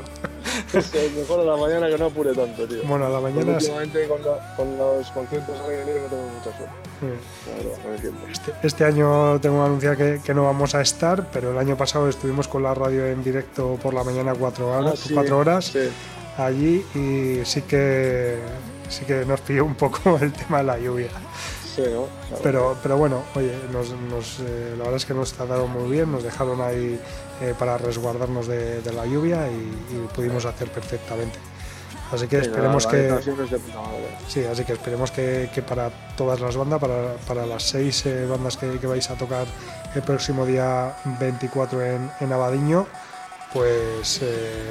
Sí, 0.71 1.13
mejor 1.17 1.39
a 1.39 1.43
la 1.43 1.55
mañana 1.57 1.87
que 1.87 1.97
no 1.97 2.05
apure 2.07 2.33
tanto, 2.33 2.67
tío. 2.67 2.81
Bueno, 2.85 3.05
a 3.05 3.09
la 3.09 3.19
mañana 3.19 3.59
sí. 3.59 3.67
últimamente 3.67 4.07
con, 4.07 4.21
la- 4.25 4.55
con 4.55 4.77
los 4.77 5.11
conciertos 5.11 5.59
al 5.59 5.69
aire 5.71 5.85
libre 5.85 6.01
no 6.01 6.07
tengo 6.07 6.23
mucha 6.29 6.57
suerte. 6.57 6.75
Sí. 6.99 7.07
No 7.87 7.93
entiendo. 7.93 8.19
Este, 8.31 8.53
este 8.63 8.85
año 8.85 9.39
tengo 9.39 9.59
que 9.59 9.65
anunciar 9.65 9.97
que, 9.97 10.21
que 10.23 10.33
no 10.33 10.43
vamos 10.45 10.75
a 10.75 10.81
estar, 10.81 11.27
pero 11.31 11.51
el 11.51 11.57
año 11.57 11.77
pasado 11.77 12.07
estuvimos 12.09 12.47
con 12.47 12.63
la 12.63 12.73
radio 12.73 13.05
en 13.07 13.23
directo 13.23 13.77
por 13.81 13.93
la 13.93 14.03
mañana 14.03 14.33
cuatro 14.33 14.69
horas, 14.69 14.93
Ah, 14.93 15.01
sí, 15.07 15.13
cuatro 15.13 15.39
horas 15.39 15.65
Sí, 15.65 15.89
allí 16.37 16.85
y 16.95 17.45
sí 17.45 17.61
que 17.63 18.37
sí 18.89 19.05
que 19.05 19.25
nos 19.25 19.41
pilló 19.41 19.65
un 19.65 19.75
poco 19.75 20.17
el 20.21 20.31
tema 20.33 20.59
de 20.59 20.63
la 20.63 20.77
lluvia. 20.79 21.07
Sí, 21.75 21.81
¿no? 21.81 22.07
Claro. 22.27 22.43
Pero, 22.43 22.77
pero 22.81 22.97
bueno, 22.97 23.23
oye, 23.35 23.53
nos, 23.71 23.91
nos, 23.91 24.39
eh, 24.39 24.71
la 24.71 24.83
verdad 24.83 24.95
es 24.95 25.05
que 25.05 25.13
nos 25.13 25.33
trataron 25.33 25.71
muy 25.71 25.89
bien, 25.89 26.11
nos 26.11 26.23
dejaron 26.23 26.61
ahí 26.61 26.99
eh, 27.41 27.53
para 27.57 27.77
resguardarnos 27.77 28.47
de, 28.47 28.81
de 28.81 28.93
la 28.93 29.05
lluvia 29.05 29.47
y, 29.49 29.53
y 29.53 30.07
pudimos 30.15 30.45
hacer 30.45 30.69
perfectamente. 30.71 31.37
Así 32.11 32.27
que 32.27 32.39
Sí, 32.39 32.47
esperemos 32.49 32.85
que, 32.87 33.09
es. 33.09 33.25
Sí, 34.27 34.43
así 34.45 34.63
que 34.63 34.73
esperemos 34.73 35.11
que, 35.11 35.49
que 35.53 35.61
para 35.61 35.89
todas 36.15 36.39
las 36.39 36.55
bandas, 36.55 36.79
para, 36.79 37.15
para 37.27 37.45
las 37.45 37.63
seis 37.63 38.05
eh, 38.05 38.25
bandas 38.25 38.57
que, 38.57 38.79
que 38.79 38.87
vais 38.87 39.09
a 39.09 39.15
tocar 39.15 39.47
el 39.95 40.01
próximo 40.03 40.45
día 40.45 40.95
24 41.19 41.83
en, 41.83 42.11
en 42.19 42.31
Abadiño, 42.31 42.85
pues 43.53 44.21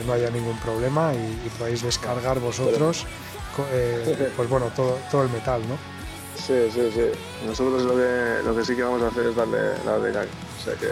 no 0.06 0.12
haya 0.12 0.30
ningún 0.30 0.58
problema 0.60 1.12
y, 1.14 1.42
y 1.46 1.50
podáis 1.58 1.82
descargar 1.82 2.38
vosotros 2.38 3.06
pues 4.36 4.48
bueno, 4.48 4.66
todo, 4.74 4.98
todo 5.10 5.22
el 5.22 5.30
metal, 5.30 5.62
¿no? 5.68 5.93
Sí, 6.36 6.70
sí, 6.72 6.90
sí. 6.94 7.10
Nosotros 7.46 7.82
lo 7.84 7.94
que, 7.96 8.42
lo 8.44 8.54
que 8.56 8.64
sí 8.64 8.76
que 8.76 8.82
vamos 8.82 9.02
a 9.02 9.08
hacer 9.08 9.26
es 9.26 9.36
darle, 9.36 9.58
darle 9.84 10.12
caña. 10.12 10.28
O 10.60 10.64
sea 10.64 10.74
que 10.74 10.88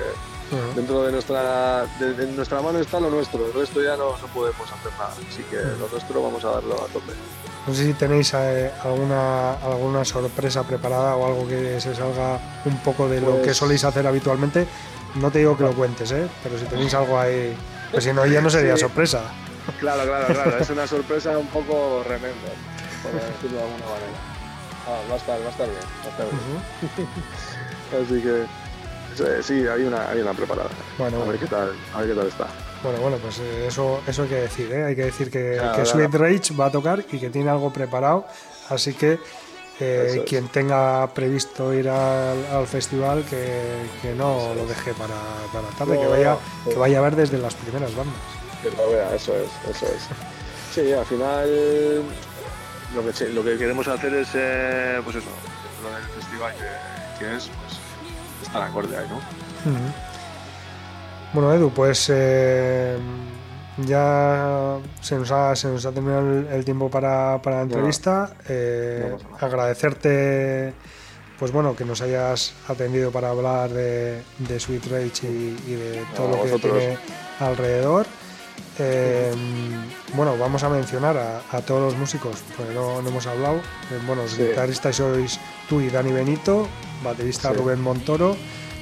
dentro 0.77 1.03
de 1.05 1.13
nuestra, 1.13 1.85
de, 1.99 2.13
de 2.15 2.27
nuestra 2.33 2.61
mano 2.63 2.79
está 2.79 3.01
lo 3.01 3.11
nuestro. 3.11 3.47
El 3.47 3.53
resto 3.53 3.83
ya 3.83 3.97
no, 3.97 4.17
no 4.19 4.27
podemos 4.29 4.71
hacer 4.71 4.93
nada. 4.99 5.13
Así 5.29 5.43
que 5.51 5.57
lo 5.57 5.89
nuestro 5.89 6.23
vamos 6.23 6.45
a 6.45 6.51
darlo 6.53 6.75
a 6.75 6.87
tope. 6.87 7.13
No 7.67 7.75
sé 7.75 7.85
si 7.87 7.93
tenéis 7.95 8.33
eh, 8.35 8.71
alguna, 8.83 9.53
alguna 9.55 10.05
sorpresa 10.05 10.63
preparada 10.65 11.15
o 11.17 11.27
algo 11.27 11.47
que 11.49 11.81
se 11.81 11.95
salga 11.95 12.39
un 12.65 12.77
poco 12.83 13.09
de 13.09 13.21
lo 13.21 13.37
que 13.39 13.45
Pues- 13.47 13.57
soléis 13.57 13.85
hacer 13.85 14.07
habitualmente. 14.07 14.67
No 15.15 15.31
te 15.31 15.41
digo 15.41 15.57
que 15.57 15.65
lo 15.65 15.73
cuentes, 15.75 16.11
¿eh? 16.13 16.27
pero 16.43 16.59
si 16.59 16.65
tenéis 16.65 16.95
algo 16.95 17.19
ahí, 17.19 17.55
pues 17.91 18.03
si 18.05 18.13
no, 18.13 18.25
ya 18.27 18.41
no 18.41 18.49
sería 18.51 18.75
Sí. 18.77 18.81
sorpresa. 18.81 19.21
Claro, 19.79 20.03
claro, 20.05 20.27
claro. 20.35 20.57
es 20.59 20.71
una 20.71 20.87
sorpresa 20.87 21.37
un 21.39 21.47
poco 21.49 22.03
remenda. 22.09 22.51
por 23.03 23.13
decirlo 23.13 23.59
de 23.59 23.63
alguna 23.65 23.85
manera. 23.87 24.32
Ah, 24.87 25.01
va 25.09 25.15
a 25.15 25.17
estar, 25.17 25.41
va 25.41 25.47
a 25.47 25.51
estar 25.51 25.69
bien, 25.69 25.81
va 26.03 26.07
a 26.07 26.11
estar 26.11 26.27
bien. 26.27 28.03
Así 28.03 28.21
que 28.23 29.43
sí, 29.43 29.67
hay 29.67 29.83
una, 29.83 30.09
hay 30.09 30.21
una 30.21 30.33
preparada. 30.33 30.71
Bueno, 30.99 31.23
a 31.23 31.27
ver 31.27 31.39
qué 31.39 31.47
tal, 31.47 31.73
a 31.95 32.01
ver 32.01 32.09
qué 32.09 32.15
tal 32.15 32.27
está. 32.29 32.47
Bueno, 32.83 32.99
bueno, 33.01 33.17
pues 33.19 33.39
eh, 33.39 33.67
eso, 33.69 34.01
eso 34.07 34.23
hay 34.23 34.29
que 34.29 34.35
decir, 34.37 34.73
¿eh? 34.73 34.85
Hay 34.87 34.97
que 34.97 35.05
decir 35.05 35.31
que, 35.31 35.55
Claro, 35.55 35.77
que 35.77 35.83
claro. 35.83 36.09
Sweet 36.09 36.15
Rage 36.15 36.55
va 36.59 36.67
a 36.67 36.71
tocar 36.73 37.05
y 37.13 37.19
que 37.19 37.31
tiene 37.31 37.51
algo 37.51 37.73
preparado. 37.73 38.27
Así 38.71 38.95
que 38.95 39.21
eh, 39.79 40.15
es. 40.17 40.21
quien 40.29 40.49
tenga 40.49 41.07
previsto 41.15 41.73
ir 41.73 41.89
al, 41.89 42.45
al 42.47 42.67
festival, 42.67 43.25
que, 43.25 43.87
que 44.01 44.15
no 44.15 44.53
lo 44.55 44.67
deje 44.67 44.95
para, 44.95 45.15
para 45.53 45.69
tarde, 45.79 45.99
que 46.01 46.07
vaya, 46.07 46.37
no. 46.65 46.71
que 46.73 46.77
vaya 46.77 46.99
a 46.99 47.03
ver 47.03 47.15
desde 47.15 47.39
las 47.39 47.55
primeras 47.55 47.95
bandas. 47.95 48.17
Que 48.63 48.71
lo 48.71 48.91
vea, 48.91 49.15
eso 49.15 49.33
es, 49.37 49.77
eso 49.77 49.87
es. 49.87 50.03
Sí, 50.75 50.93
al 50.93 51.05
final 51.05 52.03
lo 52.95 53.03
que, 53.13 53.29
lo 53.29 53.45
que 53.45 53.57
queremos 53.59 53.89
hacer 53.89 54.15
es, 54.15 54.29
eh, 54.35 55.01
pues 55.05 55.17
eso, 55.17 55.29
lo 55.83 55.91
del 55.95 56.05
festival 56.05 56.53
que, 56.55 57.25
que 57.25 57.37
es, 57.37 57.49
pues, 57.49 57.81
estar 58.43 58.63
acorde 58.63 58.97
ahí, 58.97 59.07
¿no? 59.09 59.21
Bueno, 61.33 61.53
Edu, 61.55 61.71
pues 61.71 62.11
eh, 62.13 62.99
ya 63.79 64.79
se 65.01 65.17
nos 65.17 65.31
ha, 65.31 65.57
se 65.57 65.69
nos 65.69 65.87
ha 65.87 65.93
terminado 65.93 66.21
el, 66.21 66.47
el 66.49 66.65
tiempo 66.65 66.91
para, 66.91 67.41
para 67.41 67.57
la 67.57 67.63
entrevista. 67.63 68.35
Eh, 68.49 69.17
no 69.31 69.37
agradecerte 69.39 70.75
pues 71.39 71.51
bueno, 71.51 71.75
que 71.75 71.85
nos 71.85 72.01
hayas 72.03 72.55
atendido 72.69 73.11
para 73.11 73.31
hablar 73.31 73.71
de, 73.71 74.23
de 74.39 74.61
Sweet 74.61 74.87
Rage 74.87 75.27
y, 75.27 75.59
y 75.67 75.75
de 75.75 76.05
todo 76.15 76.29
lo 76.29 76.35
que 76.37 76.51
vosotros. 76.53 76.79
tiene 76.79 76.99
alrededor. 77.41 78.07
Eh, 78.85 79.33
bueno, 80.15 80.37
vamos 80.37 80.63
a 80.65 80.69
mencionar 80.69 81.17
a, 81.17 81.43
a 81.57 81.61
todos 81.63 81.81
los 81.93 81.97
músicos, 81.97 82.37
porque 82.57 82.75
no, 82.75 83.01
no 83.01 83.09
hemos 83.09 83.27
hablado. 83.27 83.57
Eh, 83.57 83.99
bueno, 84.07 84.23
los 84.23 84.33
Sí. 84.33 84.43
guitarristas 84.43 84.97
sois 84.97 85.39
tú 85.69 85.81
y 85.81 85.89
Dani 85.89 86.11
Benito, 86.13 86.67
baterista 87.05 87.51
Sí. 87.51 87.57
Rubén 87.59 87.81
Montoro, 87.81 88.37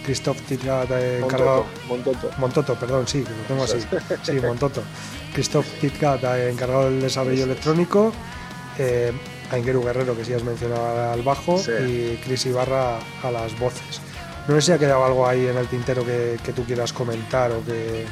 Christoph 0.04 0.40
Titgat 0.48 0.90
eh, 0.92 1.20
encargado. 1.22 1.66
Montoto, 1.88 2.30
Montoto. 2.38 2.74
Perdón, 2.76 3.06
sí, 3.06 3.22
que 3.22 3.30
lo 3.30 3.42
tengo 3.46 3.64
así. 3.64 3.78
Sí, 4.22 4.32
Montoto. 4.40 4.82
Christoph 5.34 5.66
Titgat, 5.80 6.24
eh, 6.24 6.50
encargado 6.50 6.84
del 6.84 7.00
desarrollo 7.02 7.44
electrónico. 7.44 8.12
Eh, 8.78 9.12
Aingeru 9.50 9.82
Guerrero, 9.84 10.16
que 10.16 10.24
sí 10.24 10.32
has 10.32 10.42
mencionado 10.44 11.12
al 11.12 11.22
bajo. 11.22 11.58
Sí. 11.58 11.72
Y 11.72 12.20
Chris 12.24 12.46
Ibarra 12.46 12.98
a 13.22 13.30
las 13.30 13.58
voces. 13.58 14.00
No 14.48 14.54
sé 14.54 14.62
si 14.62 14.72
ha 14.72 14.78
quedado 14.78 15.04
algo 15.04 15.26
ahí 15.28 15.46
en 15.46 15.56
el 15.58 15.66
tintero 15.66 16.04
que, 16.06 16.38
que 16.42 16.52
tú 16.52 16.64
quieras 16.64 16.92
comentar 16.92 17.52
o 17.52 17.62
que, 17.64 18.06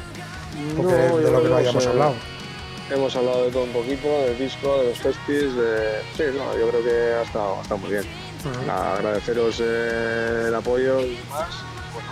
de 0.59 1.31
lo 1.31 1.43
que 1.43 1.49
no 1.49 1.55
hayamos 1.55 1.85
eh, 1.85 1.89
hablado. 1.89 2.13
Hemos 2.89 3.15
hablado 3.15 3.45
de 3.45 3.51
todo 3.51 3.63
un 3.63 3.71
poquito, 3.71 4.07
del 4.07 4.37
disco, 4.37 4.79
de 4.79 4.89
los 4.89 4.97
festis, 4.97 5.55
de... 5.55 6.01
Sí, 6.17 6.23
no, 6.35 6.57
yo 6.57 6.69
creo 6.69 6.83
que 6.83 7.13
ha 7.13 7.21
estado, 7.21 7.57
ha 7.59 7.61
estado 7.61 7.77
muy 7.77 7.91
bien. 7.91 8.05
Agradeceros 8.69 9.61
eh, 9.61 10.45
el 10.47 10.55
apoyo 10.55 10.99
y 11.01 11.15
demás. 11.15 11.49
Bueno, 11.93 12.09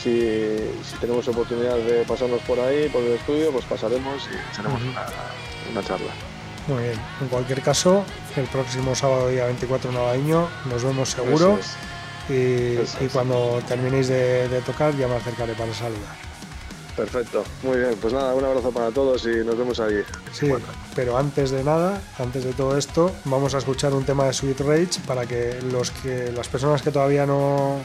si, 0.00 0.58
si 0.84 0.96
tenemos 1.00 1.26
oportunidad 1.26 1.76
de 1.78 2.04
pasarnos 2.04 2.40
por 2.42 2.60
ahí, 2.60 2.88
por 2.88 3.02
el 3.02 3.12
estudio, 3.12 3.50
pues 3.50 3.64
pasaremos 3.64 4.28
y 4.30 4.52
echaremos 4.52 4.80
una, 4.82 5.06
una 5.72 5.82
charla. 5.82 6.12
Muy 6.68 6.84
bien. 6.84 7.00
En 7.20 7.28
cualquier 7.28 7.60
caso, 7.62 8.04
el 8.36 8.46
próximo 8.46 8.94
sábado, 8.94 9.28
día 9.28 9.46
24 9.46 9.90
Navadeño, 9.90 10.48
nos 10.66 10.84
vemos 10.84 11.10
seguro. 11.10 11.58
Eso 11.58 11.58
es. 11.58 12.96
Y, 13.00 13.08
cuando 13.08 13.60
terminéis 13.66 14.08
de, 14.08 14.48
de 14.48 14.60
tocar, 14.60 14.96
ya 14.96 15.08
me 15.08 15.16
acercaré 15.16 15.54
para 15.54 15.74
saludar. 15.74 16.31
Perfecto, 16.96 17.44
muy 17.62 17.78
bien. 17.78 17.96
Pues 18.00 18.12
nada, 18.12 18.34
un 18.34 18.44
abrazo 18.44 18.70
para 18.70 18.90
todos 18.90 19.24
y 19.24 19.44
nos 19.44 19.56
vemos 19.56 19.80
allí. 19.80 20.02
Sí, 20.32 20.48
Bueno, 20.48 20.66
pero 20.94 21.16
antes 21.16 21.50
de 21.50 21.64
nada, 21.64 22.00
antes 22.18 22.44
de 22.44 22.52
todo 22.52 22.76
esto, 22.76 23.10
vamos 23.24 23.54
a 23.54 23.58
escuchar 23.58 23.94
un 23.94 24.04
tema 24.04 24.24
de 24.24 24.32
Sweet 24.32 24.60
Rage 24.60 25.00
para 25.06 25.26
que 25.26 25.60
los 25.70 25.90
que 25.90 26.30
las 26.32 26.48
personas 26.48 26.82
que 26.82 26.90
todavía 26.90 27.26
no 27.26 27.78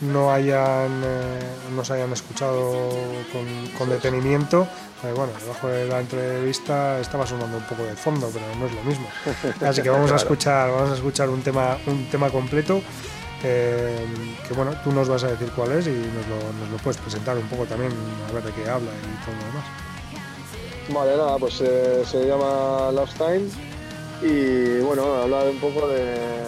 no 0.00 0.32
hayan 0.32 1.02
eh, 1.04 1.40
no 1.76 1.84
se 1.84 1.92
hayan 1.92 2.12
escuchado 2.12 2.88
con, 3.32 3.68
con 3.76 3.90
detenimiento, 3.90 4.66
eh, 5.04 5.12
bueno, 5.14 5.32
debajo 5.40 5.68
de 5.68 5.86
la 5.86 6.00
entrevista 6.00 6.98
estaba 7.00 7.26
sonando 7.26 7.56
un 7.56 7.64
poco 7.64 7.82
de 7.84 7.94
fondo, 7.94 8.30
pero 8.32 8.46
no 8.58 8.66
es 8.66 8.72
lo 8.74 8.82
mismo. 8.82 9.08
Así 9.66 9.82
que 9.82 9.90
vamos 9.90 10.10
a 10.10 10.16
escuchar, 10.16 10.70
vamos 10.70 10.90
a 10.90 10.94
escuchar 10.94 11.28
un 11.28 11.42
tema 11.42 11.76
un 11.86 12.08
tema 12.10 12.30
completo. 12.30 12.82
Eh, 13.42 14.06
que 14.46 14.54
bueno, 14.54 14.72
tú 14.84 14.92
nos 14.92 15.08
vas 15.08 15.24
a 15.24 15.28
decir 15.28 15.50
cuál 15.54 15.72
es 15.72 15.86
y 15.86 15.90
nos 15.90 16.70
lo, 16.70 16.76
puedes 16.78 17.00
presentar 17.00 17.36
un 17.36 17.48
poco 17.48 17.64
también, 17.64 17.92
a 18.28 18.32
ver 18.32 18.42
de 18.42 18.52
qué 18.52 18.68
habla 18.68 18.90
y 18.90 19.24
todo 19.24 19.34
lo 19.36 19.46
demás. 19.46 19.64
Vale, 20.92 21.16
nada, 21.16 21.38
pues 21.38 21.60
eh, 21.60 22.02
se 22.04 22.26
llama 22.26 22.90
Time 23.16 23.48
y 24.22 24.80
bueno, 24.80 25.14
hablar 25.14 25.48
un 25.48 25.58
poco 25.58 25.88
de, 25.88 26.42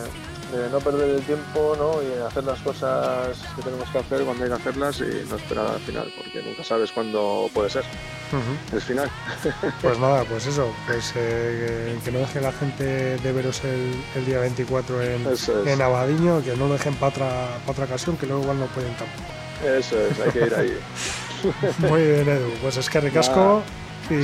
de 0.52 0.68
no 0.70 0.78
perder 0.80 1.10
el 1.10 1.22
tiempo 1.22 1.74
¿no? 1.78 2.02
y 2.02 2.22
hacer 2.22 2.44
las 2.44 2.58
cosas 2.60 3.36
que 3.56 3.62
tenemos 3.62 3.88
que 3.90 3.98
hacer 3.98 4.22
cuando 4.22 4.44
hay 4.44 4.50
que 4.50 4.56
hacerlas 4.56 5.00
y 5.00 5.26
no 5.28 5.36
esperar 5.36 5.66
al 5.66 5.80
final, 5.80 6.12
porque 6.16 6.42
nunca 6.42 6.62
sabes 6.62 6.92
cuándo 6.92 7.48
puede 7.54 7.70
ser 7.70 7.82
Ujú. 8.32 8.76
el 8.76 8.80
final. 8.82 9.10
Pues 9.82 9.98
nada, 9.98 10.24
pues 10.24 10.46
eso, 10.46 10.72
pues 10.86 11.12
eh, 11.16 11.98
que 12.04 12.12
no 12.12 12.20
deje 12.20 12.40
la 12.40 12.52
gente 12.52 12.84
de 13.18 13.32
veros 13.32 13.62
el, 13.64 13.92
el 14.14 14.26
día 14.26 14.38
24 14.40 15.02
en, 15.02 15.26
es. 15.26 15.48
en 15.48 15.82
Abadiño, 15.82 16.42
que 16.44 16.54
no 16.56 16.68
lo 16.68 16.74
dejen 16.74 16.94
para 16.94 17.08
otra, 17.08 17.58
otra 17.66 17.84
ocasión, 17.86 18.16
que 18.16 18.26
luego 18.26 18.42
igual 18.42 18.60
no 18.60 18.66
pueden 18.66 18.94
tampoco. 18.94 19.32
Eso 19.64 19.96
es, 20.00 20.20
hay 20.20 20.30
que 20.30 20.46
ir 20.46 20.54
ahí. 20.54 20.78
Muy 21.78 22.02
bien, 22.02 22.28
Edu, 22.28 22.50
pues 22.60 22.76
es 22.76 22.88
que 22.88 23.00
ricasco 23.00 23.62
y, 24.10 24.14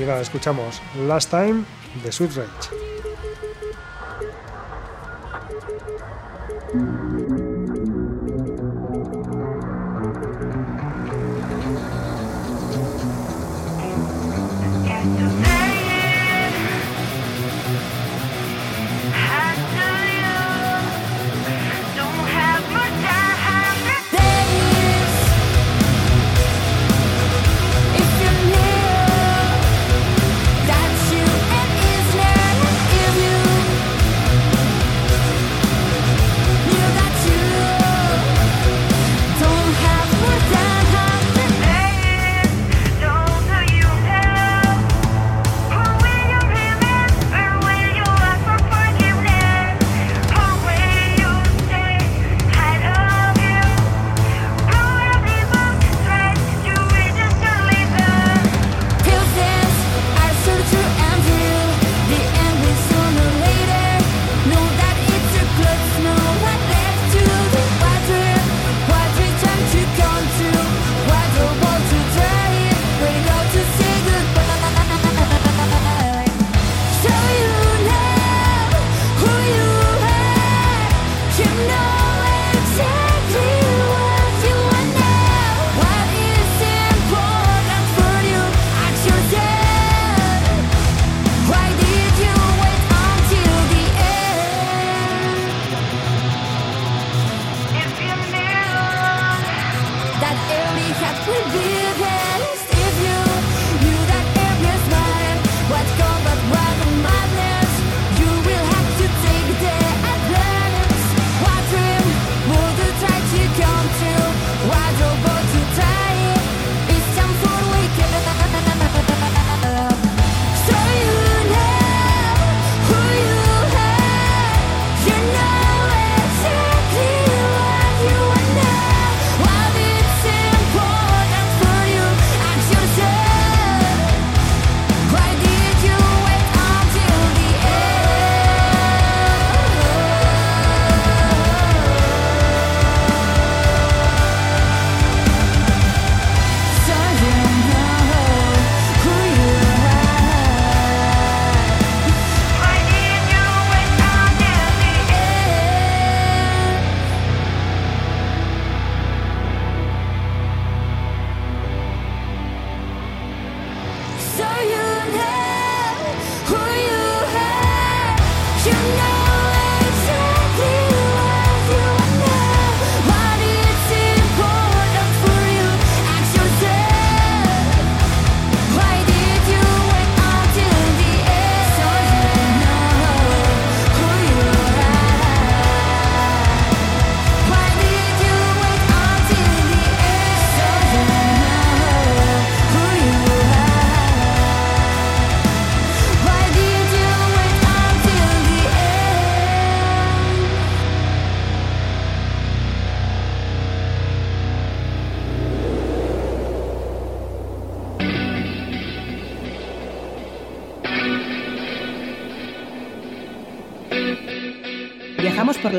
y 0.00 0.04
nada, 0.04 0.20
escuchamos 0.20 0.80
Last 1.06 1.30
Time 1.30 1.64
de 2.04 2.12
Sweet 2.12 2.32
Rage. 2.36 2.91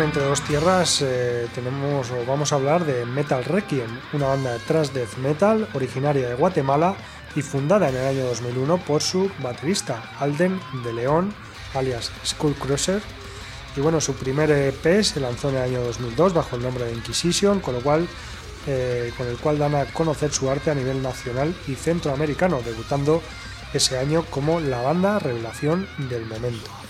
Entre 0.00 0.24
Dos 0.24 0.40
Tierras 0.40 1.02
eh, 1.02 1.46
tenemos 1.54 2.08
vamos 2.26 2.50
a 2.50 2.56
hablar 2.56 2.86
de 2.86 3.04
Metal 3.04 3.44
Requiem, 3.44 3.90
una 4.14 4.28
banda 4.28 4.54
de 4.54 4.58
thrash 4.60 4.88
death 4.88 5.18
metal 5.18 5.68
originaria 5.74 6.30
de 6.30 6.34
Guatemala 6.34 6.96
y 7.36 7.42
fundada 7.42 7.90
en 7.90 7.96
el 7.96 8.06
año 8.06 8.24
2001 8.24 8.78
por 8.78 9.02
su 9.02 9.30
baterista 9.42 10.02
Alden 10.18 10.58
de 10.82 10.94
León, 10.94 11.34
alias 11.74 12.10
Skullcrusher. 12.24 13.02
Y 13.76 13.80
bueno, 13.80 14.00
su 14.00 14.14
primer 14.14 14.50
EP 14.50 15.02
se 15.02 15.20
lanzó 15.20 15.50
en 15.50 15.56
el 15.56 15.62
año 15.62 15.82
2002 15.82 16.32
bajo 16.32 16.56
el 16.56 16.62
nombre 16.62 16.86
de 16.86 16.92
Inquisition, 16.94 17.60
con 17.60 17.74
lo 17.74 17.80
eh, 18.66 19.12
el 19.18 19.36
cual 19.36 19.58
dan 19.58 19.74
a 19.74 19.84
conocer 19.84 20.32
su 20.32 20.50
arte 20.50 20.70
a 20.70 20.74
nivel 20.74 21.02
nacional 21.02 21.54
y 21.68 21.74
centroamericano, 21.74 22.62
debutando 22.64 23.22
ese 23.74 23.98
año 23.98 24.24
como 24.30 24.58
la 24.58 24.80
banda 24.80 25.18
revelación 25.18 25.86
del 26.08 26.24
momento. 26.24 26.81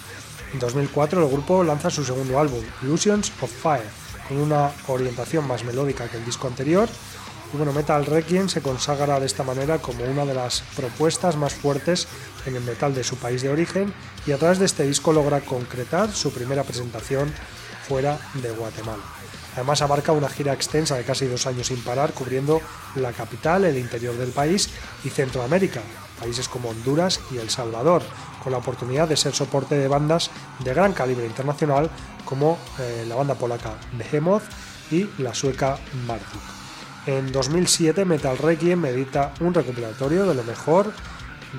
En 0.52 0.58
2004 0.58 1.22
el 1.24 1.32
grupo 1.32 1.64
lanza 1.64 1.88
su 1.88 2.04
segundo 2.04 2.38
álbum, 2.38 2.62
Illusions 2.82 3.32
of 3.40 3.50
Fire, 3.50 3.88
con 4.28 4.36
una 4.36 4.70
orientación 4.86 5.46
más 5.46 5.64
melódica 5.64 6.08
que 6.08 6.18
el 6.18 6.24
disco 6.24 6.46
anterior. 6.46 6.88
Y 7.52 7.56
bueno, 7.56 7.72
Metal 7.72 8.04
Requiem 8.04 8.48
se 8.48 8.60
consagra 8.60 9.18
de 9.18 9.26
esta 9.26 9.44
manera 9.44 9.78
como 9.78 10.04
una 10.04 10.26
de 10.26 10.34
las 10.34 10.62
propuestas 10.76 11.36
más 11.36 11.54
fuertes 11.54 12.06
en 12.44 12.56
el 12.56 12.62
metal 12.62 12.94
de 12.94 13.04
su 13.04 13.16
país 13.16 13.40
de 13.42 13.48
origen 13.48 13.94
y 14.26 14.32
a 14.32 14.38
través 14.38 14.58
de 14.58 14.66
este 14.66 14.84
disco 14.84 15.12
logra 15.12 15.40
concretar 15.40 16.12
su 16.12 16.32
primera 16.32 16.64
presentación 16.64 17.32
fuera 17.88 18.18
de 18.34 18.50
Guatemala. 18.50 19.02
Además 19.54 19.82
abarca 19.82 20.12
una 20.12 20.28
gira 20.28 20.52
extensa 20.52 20.96
de 20.96 21.04
casi 21.04 21.26
dos 21.26 21.46
años 21.46 21.66
sin 21.66 21.82
parar, 21.82 22.12
cubriendo 22.12 22.60
la 22.94 23.12
capital, 23.12 23.64
el 23.64 23.76
interior 23.76 24.16
del 24.16 24.30
país 24.30 24.70
y 25.04 25.10
Centroamérica, 25.10 25.82
países 26.18 26.48
como 26.48 26.70
Honduras 26.70 27.20
y 27.30 27.36
El 27.36 27.50
Salvador, 27.50 28.02
con 28.42 28.52
la 28.52 28.58
oportunidad 28.58 29.08
de 29.08 29.16
ser 29.16 29.34
soporte 29.34 29.76
de 29.76 29.88
bandas 29.88 30.30
de 30.58 30.74
gran 30.74 30.92
calibre 30.92 31.26
internacional 31.26 31.90
como 32.24 32.58
eh, 32.78 33.04
la 33.08 33.14
banda 33.14 33.34
polaca 33.34 33.74
Behemoth 33.92 34.42
y 34.90 35.08
la 35.18 35.34
sueca 35.34 35.78
Marduk. 36.06 36.42
En 37.06 37.32
2007 37.32 38.04
Metal 38.04 38.38
Requiem 38.38 38.84
edita 38.86 39.32
un 39.40 39.54
recopilatorio 39.54 40.26
de 40.26 40.34
lo 40.34 40.44
mejor 40.44 40.92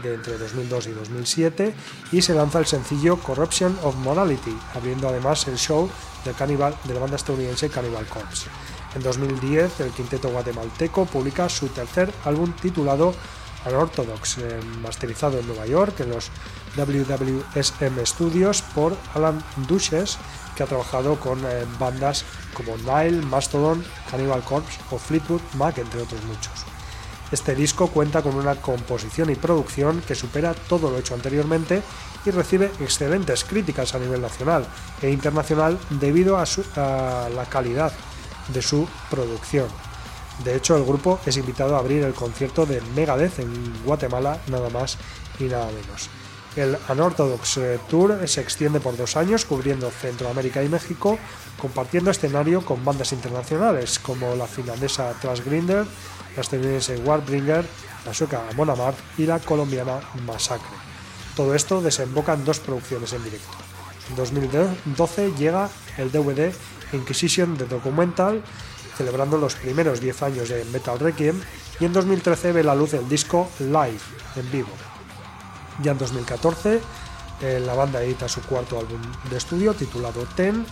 de 0.02 0.16
entre 0.16 0.38
2002 0.38 0.88
y 0.88 0.92
2007 0.92 1.76
y 2.12 2.22
se 2.22 2.34
lanza 2.34 2.60
el 2.60 2.66
sencillo 2.66 3.18
Corruption 3.18 3.78
of 3.84 3.96
Morality, 3.98 4.58
abriendo 4.74 5.08
además 5.08 5.48
el 5.48 5.58
show 5.58 5.90
de, 6.26 6.32
Cannibal, 6.32 6.76
de 6.86 6.94
la 6.94 7.00
banda 7.00 7.18
estadounidense 7.18 7.70
Cannibal 7.70 8.06
Corpse. 8.08 8.48
En 8.96 9.04
2010 9.04 9.80
el 9.82 9.92
quinteto 9.92 10.30
guatemalteco 10.30 11.06
publica 11.06 11.50
su 11.50 11.68
tercer 11.68 12.12
álbum 12.26 12.54
titulado 12.54 13.14
Unorthodox, 13.66 14.38
eh, 14.40 14.60
masterizado 14.82 15.40
en 15.40 15.48
Nueva 15.48 15.66
York 15.66 16.00
en 16.02 16.10
los 16.10 16.30
WWSM 16.78 18.06
Studios 18.06 18.62
por 18.62 18.96
Alan 19.14 19.44
Duches, 19.68 20.18
que 20.56 20.64
ha 20.64 20.66
trabajado 20.68 21.20
con 21.20 21.40
eh, 21.46 21.66
bandas 21.80 22.26
como 22.54 22.78
Nile, 22.78 23.22
Mastodon, 23.26 23.84
Cannibal 24.10 24.44
Corpse 24.44 24.80
o 24.92 24.98
Fleetwood 24.98 25.42
Mac, 25.56 25.78
entre 25.78 26.02
otros 26.02 26.24
muchos. 26.26 26.54
Este 27.32 27.56
disco 27.56 27.88
cuenta 27.88 28.22
con 28.22 28.36
una 28.36 28.56
composición 28.56 29.30
y 29.32 29.36
producción 29.36 30.02
que 30.08 30.14
supera 30.14 30.54
todo 30.54 30.92
lo 30.92 31.00
hecho 31.00 31.16
anteriormente 31.16 31.82
y 32.26 32.30
recibe 32.30 32.72
excelentes 32.80 33.44
críticas 33.44 33.96
a 33.96 34.00
nivel 34.00 34.22
nacional 34.22 34.68
e 35.02 35.10
internacional 35.10 35.80
debido 35.90 36.38
a, 36.38 36.46
su- 36.46 36.64
a 36.76 37.30
la 37.34 37.46
calidad 37.46 37.92
de 38.50 38.62
su 38.62 38.88
producción. 39.10 39.68
De 40.44 40.56
hecho, 40.56 40.76
el 40.78 40.86
grupo 40.86 41.20
es 41.26 41.38
invitado 41.38 41.76
a 41.76 41.80
abrir 41.80 42.04
el 42.04 42.14
concierto 42.14 42.66
de 42.68 42.82
Megadeth 42.96 43.40
en 43.40 43.84
Guatemala, 43.84 44.38
nada 44.48 44.70
más 44.70 44.98
y 45.40 45.46
nada 45.46 45.68
menos. 45.68 46.10
El 46.56 46.78
Unorthodox 46.88 47.58
eh, 47.58 47.80
Tour 47.90 48.28
se 48.28 48.42
extiende 48.42 48.80
por 48.80 48.96
dos 48.96 49.18
años, 49.18 49.44
cubriendo 49.44 49.90
Centroamérica 49.90 50.64
y 50.64 50.70
México, 50.70 51.18
compartiendo 51.60 52.12
escenario 52.12 52.64
con 52.64 52.86
bandas 52.86 53.12
internacionales 53.12 53.98
como 53.98 54.36
la 54.36 54.46
finlandesa 54.46 55.14
Transgrinder, 55.20 55.86
la 56.36 56.42
estadounidense 56.42 56.98
Warbringer, 56.98 57.66
la 58.06 58.14
sueca 58.14 58.44
Amon 58.52 58.70
Amarth 58.70 59.00
y 59.18 59.26
la 59.26 59.40
colombiana 59.40 60.00
Masacre. 60.28 60.78
Todo 61.36 61.56
esto 61.56 61.82
desemboca 61.82 62.34
en 62.34 62.46
dos 62.46 62.60
producciones 62.60 63.14
en 63.14 63.24
directo. 63.24 63.58
En 64.10 64.16
2012 64.16 65.34
llega 65.38 65.70
el 65.98 66.12
DVD 66.12 66.54
Inquisition 66.92 67.58
The 67.58 67.66
Documental, 67.66 68.44
celebrando 68.96 69.40
los 69.40 69.56
primeros 69.56 70.00
10 70.00 70.22
años 70.22 70.50
de 70.50 70.64
Metal 70.66 71.00
Requiem, 71.00 71.42
y 71.80 71.86
en 71.86 71.94
2013 71.94 72.52
ve 72.52 72.64
la 72.64 72.76
luz 72.76 72.94
el 72.94 73.10
disco 73.10 73.50
Live, 73.60 74.02
en 74.36 74.52
vivo. 74.52 74.93
Ya 75.82 75.92
en 75.92 75.98
2014 75.98 76.82
eh, 77.42 77.60
la 77.66 77.74
banda 77.74 78.02
edita 78.02 78.30
su 78.30 78.42
cuarto 78.42 78.80
álbum 78.80 79.02
de 79.30 79.38
estudio 79.38 79.74
titulado 79.74 80.26
Ten 80.36 80.66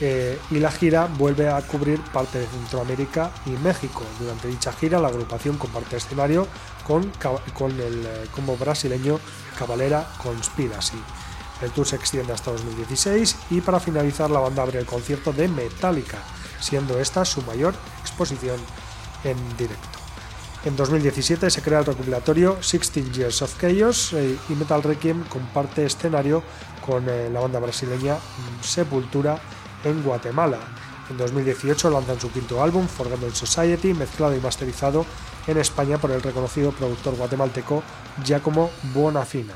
eh, 0.00 0.38
y 0.50 0.58
la 0.58 0.70
gira 0.70 1.06
vuelve 1.06 1.48
a 1.48 1.60
cubrir 1.62 2.00
parte 2.12 2.38
de 2.38 2.46
Centroamérica 2.46 3.30
y 3.46 3.50
México. 3.50 4.02
Durante 4.18 4.48
dicha 4.48 4.72
gira 4.72 5.00
la 5.00 5.08
agrupación 5.08 5.58
comparte 5.58 5.96
escenario 5.96 6.46
con, 6.86 7.10
con 7.52 7.72
el 7.72 8.06
eh, 8.06 8.26
combo 8.34 8.56
brasileño 8.56 9.18
Cavalera 9.58 10.06
Conspiracy. 10.22 10.98
El 11.62 11.72
tour 11.72 11.86
se 11.86 11.96
extiende 11.96 12.32
hasta 12.32 12.52
2016 12.52 13.36
y 13.50 13.60
para 13.60 13.80
finalizar 13.80 14.30
la 14.30 14.38
banda 14.38 14.62
abre 14.62 14.78
el 14.78 14.86
concierto 14.86 15.32
de 15.32 15.48
Metallica, 15.48 16.18
siendo 16.60 17.00
esta 17.00 17.24
su 17.24 17.42
mayor 17.42 17.74
exposición 18.00 18.58
en 19.24 19.36
directo. 19.56 19.97
En 20.64 20.74
2017 20.74 21.50
se 21.50 21.62
crea 21.62 21.78
el 21.78 21.86
recopilatorio 21.86 22.56
16 22.56 23.12
Years 23.12 23.42
of 23.42 23.54
Chaos 23.60 24.12
eh, 24.12 24.36
y 24.48 24.52
Metal 24.54 24.82
Requiem 24.82 25.22
comparte 25.24 25.86
escenario 25.86 26.42
con 26.84 27.08
eh, 27.08 27.30
la 27.32 27.38
banda 27.38 27.60
brasileña 27.60 28.14
mm, 28.16 28.64
Sepultura 28.64 29.38
en 29.84 30.02
Guatemala. 30.02 30.58
En 31.10 31.16
2018 31.16 31.90
lanzan 31.90 32.20
su 32.20 32.32
quinto 32.32 32.60
álbum, 32.60 32.88
Forgotten 32.88 33.34
Society, 33.34 33.94
mezclado 33.94 34.36
y 34.36 34.40
masterizado 34.40 35.06
en 35.46 35.58
España 35.58 35.96
por 35.96 36.10
el 36.10 36.20
reconocido 36.20 36.72
productor 36.72 37.14
guatemalteco 37.14 37.84
Giacomo 38.24 38.70
Bonafina. 38.92 39.54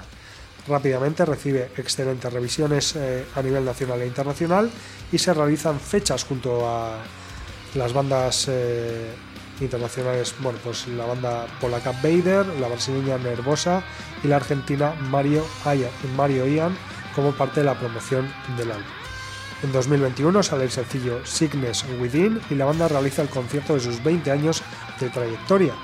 Rápidamente 0.68 1.24
recibe 1.24 1.72
excelentes 1.76 2.32
revisiones 2.32 2.94
eh, 2.94 3.26
a 3.34 3.42
nivel 3.42 3.64
nacional 3.64 4.00
e 4.00 4.06
internacional 4.06 4.70
y 5.10 5.18
se 5.18 5.34
realizan 5.34 5.80
fechas 5.80 6.22
junto 6.24 6.64
a 6.66 6.98
las 7.74 7.92
bandas 7.92 8.48
internacionales, 9.62 10.34
bueno, 10.40 10.58
pues 10.62 10.86
la 10.88 11.06
banda 11.06 11.46
polaca 11.60 11.92
Vader, 12.02 12.46
la 12.60 12.68
brasileña 12.68 13.18
Nervosa 13.18 13.82
y 14.22 14.28
la 14.28 14.36
argentina 14.36 14.94
Mario, 15.10 15.44
Aya- 15.64 15.90
Mario 16.16 16.46
Ian 16.46 16.76
como 17.14 17.32
parte 17.32 17.60
de 17.60 17.66
la 17.66 17.78
promoción 17.78 18.32
del 18.56 18.72
álbum. 18.72 18.86
En 19.62 19.70
2021 19.72 20.42
sale 20.42 20.64
el 20.64 20.70
sencillo 20.70 21.24
Sickness 21.24 21.84
Within 22.00 22.40
y 22.50 22.54
la 22.56 22.64
banda 22.64 22.88
realiza 22.88 23.22
el 23.22 23.28
concierto 23.28 23.74
de 23.74 23.80
sus 23.80 24.02
20 24.02 24.30
años 24.30 24.62
de 24.98 25.08
trayectoria. 25.08 25.74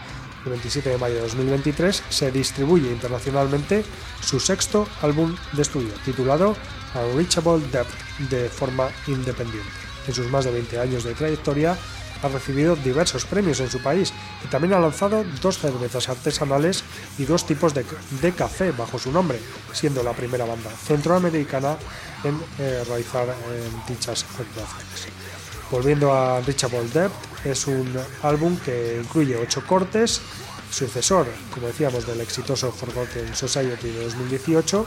El 0.45 0.51
27 0.53 0.89
de 0.91 0.99
mayo 0.99 1.15
de 1.17 1.21
2023 1.23 2.03
se 2.09 2.31
distribuye 2.33 2.91
internacionalmente 2.91 3.85
su 4.21 4.41
sexto 4.41 4.89
álbum 5.03 5.37
de 5.53 5.63
estudio, 5.63 5.93
titulado 6.05 6.57
Unreachable 6.95 7.61
Depth, 7.71 7.91
de 8.31 8.49
forma 8.49 8.89
independiente. 9.07 9.69
En 10.09 10.15
sus 10.15 10.27
más 10.31 10.45
de 10.47 10.53
20 10.53 10.81
años 10.81 11.05
de 11.05 11.13
trayectoria 11.15 11.77
ha 12.23 12.29
recibido 12.29 12.77
diversos 12.77 13.25
premios 13.25 13.61
en 13.61 13.71
su 13.71 13.81
país 13.81 14.13
y 14.45 14.49
también 14.49 14.75
ha 14.75 14.81
lanzado 14.81 15.25
dos 15.41 15.59
cervezas 15.59 16.09
artesanales 16.09 16.85
y 17.19 17.25
dos 17.25 17.47
tipos 17.47 17.75
de, 17.75 17.85
de 18.21 18.33
café 18.33 18.73
bajo 18.73 18.99
su 18.99 19.13
nombre, 19.13 19.39
siendo 19.73 20.03
la 20.03 20.13
primera 20.13 20.45
banda 20.45 20.71
centroamericana 20.71 21.77
en 22.25 22.39
eh, 22.59 22.85
realizar 22.87 23.29
eh, 23.29 23.69
dichas 23.89 24.25
actuaciones. 24.39 25.09
Volviendo 25.71 26.13
a 26.13 26.41
Reachable 26.41 26.89
Depth, 26.89 27.45
es 27.45 27.67
un 27.67 27.95
álbum 28.23 28.57
que 28.59 29.01
incluye 29.03 29.37
ocho 29.37 29.63
cortes, 29.67 30.21
sucesor, 30.71 31.27
como 31.53 31.67
decíamos, 31.67 32.07
del 32.07 32.21
exitoso 32.21 32.73
Forgotten 32.73 33.35
Society 33.35 33.89
de 33.89 34.05
2018. 34.05 34.87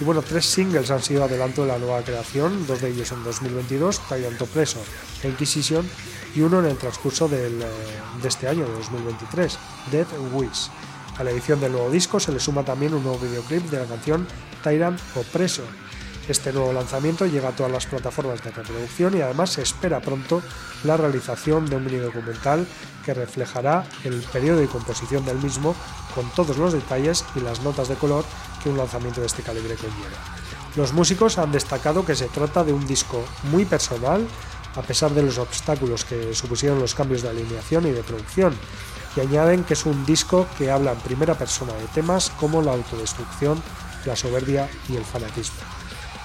Y 0.00 0.04
bueno, 0.04 0.22
tres 0.22 0.46
singles 0.46 0.90
han 0.90 1.02
sido 1.02 1.24
adelanto 1.24 1.62
de 1.62 1.68
la 1.68 1.78
nueva 1.78 2.02
creación, 2.02 2.66
dos 2.66 2.80
de 2.80 2.88
ellos 2.88 3.12
en 3.12 3.22
2022, 3.22 4.00
Tyrant 4.08 4.40
Oppressor 4.40 4.82
e 5.22 5.28
Inquisition, 5.28 5.88
y 6.34 6.40
uno 6.40 6.60
en 6.60 6.66
el 6.66 6.76
transcurso 6.76 7.28
eh, 7.32 7.50
de 8.20 8.28
este 8.28 8.48
año, 8.48 8.64
de 8.64 8.72
2023, 8.72 9.58
Death 9.90 10.08
Wish. 10.32 10.70
A 11.18 11.22
la 11.22 11.30
edición 11.30 11.60
del 11.60 11.72
nuevo 11.72 11.90
disco 11.90 12.18
se 12.18 12.32
le 12.32 12.40
suma 12.40 12.64
también 12.64 12.92
un 12.92 13.04
nuevo 13.04 13.18
videoclip 13.18 13.70
de 13.70 13.78
la 13.78 13.86
canción 13.86 14.26
Tyrant 14.62 14.98
Oppressor. 15.14 15.66
Este 16.28 16.52
nuevo 16.52 16.72
lanzamiento 16.72 17.26
llega 17.26 17.50
a 17.50 17.52
todas 17.52 17.70
las 17.70 17.86
plataformas 17.86 18.42
de 18.42 18.50
reproducción 18.50 19.16
y 19.16 19.20
además 19.20 19.50
se 19.50 19.62
espera 19.62 20.00
pronto 20.00 20.42
la 20.82 20.96
realización 20.96 21.66
de 21.66 21.76
un 21.76 21.84
mini 21.84 21.98
documental 21.98 22.66
que 23.04 23.12
reflejará 23.12 23.84
el 24.04 24.22
periodo 24.32 24.60
de 24.60 24.66
composición 24.66 25.24
del 25.26 25.38
mismo 25.38 25.76
con 26.14 26.28
todos 26.30 26.56
los 26.56 26.72
detalles 26.72 27.24
y 27.34 27.40
las 27.40 27.60
notas 27.60 27.88
de 27.88 27.96
color 27.96 28.24
que 28.62 28.70
un 28.70 28.78
lanzamiento 28.78 29.20
de 29.20 29.26
este 29.26 29.42
calibre 29.42 29.74
conlleva. 29.74 30.16
Los 30.76 30.92
músicos 30.94 31.38
han 31.38 31.52
destacado 31.52 32.04
que 32.04 32.16
se 32.16 32.26
trata 32.26 32.64
de 32.64 32.72
un 32.72 32.86
disco 32.86 33.22
muy 33.44 33.64
personal, 33.64 34.26
a 34.76 34.82
pesar 34.82 35.12
de 35.12 35.22
los 35.22 35.38
obstáculos 35.38 36.04
que 36.04 36.34
supusieron 36.34 36.80
los 36.80 36.94
cambios 36.94 37.22
de 37.22 37.30
alineación 37.30 37.86
y 37.86 37.90
de 37.90 38.02
producción, 38.02 38.54
y 39.16 39.20
añaden 39.20 39.64
que 39.64 39.74
es 39.74 39.86
un 39.86 40.04
disco 40.04 40.46
que 40.58 40.70
habla 40.70 40.92
en 40.92 40.98
primera 40.98 41.34
persona 41.34 41.72
de 41.74 41.86
temas 41.94 42.30
como 42.30 42.62
la 42.62 42.72
autodestrucción, 42.72 43.62
la 44.04 44.16
soberbia 44.16 44.68
y 44.88 44.96
el 44.96 45.04
fanatismo. 45.04 45.58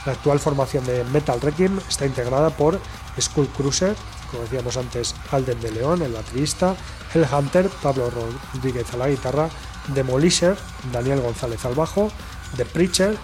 La 0.05 0.13
actual 0.13 0.39
formación 0.39 0.85
de 0.85 1.03
Metal 1.05 1.39
Requiem 1.39 1.79
está 1.87 2.05
integrada 2.05 2.49
por 2.49 2.79
Skull 3.19 3.47
Cruiser, 3.49 3.95
como 4.31 4.43
decíamos 4.43 4.77
antes, 4.77 5.15
Alden 5.31 5.59
de 5.59 5.71
León, 5.71 6.01
el 6.01 6.13
baterista, 6.13 6.75
Hellhunter, 7.13 7.69
Pablo 7.81 8.09
Rodríguez 8.09 8.93
a 8.93 8.97
la 8.97 9.09
guitarra, 9.09 9.49
Demolisher, 9.93 10.55
Daniel 10.91 11.21
González 11.21 11.63
al 11.65 11.75
bajo, 11.75 12.11
The 12.55 12.65
Preacher, 12.65 13.17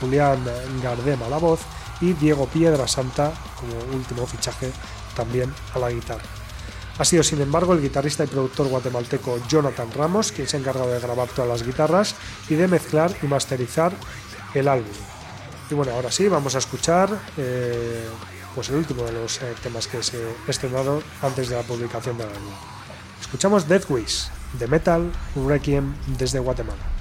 Julián 0.00 0.44
Gardem 0.82 1.22
a 1.22 1.28
la 1.28 1.38
voz 1.38 1.60
y 2.00 2.12
Diego 2.14 2.46
Piedra 2.46 2.88
Santa 2.88 3.32
como 3.58 3.96
último 3.96 4.26
fichaje 4.26 4.72
también 5.14 5.52
a 5.74 5.78
la 5.78 5.90
guitarra. 5.90 6.24
Ha 6.98 7.04
sido, 7.04 7.22
sin 7.22 7.40
embargo, 7.40 7.72
el 7.72 7.80
guitarrista 7.80 8.24
y 8.24 8.26
productor 8.26 8.68
guatemalteco 8.68 9.38
Jonathan 9.48 9.90
Ramos 9.92 10.32
quien 10.32 10.46
se 10.46 10.56
ha 10.56 10.60
encargado 10.60 10.90
de 10.90 11.00
grabar 11.00 11.28
todas 11.28 11.48
las 11.48 11.62
guitarras 11.62 12.14
y 12.48 12.56
de 12.56 12.68
mezclar 12.68 13.10
y 13.22 13.26
masterizar 13.26 13.92
el 14.54 14.68
álbum. 14.68 14.92
Y 15.70 15.74
bueno, 15.74 15.92
ahora 15.92 16.10
sí, 16.10 16.28
vamos 16.28 16.54
a 16.56 16.58
escuchar 16.58 17.08
eh, 17.38 18.06
pues 18.54 18.68
el 18.68 18.76
último 18.76 19.04
de 19.04 19.12
los 19.12 19.40
eh, 19.40 19.54
temas 19.62 19.86
que 19.86 20.02
se 20.02 20.18
ha 20.46 20.50
estrenado 20.50 21.02
antes 21.22 21.48
de 21.48 21.56
la 21.56 21.62
publicación 21.62 22.18
del 22.18 22.28
álbum. 22.28 22.52
Escuchamos 23.20 23.68
Death 23.68 23.88
Wish 23.88 24.28
de 24.58 24.66
Metal 24.66 25.10
Requiem 25.36 25.94
desde 26.18 26.38
Guatemala. 26.38 26.99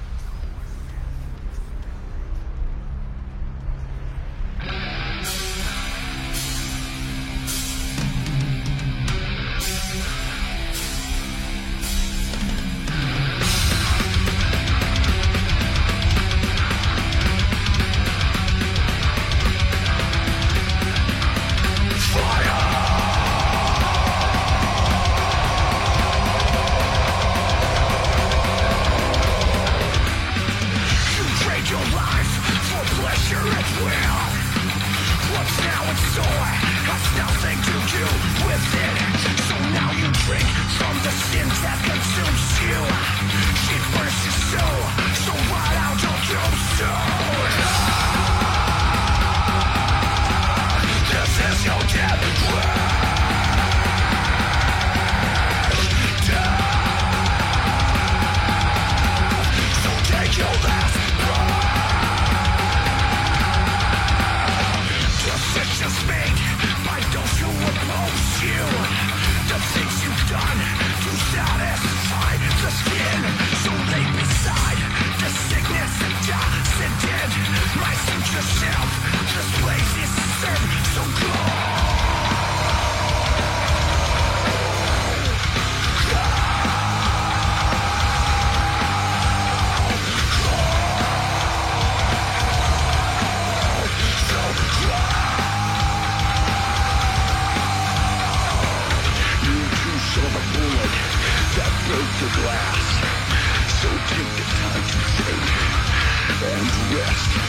And 107.27 107.48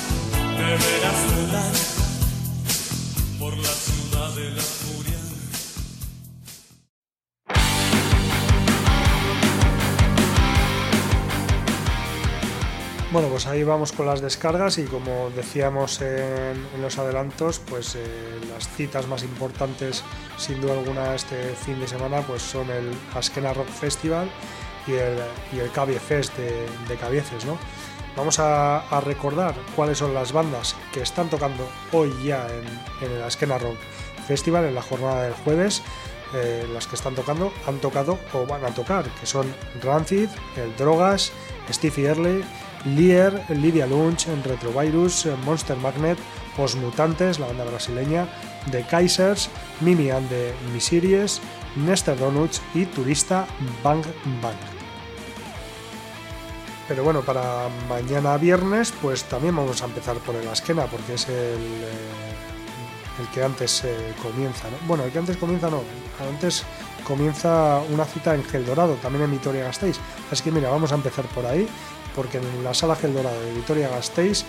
Pues 13.41 13.53
ahí 13.53 13.63
vamos 13.63 13.91
con 13.91 14.05
las 14.05 14.21
descargas 14.21 14.77
y 14.77 14.83
como 14.83 15.31
decíamos 15.35 15.99
en, 16.01 16.63
los 16.79 16.99
adelantos, 16.99 17.57
pues 17.57 17.95
eh, 17.95 18.05
las 18.53 18.69
citas 18.69 19.07
más 19.07 19.23
importantes 19.23 20.03
sin 20.37 20.61
duda 20.61 20.73
alguna 20.73 21.15
este 21.15 21.55
fin 21.55 21.79
de 21.79 21.87
semana 21.87 22.21
pues 22.21 22.43
son 22.43 22.69
el 22.69 22.93
Askena 23.15 23.51
Rock 23.51 23.67
Festival 23.67 24.29
y 24.85 24.91
el, 24.91 25.17
y 25.53 25.57
el 25.57 25.71
Cavie 25.71 25.99
Fest 25.99 26.37
de, 26.37 26.95
Cabieces, 26.97 27.45
¿no? 27.45 27.57
Vamos 28.15 28.37
a, 28.37 28.83
recordar 29.03 29.55
cuáles 29.75 29.97
son 29.97 30.13
las 30.13 30.33
bandas 30.33 30.75
que 30.93 31.01
están 31.01 31.27
tocando 31.31 31.67
hoy 31.93 32.13
ya 32.23 32.45
en, 32.47 33.09
el 33.09 33.23
Askena 33.23 33.57
Rock 33.57 33.77
Festival, 34.27 34.65
en 34.65 34.75
la 34.75 34.83
jornada 34.83 35.23
del 35.23 35.33
jueves. 35.33 35.81
Eh, 36.35 36.69
las 36.71 36.85
que 36.85 36.95
están 36.95 37.15
tocando 37.15 37.51
han 37.65 37.79
tocado 37.79 38.19
o 38.33 38.45
van 38.45 38.63
a 38.63 38.69
tocar, 38.69 39.03
que 39.19 39.25
son 39.25 39.51
Rancid, 39.81 40.29
El 40.55 40.75
Drogas, 40.77 41.31
Stevie 41.71 42.05
Early, 42.05 42.43
Lear, 42.85 43.45
Lydia 43.49 43.87
Lunch, 43.87 44.27
Retrovirus, 44.43 45.27
Monster 45.45 45.77
Magnet, 45.77 46.17
Os 46.57 46.75
Mutantes, 46.75 47.39
la 47.39 47.47
banda 47.47 47.65
brasileña, 47.65 48.27
The 48.71 48.83
Kaisers, 48.83 49.49
Mimi 49.81 50.09
and 50.09 50.27
the 50.29 50.53
Miseries, 50.73 51.41
Nester 51.75 52.17
Donuts 52.17 52.61
y 52.73 52.85
Turista 52.85 53.47
Bang 53.83 54.03
Bang. 54.41 54.55
Pero 56.87 57.03
bueno, 57.03 57.21
para 57.21 57.69
mañana 57.87 58.37
viernes, 58.37 58.93
pues 59.01 59.23
también 59.23 59.55
vamos 59.55 59.81
a 59.81 59.85
empezar 59.85 60.17
por 60.17 60.35
el 60.35 60.47
Askena, 60.49 60.87
porque 60.87 61.13
es 61.13 61.29
el, 61.29 61.35
eh, 61.35 62.31
el 63.19 63.27
que 63.33 63.43
antes 63.43 63.85
eh, 63.85 64.13
comienza. 64.21 64.69
¿no? 64.69 64.75
Bueno, 64.87 65.05
el 65.05 65.11
que 65.11 65.19
antes 65.19 65.37
comienza 65.37 65.69
no, 65.69 65.83
antes 66.29 66.63
comienza 67.05 67.81
una 67.91 68.03
cita 68.03 68.35
en 68.35 68.43
Gel 68.43 68.65
Dorado, 68.65 68.95
también 68.95 69.23
en 69.23 69.31
Vitoria 69.31 69.63
Gasteiz. 69.63 69.97
Así 70.31 70.43
que 70.43 70.51
mira, 70.51 70.69
vamos 70.69 70.91
a 70.91 70.95
empezar 70.95 71.25
por 71.27 71.45
ahí, 71.45 71.65
porque 72.15 72.37
en 72.37 72.63
la 72.63 72.73
sala 72.73 72.95
Gel 72.95 73.13
Dorado 73.13 73.39
de 73.41 73.53
Vitoria 73.53 73.89
Gasteiz, 73.89 74.43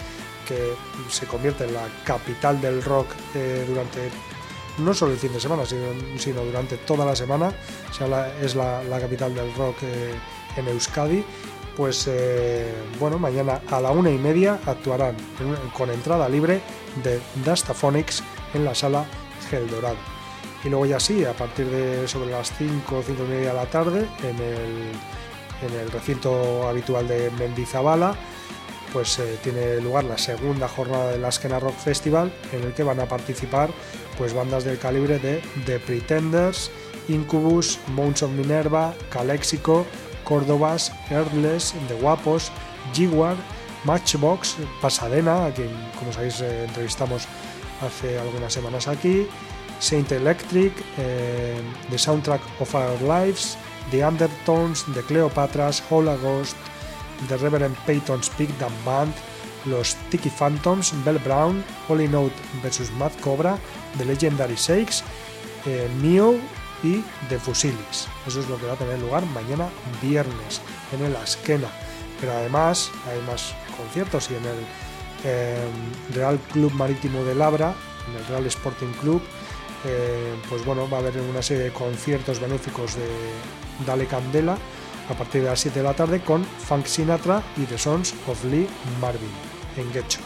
que 0.47 0.75
se 1.09 1.27
convierte 1.27 1.65
en 1.65 1.75
la 1.75 1.87
capital 2.05 2.61
del 2.61 2.83
rock 2.83 3.09
eh, 3.35 3.65
durante 3.69 4.11
no 4.79 4.95
solo 4.95 5.13
el 5.13 5.19
fin 5.19 5.33
de 5.33 5.41
semana, 5.41 5.67
sino, 5.67 5.87
sino 6.19 6.43
durante 6.45 6.77
toda 6.79 7.05
la 7.05 7.15
semana, 7.15 7.53
o 7.91 7.93
sea, 7.93 8.35
es 8.41 8.55
la, 8.55 8.83
capital 9.01 9.35
del 9.35 9.53
rock 9.55 9.77
eh, 9.83 10.15
en 10.57 10.69
Euskadi. 10.69 11.25
Pues 11.77 12.07
eh, 12.07 12.71
bueno, 13.01 13.19
mañana 13.19 13.63
a 13.71 13.81
la 13.81 13.93
una 13.93 14.11
y 14.11 14.19
media 14.19 14.59
actuarán 14.67 15.17
con 15.73 15.91
entrada 15.91 16.29
libre 16.29 16.61
de 17.03 17.19
Dastaphonics 17.47 18.23
en 18.53 18.65
la 18.67 18.75
sala 18.75 19.07
Gel 19.49 19.71
Dorado. 19.71 19.97
Y 20.65 20.69
luego 20.69 20.85
ya 20.87 21.01
sí, 21.01 21.25
a 21.25 21.33
partir 21.33 21.67
de 21.67 22.07
sobre 22.07 22.31
las 22.31 22.53
5 22.57 22.97
o 22.97 23.03
5 23.03 23.23
y 23.25 23.27
media 23.27 23.49
de 23.49 23.55
la 23.55 23.67
tarde, 23.67 24.07
en 24.23 24.37
el, 24.39 24.93
en 25.67 25.79
el 25.79 25.91
recinto 25.91 26.69
habitual 26.69 27.09
de 27.09 27.31
Mendizabala, 27.39 28.15
pues 28.93 29.19
eh, 29.19 29.39
tiene 29.43 29.81
lugar 29.81 30.05
la 30.05 30.19
segunda 30.19 30.69
jornada 30.69 31.13
del 31.13 31.25
Askena 31.25 31.59
Rock 31.59 31.77
Festival, 31.77 32.33
en 32.53 32.63
el 32.63 32.75
que 32.75 32.83
van 32.83 33.01
a 33.01 33.07
participar 33.07 33.71
pues 34.19 34.35
bandas 34.35 34.65
del 34.65 34.79
calibre 34.79 35.19
de 35.19 35.43
The 35.65 35.79
Pretenders, 35.79 36.71
Incubus, 37.09 37.79
Mounts 37.89 38.23
of 38.23 38.31
Minerva, 38.33 38.95
Calexico, 39.11 39.87
Córdobas, 40.25 40.93
Earthless, 41.11 41.75
The 41.89 41.95
Guapos, 41.95 42.53
Jaguar, 42.95 43.37
Matchbox, 43.85 44.57
Pasadena, 44.81 45.47
a 45.47 45.51
quien 45.53 45.71
como 45.99 46.13
sabéis 46.13 46.41
eh, 46.41 46.65
entrevistamos 46.65 47.27
hace 47.81 48.19
algunas 48.19 48.53
semanas 48.53 48.87
aquí, 48.87 49.27
Saint 49.81 50.13
Electric, 50.13 50.73
eh, 50.99 51.61
The 51.91 51.99
Soundtrack 51.99 52.41
of 52.61 52.75
Our 52.75 53.03
Lives, 53.03 53.57
The 53.91 54.05
Undertones, 54.05 54.85
The 54.95 55.03
Cleopatras, 55.03 55.83
Holocaust, 55.91 56.57
The 57.29 57.37
Reverend 57.37 57.77
Peyton's 57.87 58.31
Big 58.39 58.49
Damn 58.59 58.73
Band, 58.85 59.13
los 59.67 59.97
Tiki 60.11 60.31
Phantoms, 60.31 60.93
Bell 61.05 61.19
Brown, 61.19 61.65
Holy 61.89 62.09
Note 62.09 62.35
vs 62.63 62.91
Mad 62.93 63.13
Cobra, 63.21 63.59
The 63.99 64.05
Legendary 64.05 64.57
Shakes, 64.57 65.05
eh, 65.67 65.89
Neo 66.01 66.35
y 66.83 67.03
The 67.29 67.39
Fusilis. 67.39 68.09
Eso 68.27 68.41
es 68.41 68.49
lo 68.49 68.59
que 68.59 68.67
va 68.67 68.73
a 68.73 68.77
tener 68.77 68.99
lugar 68.99 69.25
mañana 69.27 69.69
viernes 70.01 70.61
en 70.93 71.05
el 71.05 71.15
Askena. 71.17 71.69
Pero 72.21 72.33
además 72.33 72.91
hay 73.11 73.21
más 73.23 73.55
conciertos 73.77 74.31
y 74.31 74.35
en 74.35 74.45
el 74.45 74.67
eh, 75.25 75.65
Real 76.15 76.39
Club 76.53 76.73
Marítimo 76.73 77.23
de 77.25 77.35
Labra, 77.35 77.75
en 78.09 78.17
el 78.17 78.27
Real 78.27 78.47
Sporting 78.47 78.93
Club, 79.01 79.23
eh, 79.85 80.35
pues 80.49 80.65
bueno, 80.65 80.89
va 80.89 80.99
a 80.99 81.01
haber 81.01 81.19
una 81.21 81.43
serie 81.43 81.65
de 81.65 81.73
conciertos 81.73 82.41
benéficos 82.41 82.95
de 82.95 83.07
Dale 83.87 84.07
Candela 84.07 84.57
a 85.09 85.15
partir 85.15 85.43
de 85.43 85.49
las 85.49 85.61
7 85.61 85.81
de 85.81 85.85
la 85.85 85.95
tarde 85.95 86.21
con 86.21 86.45
Frank 86.45 86.87
Sinatra 86.87 87.43
y 87.57 87.65
The 87.65 87.79
Sons 87.79 88.15
of 88.29 88.45
Lee 88.45 88.69
Marvin 89.01 89.31
en 89.77 89.93
Getxo. 89.93 90.21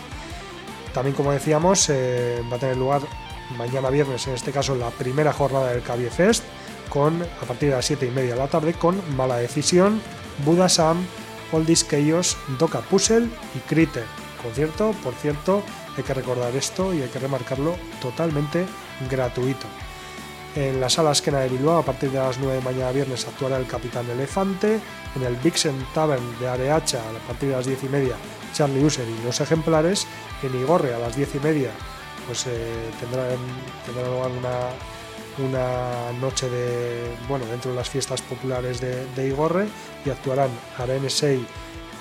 También, 0.92 1.14
como 1.14 1.32
decíamos, 1.32 1.88
eh, 1.90 2.42
va 2.50 2.56
a 2.56 2.58
tener 2.58 2.76
lugar 2.76 3.02
mañana 3.56 3.90
viernes, 3.90 4.26
en 4.26 4.34
este 4.34 4.52
caso, 4.52 4.74
la 4.74 4.90
primera 4.90 5.32
jornada 5.32 5.72
del 5.72 5.82
Cabie 5.82 6.10
Fest, 6.10 6.44
con, 6.88 7.22
a 7.22 7.46
partir 7.46 7.70
de 7.70 7.76
las 7.76 7.86
7 7.86 8.06
y 8.06 8.10
media 8.10 8.34
de 8.34 8.40
la 8.40 8.48
tarde, 8.48 8.74
con 8.74 9.00
Mala 9.16 9.36
Decisión, 9.36 10.00
Buda 10.44 10.68
Sam, 10.68 11.04
Oldies 11.52 11.86
Chaos, 11.86 12.36
Doka 12.58 12.80
Puzzle 12.80 13.28
y 13.54 13.58
Criter. 13.68 14.04
Concierto, 14.42 14.92
por 15.02 15.14
cierto, 15.14 15.62
hay 15.96 16.02
que 16.02 16.14
recordar 16.14 16.54
esto 16.54 16.92
y 16.94 17.02
hay 17.02 17.08
que 17.08 17.18
remarcarlo, 17.18 17.76
totalmente 18.00 18.66
gratuito. 19.10 19.66
En 20.54 20.80
la 20.80 20.88
sala 20.88 21.12
Esquena 21.12 21.40
de 21.40 21.50
Bilbao, 21.50 21.78
a 21.78 21.84
partir 21.84 22.10
de 22.10 22.18
las 22.18 22.38
9 22.38 22.54
de 22.54 22.62
mañana 22.62 22.90
viernes, 22.90 23.26
actuará 23.28 23.58
el 23.58 23.66
Capitán 23.66 24.08
Elefante. 24.08 24.80
En 25.14 25.22
el 25.22 25.36
Vixen 25.36 25.76
Tavern 25.92 26.38
de 26.40 26.48
Areacha, 26.48 27.00
a 27.00 27.26
partir 27.26 27.50
de 27.50 27.56
las 27.56 27.66
10 27.66 27.84
y 27.84 27.88
media, 27.88 28.16
Charlie 28.54 28.82
User 28.82 29.06
y 29.06 29.22
los 29.22 29.38
ejemplares. 29.40 30.06
En 30.42 30.58
Igorre, 30.58 30.94
a 30.94 30.98
las 30.98 31.14
10 31.14 31.34
y 31.34 31.38
media, 31.40 31.70
pues 32.26 32.46
eh, 32.46 32.90
tendrán, 32.98 33.36
tendrá 33.84 34.08
lugar 34.08 34.30
una, 34.30 35.46
una 35.46 36.12
noche 36.20 36.48
de, 36.48 37.14
bueno, 37.28 37.44
dentro 37.46 37.72
de 37.72 37.76
las 37.76 37.90
fiestas 37.90 38.22
populares 38.22 38.80
de, 38.80 39.04
de 39.14 39.28
Igorre 39.28 39.66
y 40.06 40.10
actuarán 40.10 40.50
Arenesei, 40.78 41.46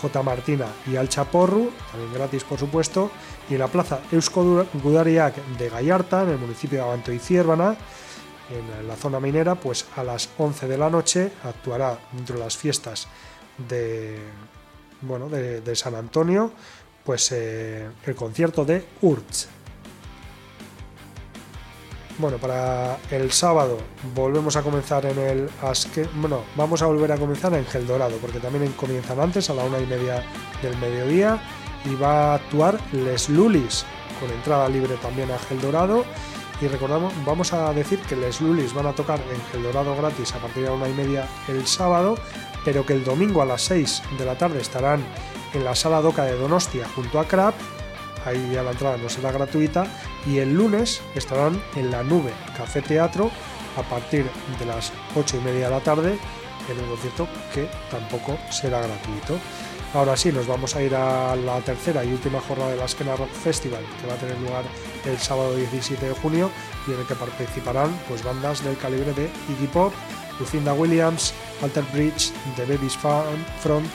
J. 0.01 0.23
Martina 0.23 0.67
y 0.87 0.95
Al 0.95 1.09
Chaporru, 1.09 1.71
también 1.91 2.13
gratis 2.13 2.43
por 2.43 2.59
supuesto, 2.59 3.11
y 3.49 3.53
en 3.53 3.59
la 3.59 3.67
plaza 3.67 3.99
Eusko 4.11 4.65
de 4.73 5.69
Gallarta, 5.69 6.23
en 6.23 6.29
el 6.29 6.37
municipio 6.37 6.79
de 6.79 6.83
Abanto 6.83 7.11
y 7.11 7.19
Ciérvana, 7.19 7.75
en 8.49 8.87
la 8.87 8.95
zona 8.95 9.19
minera, 9.19 9.55
pues 9.55 9.85
a 9.95 10.03
las 10.03 10.29
11 10.37 10.67
de 10.67 10.77
la 10.77 10.89
noche 10.89 11.31
actuará 11.43 11.97
dentro 12.11 12.37
de 12.37 12.43
las 12.43 12.57
fiestas 12.57 13.07
de, 13.57 14.19
bueno, 15.01 15.29
de, 15.29 15.75
San 15.75 15.95
Antonio, 15.95 16.51
pues 17.03 17.31
eh, 17.31 17.89
el 18.05 18.15
concierto 18.15 18.65
de 18.65 18.85
Urch. 19.01 19.47
Bueno, 22.17 22.37
para 22.37 22.97
el 23.11 23.31
sábado 23.33 23.77
volvemos 24.13 24.55
a 24.55 24.61
comenzar 24.61 25.05
en 25.05 25.19
el 25.19 25.49
Aske, 25.61 26.07
bueno, 26.15 26.43
vamos 26.55 26.81
a 26.81 26.85
volver 26.85 27.11
a 27.11 27.17
comenzar 27.17 27.53
en 27.53 27.65
Gel 27.65 27.85
Dorado, 27.85 28.15
porque 28.21 28.39
también 28.39 28.71
comienzan 28.73 29.19
antes, 29.19 29.49
a 29.49 29.53
la 29.53 29.65
una 29.65 29.79
y 29.79 29.85
media 29.85 30.23
del 30.61 30.77
mediodía, 30.77 31.41
y 31.85 31.95
va 31.95 32.31
a 32.31 32.35
actuar 32.35 32.79
Les 32.91 33.29
Lulis, 33.29 33.85
con 34.19 34.29
entrada 34.31 34.67
libre 34.69 34.95
también 35.01 35.31
a 35.31 35.39
Gel 35.39 35.61
Dorado. 35.61 36.05
Y 36.61 36.67
recordamos, 36.67 37.13
vamos 37.25 37.51
a 37.53 37.73
decir 37.73 37.99
que 37.99 38.15
Les 38.15 38.41
Lulis 38.41 38.73
van 38.73 38.87
a 38.87 38.93
tocar 38.93 39.19
en 39.19 39.41
Gel 39.51 39.63
Dorado 39.63 39.95
gratis 39.95 40.33
a 40.33 40.39
partir 40.39 40.63
de 40.63 40.71
una 40.71 40.87
y 40.87 40.93
media 40.93 41.27
el 41.47 41.67
sábado, 41.67 42.17
pero 42.63 42.85
que 42.85 42.93
el 42.93 43.03
domingo 43.03 43.41
a 43.41 43.45
las 43.45 43.61
6 43.63 44.03
de 44.17 44.25
la 44.25 44.37
tarde 44.37 44.61
estarán 44.61 45.03
en 45.53 45.63
la 45.63 45.75
sala 45.75 46.01
Doca 46.01 46.23
de 46.23 46.37
Donostia 46.37 46.87
junto 46.95 47.19
a 47.19 47.27
Crap 47.27 47.55
ahí 48.25 48.51
ya 48.51 48.63
la 48.63 48.71
entrada 48.71 48.97
no 48.97 49.09
será 49.09 49.31
gratuita 49.31 49.85
y 50.25 50.39
el 50.39 50.53
lunes 50.53 51.01
estarán 51.15 51.61
en 51.75 51.91
la 51.91 52.03
nube 52.03 52.33
Café 52.57 52.81
Teatro 52.81 53.31
a 53.77 53.83
partir 53.83 54.25
de 54.59 54.65
las 54.65 54.91
8 55.15 55.37
y 55.37 55.41
media 55.41 55.65
de 55.65 55.75
la 55.75 55.81
tarde 55.81 56.17
en 56.69 56.79
un 56.79 56.89
concierto 56.89 57.27
que 57.53 57.67
tampoco 57.91 58.37
será 58.49 58.79
gratuito. 58.79 59.37
Ahora 59.95 60.17
sí, 60.17 60.29
nos 60.29 60.45
vamos 60.45 60.75
a 60.75 60.81
ir 60.81 60.93
a 60.93 61.37
la 61.37 61.61
tercera 61.61 62.03
y 62.03 62.11
última 62.11 62.41
jornada 62.41 62.71
de 62.71 62.75
la 62.75 62.83
Esquena 62.83 63.15
Rock 63.15 63.31
Festival, 63.31 63.81
que 64.01 64.07
va 64.07 64.15
a 64.15 64.17
tener 64.17 64.37
lugar 64.41 64.65
el 65.05 65.17
sábado 65.17 65.55
17 65.55 66.09
de 66.09 66.13
junio 66.15 66.51
y 66.85 66.91
en 66.91 66.99
el 66.99 67.07
que 67.07 67.15
participarán 67.15 67.97
pues, 68.09 68.21
bandas 68.21 68.61
del 68.61 68.77
calibre 68.77 69.13
de 69.13 69.31
Iggy 69.47 69.67
Pop, 69.67 69.93
Lucinda 70.37 70.73
Williams, 70.73 71.33
Alter 71.63 71.85
Bridge, 71.93 72.33
The 72.57 72.65
Baby's 72.65 72.97
Front, 72.97 73.87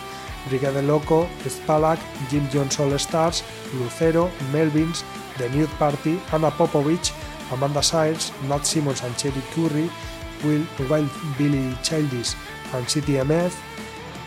Brigade 0.48 0.82
Loco, 0.82 1.28
Spalak, 1.46 1.98
Jim 2.30 2.48
Jones 2.50 2.80
All 2.80 2.94
Stars, 2.94 3.44
Lucero, 3.78 4.30
Melvins, 4.54 5.04
The 5.36 5.50
Nude 5.50 5.68
Party, 5.78 6.18
Anna 6.32 6.50
Popovich, 6.50 7.12
Amanda 7.52 7.82
Sires, 7.82 8.32
Matt 8.48 8.64
Simmons 8.64 9.02
and 9.02 9.14
Cherry 9.18 9.42
Curry, 9.54 9.90
Will, 10.44 10.64
Billy 11.36 11.76
Childish 11.82 12.34
and 12.72 12.86
CTMF, 12.86 13.52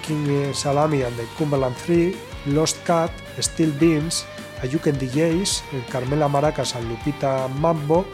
King 0.04 0.54
Salami 0.54 1.04
and 1.04 1.18
Cumberland 1.38 1.76
3, 1.76 2.16
Lost 2.48 2.78
Cat, 2.86 3.12
Steel 3.40 3.72
Beans, 3.80 4.26
Ayuken 4.62 5.00
DJs, 5.00 5.64
Carmela 5.90 6.28
Maracas 6.28 6.76
and 6.76 6.90
Lupita 6.90 7.48
Mambo, 7.60 8.06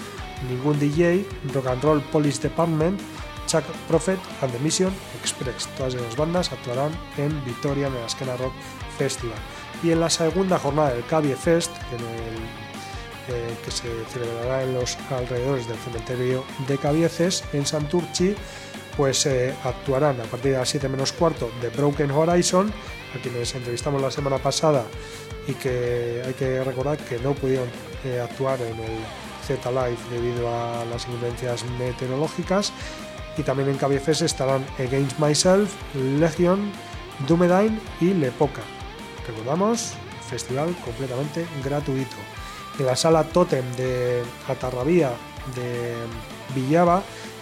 Ningún 0.48 0.80
DJ, 0.80 1.26
Rock 1.53 1.68
and 1.68 1.84
Roll 1.84 2.02
Police 2.11 2.40
Department, 2.40 2.99
Chuck 3.48 3.64
Prophet 3.88 4.20
and 4.41 4.52
the 4.52 4.60
Mission 4.60 4.94
Express. 5.20 5.68
Todas 5.78 5.95
esas 5.95 6.16
bandas 6.16 6.52
actuarán 6.52 6.91
en 7.18 7.44
Victoria 7.45 7.88
en 7.88 7.95
el 7.95 8.38
Rock 8.38 8.53
Festival. 8.98 9.38
Y 9.84 9.91
en 9.91 9.99
la 9.99 10.10
segunda 10.10 10.60
jornada 10.60 10.94
del 10.94 11.06
Cavie 11.06 11.36
Fest, 11.36 11.72
eh, 13.28 13.56
que 13.64 13.72
se 13.72 13.88
celebrará 14.11 14.64
en 14.64 14.74
los 14.74 14.98
alrededores 15.10 15.68
del 15.68 15.78
cementerio 15.78 16.44
de 16.68 16.78
Cabieces, 16.78 17.44
en 17.53 17.66
Santurchi, 17.66 18.36
pues 18.99 19.26
eh, 19.27 19.55
actuarán 19.63 20.19
a 20.19 20.23
partir 20.26 20.51
de 20.51 20.57
las 20.57 20.67
7 20.67 20.89
menos 20.89 21.13
cuarto 21.13 21.49
de 21.61 21.69
Broken 21.69 22.11
Horizon, 22.11 22.69
a 23.15 23.21
quienes 23.21 23.55
entrevistamos 23.55 24.01
la 24.01 24.11
semana 24.11 24.39
pasada 24.39 24.84
y 25.47 25.53
que 25.53 26.21
hay 26.26 26.34
que 26.34 26.61
recordar 26.65 26.97
que 26.97 27.17
no 27.19 27.34
pudieron 27.34 27.69
eh, 28.03 28.19
actuar 28.19 28.59
en 28.59 28.77
el 28.77 28.97
Z 29.47 29.71
Live 29.71 29.97
debido 30.11 30.49
a 30.49 30.84
las 30.84 31.07
inclemencias 31.07 31.63
meteorológicas. 31.80 32.73
Y 33.38 33.43
también 33.43 33.69
en 33.69 33.77
Cabiefes 33.77 34.21
estarán 34.21 34.65
Against 34.77 35.17
Myself, 35.17 35.71
Legion, 35.95 36.69
Dumedain 37.26 37.80
y 38.01 38.13
Lepoca. 38.13 38.63
Recordamos, 39.26 39.93
festival 40.30 40.76
completamente 40.84 41.45
gratuito. 41.63 42.17
En 42.77 42.85
la 42.85 42.97
sala 42.97 43.23
Totem 43.23 43.63
de 43.77 44.23
Atarrabía 44.49 45.11
de 45.55 45.95
Villaba, 46.53 47.01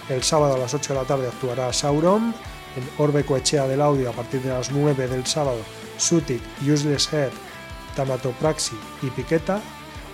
el 0.10 0.24
sábado 0.24 0.56
a 0.56 0.58
las 0.58 0.74
8 0.74 0.94
de 0.94 1.00
la 1.00 1.06
tarde 1.06 1.28
actuará 1.28 1.72
Sauron. 1.74 2.34
En 2.76 2.88
Orbe 3.00 3.24
Coechea 3.26 3.68
del 3.68 3.82
Audio, 3.82 4.10
a 4.10 4.14
partir 4.14 4.42
de 4.42 4.50
las 4.50 4.72
9 4.72 5.08
del 5.08 5.26
sábado, 5.26 5.58
Sutic, 5.98 6.42
Useless 6.62 7.12
Head, 7.12 7.32
Tanatopraxi 7.96 8.76
y 9.02 9.10
Piqueta. 9.10 9.60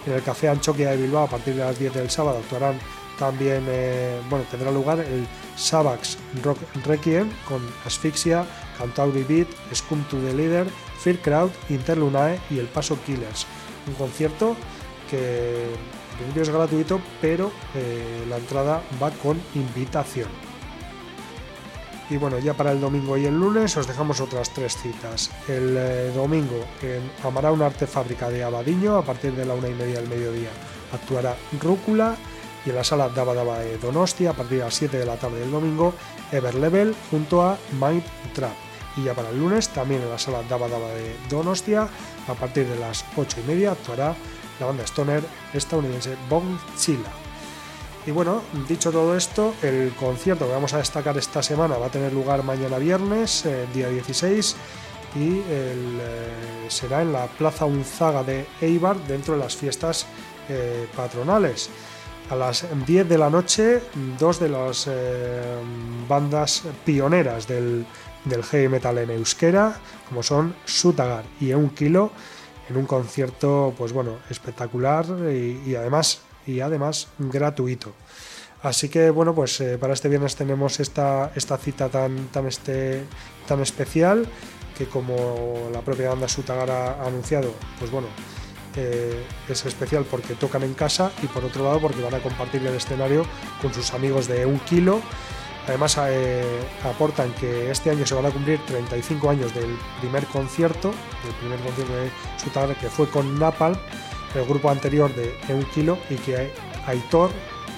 En 0.06 0.14
el 0.14 0.24
Café 0.24 0.48
Anchoquia 0.48 0.92
de 0.92 0.98
Bilbao, 0.98 1.26
a 1.26 1.30
partir 1.30 1.56
de 1.56 1.64
las 1.64 1.78
10 1.78 1.94
del 1.94 2.10
sábado, 2.10 2.40
actuarán 2.40 2.80
también, 3.20 3.66
eh, 3.68 4.20
bueno, 4.30 4.46
tendrá 4.50 4.72
lugar 4.72 5.00
el 5.00 5.28
Sabax 5.56 6.18
Rock 6.44 6.58
Requiem 6.86 7.30
con 7.48 7.62
Asfixia, 7.86 8.46
Cantauri 8.78 9.24
Beat, 9.24 9.48
Scum 9.74 10.04
to 10.06 10.18
the 10.18 10.34
Leader, 10.34 10.68
Fear 11.00 11.20
Crowd, 11.20 11.52
Interlunae 11.70 12.40
y 12.50 12.60
El 12.60 12.68
Paso 12.68 12.98
Killers. 13.06 13.46
Un 13.88 13.94
concierto 13.96 14.56
que 15.10 15.68
principio 16.14 16.42
es 16.44 16.50
gratuito, 16.50 17.02
pero 17.22 17.52
eh, 17.76 18.26
la 18.30 18.38
entrada 18.38 18.82
va 19.02 19.12
con 19.12 19.42
invitación. 19.56 20.30
Y 22.10 22.18
bueno, 22.18 22.38
ya 22.40 22.54
para 22.54 22.72
el 22.72 22.82
domingo 22.82 23.18
y 23.18 23.26
el 23.26 23.40
lunes 23.40 23.76
os 23.78 23.88
dejamos 23.88 24.20
otras 24.20 24.50
tres 24.52 24.78
citas. 24.78 25.32
El 25.48 25.76
eh, 25.78 26.12
domingo 26.14 26.66
en 26.82 27.10
Amará 27.24 27.52
una 27.52 27.68
arte 27.68 27.88
fábrica 27.88 28.30
de 28.30 28.44
Abadiño 28.44 28.98
a 28.98 29.04
partir 29.04 29.34
de 29.34 29.46
la 29.46 29.54
una 29.54 29.70
y 29.70 29.74
media 29.74 29.96
del 29.96 30.10
mediodía 30.10 30.50
actuará 30.94 31.36
Rúcula 31.62 32.16
y 32.66 32.70
en 32.70 32.76
la 32.76 32.84
sala 32.84 33.10
Daba 33.10 33.34
Daba 33.34 33.60
de 33.60 33.78
Donostia 33.78 34.32
a 34.32 34.34
partir 34.34 34.60
de 34.60 34.66
las 34.66 34.76
7 34.76 34.98
de 34.98 35.06
la 35.06 35.16
tarde 35.16 35.40
del 35.40 35.52
domingo 35.52 35.94
Everlevel 36.32 36.96
junto 37.10 37.42
a 37.42 37.58
Mind 37.80 38.04
Trap. 38.34 38.54
Y 38.98 39.04
ya 39.04 39.14
para 39.14 39.30
el 39.30 39.40
lunes 39.40 39.70
también 39.70 40.02
en 40.02 40.10
la 40.10 40.20
sala 40.20 40.44
Daba 40.48 40.68
Daba 40.68 40.90
de 40.90 41.16
Donostia 41.30 41.88
a 42.28 42.34
partir 42.34 42.68
de 42.68 42.80
las 42.80 43.06
8 43.18 43.40
y 43.44 43.48
media 43.48 43.72
actuará 43.72 44.16
la 44.64 44.68
banda 44.68 44.84
stoner 44.86 45.24
estadounidense 45.54 46.16
Bong 46.30 46.58
Chila. 46.78 47.12
Y 48.06 48.12
bueno, 48.12 48.42
dicho 48.68 48.92
todo 48.92 49.16
esto, 49.16 49.54
el 49.62 49.94
concierto 49.96 50.46
que 50.46 50.52
vamos 50.52 50.74
a 50.74 50.78
destacar 50.78 51.18
esta 51.18 51.44
semana 51.44 51.78
va 51.78 51.88
a 51.88 51.90
tener 51.90 52.14
lugar 52.14 52.44
mañana 52.44 52.78
viernes, 52.78 53.46
eh, 53.46 53.66
día 53.74 53.90
16, 53.90 54.56
y 55.16 55.42
eh, 55.48 56.66
será 56.70 57.02
en 57.02 57.14
la 57.14 57.28
Plaza 57.28 57.66
Unzaga 57.66 58.24
de 58.24 58.46
Eibar, 58.62 58.98
dentro 59.08 59.36
de 59.36 59.42
las 59.42 59.56
fiestas 59.56 60.06
eh, 60.50 60.88
patronales. 60.96 61.70
A 62.30 62.36
las 62.36 62.66
10 62.86 63.08
de 63.08 63.18
la 63.18 63.30
noche, 63.30 63.82
dos 64.18 64.40
de 64.40 64.48
las 64.48 64.90
bandas 66.08 66.64
pioneras 66.86 67.48
del, 67.48 67.86
del 68.24 68.44
heavy 68.44 68.70
metal 68.70 68.98
en 68.98 69.12
euskera, 69.12 69.76
como 70.08 70.24
son 70.24 70.56
Sutagar 70.66 71.26
y 71.42 71.52
Un 71.54 71.70
Kilo, 71.72 72.12
en 72.74 72.78
un 72.80 72.86
concierto, 72.88 73.74
pues 73.78 73.94
bueno, 73.94 74.18
espectacular 74.32 75.06
y, 75.32 75.76
además 75.76 76.22
y 76.48 76.60
además 76.60 77.08
gratuito. 77.20 77.94
Así 78.64 78.90
que 78.90 79.12
bueno, 79.12 79.36
pues 79.36 79.62
eh, 79.62 79.78
para 79.78 79.94
este 79.94 80.10
viernes 80.10 80.36
tenemos 80.36 80.80
esta, 80.80 81.32
esta 81.36 81.58
cita 81.58 81.90
tan, 81.90 82.30
tan, 82.30 82.48
este, 82.48 83.04
tan 83.48 83.60
especial 83.60 84.26
que 84.76 84.88
como 84.88 85.70
la 85.72 85.82
propia 85.82 86.10
banda 86.10 86.28
Sutagar 86.28 86.72
ha 86.72 87.06
anunciado, 87.06 87.54
pues 87.78 87.92
bueno, 87.92 88.08
eh, 88.76 89.24
es 89.48 89.66
especial 89.66 90.04
porque 90.10 90.34
tocan 90.34 90.64
en 90.64 90.74
casa 90.74 91.12
y 91.22 91.28
por 91.28 91.46
otro 91.46 91.64
lado 91.64 91.80
porque 91.80 92.02
van 92.02 92.16
a 92.16 92.20
compartir 92.20 92.66
el 92.66 92.74
escenario 92.74 93.24
con 93.62 93.72
sus 93.72 93.94
amigos 93.94 94.28
de 94.28 94.48
un 94.48 94.60
kilo. 94.62 95.00
Además 95.68 95.98
eh, 96.10 96.44
aportan 96.84 97.32
que 97.34 97.72
este 97.72 97.90
año 97.90 98.06
se 98.06 98.16
van 98.16 98.26
a 98.26 98.32
cumplir 98.32 98.60
35 98.66 99.30
años 99.30 99.54
del 99.54 99.78
primer 100.02 100.26
concierto, 100.26 100.94
del 101.24 101.34
primer 101.40 101.60
concierto 101.62 101.96
de 101.96 102.12
Sutagar 102.38 102.76
que 102.76 102.90
fue 102.90 103.10
con 103.10 103.40
Napalm, 103.40 103.78
el 104.36 104.46
grupo 104.46 104.70
anterior 104.70 105.14
de 105.16 105.34
Un 105.50 105.64
Kilo 105.66 105.98
y 106.10 106.16
que 106.16 106.52
Aitor, 106.86 107.32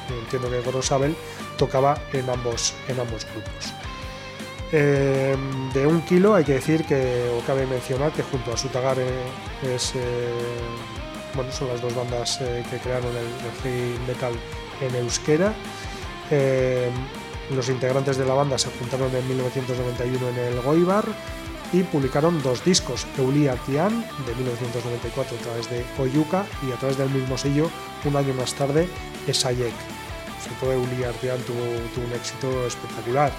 entiendo 0.10 0.50
que 0.50 0.62
Gorosabel, 0.62 1.16
tocaba 1.58 2.00
en 2.12 2.28
ambos, 2.28 2.74
en 2.88 3.00
ambos 3.00 3.26
grupos. 3.32 3.74
Eh, 4.72 5.36
de 5.74 5.86
un 5.86 6.02
kilo 6.02 6.34
hay 6.34 6.44
que 6.44 6.54
decir 6.54 6.84
que, 6.86 7.30
o 7.38 7.46
cabe 7.46 7.68
mencionar 7.68 8.12
que 8.12 8.24
junto 8.24 8.52
a 8.52 8.58
Sutagar 8.58 8.98
eh, 8.98 9.76
es, 9.76 9.94
bueno, 11.36 11.52
son 11.52 11.68
las 11.68 11.82
dos 11.82 11.94
bandas 11.94 12.40
que 12.40 12.78
crearon 12.80 13.12
el, 13.12 13.18
el 13.18 13.62
heavy 13.62 14.00
metal 14.08 14.34
en 14.82 14.96
euskera. 14.96 15.54
Los 17.52 17.70
integrantes 17.70 18.18
de 18.18 18.26
la 18.26 18.34
banda 18.34 18.58
se 18.58 18.70
juntaron 18.72 19.14
en 19.16 19.28
1991 19.28 20.30
en 20.30 20.38
el 20.38 20.62
Goibar 20.62 21.06
y 21.72 21.84
publicaron 21.84 22.42
dos 22.42 22.64
discos, 22.64 23.06
Euli 23.18 23.48
Artian 23.48 24.02
de 24.26 24.36
1994 24.36 25.38
a 25.38 25.42
través 25.42 25.70
de 25.70 25.86
Oyuka 26.00 26.46
y 26.68 26.72
a 26.72 26.76
través 26.76 26.98
del 26.98 27.10
mismo 27.10 27.38
sello 27.38 27.70
un 28.06 28.16
año 28.16 28.34
más 28.34 28.54
tarde 28.54 28.88
Esayek. 29.28 29.74
Sobre 30.44 30.56
todo 30.60 30.72
Euli 30.74 31.04
Artian 31.04 31.38
tuvo, 31.42 31.60
tuvo 31.94 32.06
un 32.06 32.14
éxito 32.14 32.66
espectacular. 32.68 33.32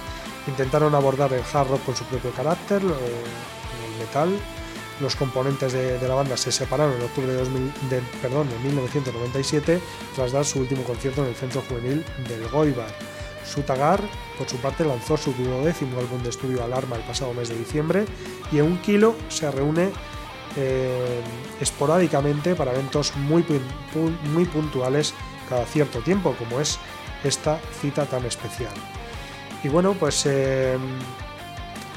Intentaron 0.46 0.94
abordar 0.94 1.32
el 1.32 1.42
hard 1.52 1.68
rock 1.68 1.84
con 1.84 1.96
su 1.96 2.04
propio 2.04 2.30
carácter, 2.32 2.82
el 2.82 3.98
metal. 3.98 4.28
Los 5.00 5.14
componentes 5.16 5.72
de, 5.72 5.98
la 6.08 6.14
banda 6.14 6.36
se 6.36 6.50
separaron 6.52 6.94
en 6.96 7.02
octubre 7.02 7.30
de, 7.32 7.38
2000 7.38 7.72
de- 7.90 8.00
perdón, 8.22 8.48
de 8.48 8.58
1997 8.60 9.80
tras 10.14 10.32
dar 10.32 10.44
su 10.44 10.60
último 10.60 10.84
concierto 10.84 11.22
en 11.22 11.28
el 11.30 11.34
centro 11.34 11.62
juvenil 11.68 12.04
del 12.28 12.48
Goibar. 12.48 12.88
Sutagar, 13.46 14.00
por 14.38 14.48
su 14.48 14.56
parte, 14.56 14.84
lanzó 14.84 15.16
su 15.16 15.32
duodécimo 15.32 15.98
álbum 16.00 16.22
de 16.22 16.30
estudio 16.30 16.62
Alarma 16.64 16.96
el 16.96 17.02
pasado 17.02 17.32
mes 17.32 17.48
de 17.48 17.56
diciembre 17.56 18.04
y 18.52 18.58
en 18.58 18.64
un 18.64 18.78
kilo 18.78 19.14
se 19.28 19.50
reúne 19.50 19.90
eh, 20.56 21.20
esporádicamente 21.60 22.54
para 22.54 22.72
eventos 22.72 23.14
muy, 23.16 23.44
muy 24.32 24.44
puntuales 24.46 25.14
cada 25.48 25.64
cierto 25.66 26.00
tiempo, 26.00 26.34
como 26.38 26.60
es 26.60 26.78
esta 27.24 27.58
cita 27.80 28.04
tan 28.06 28.24
especial. 28.24 28.72
Y 29.62 29.68
bueno, 29.68 29.94
pues 29.94 30.24
eh, 30.26 30.76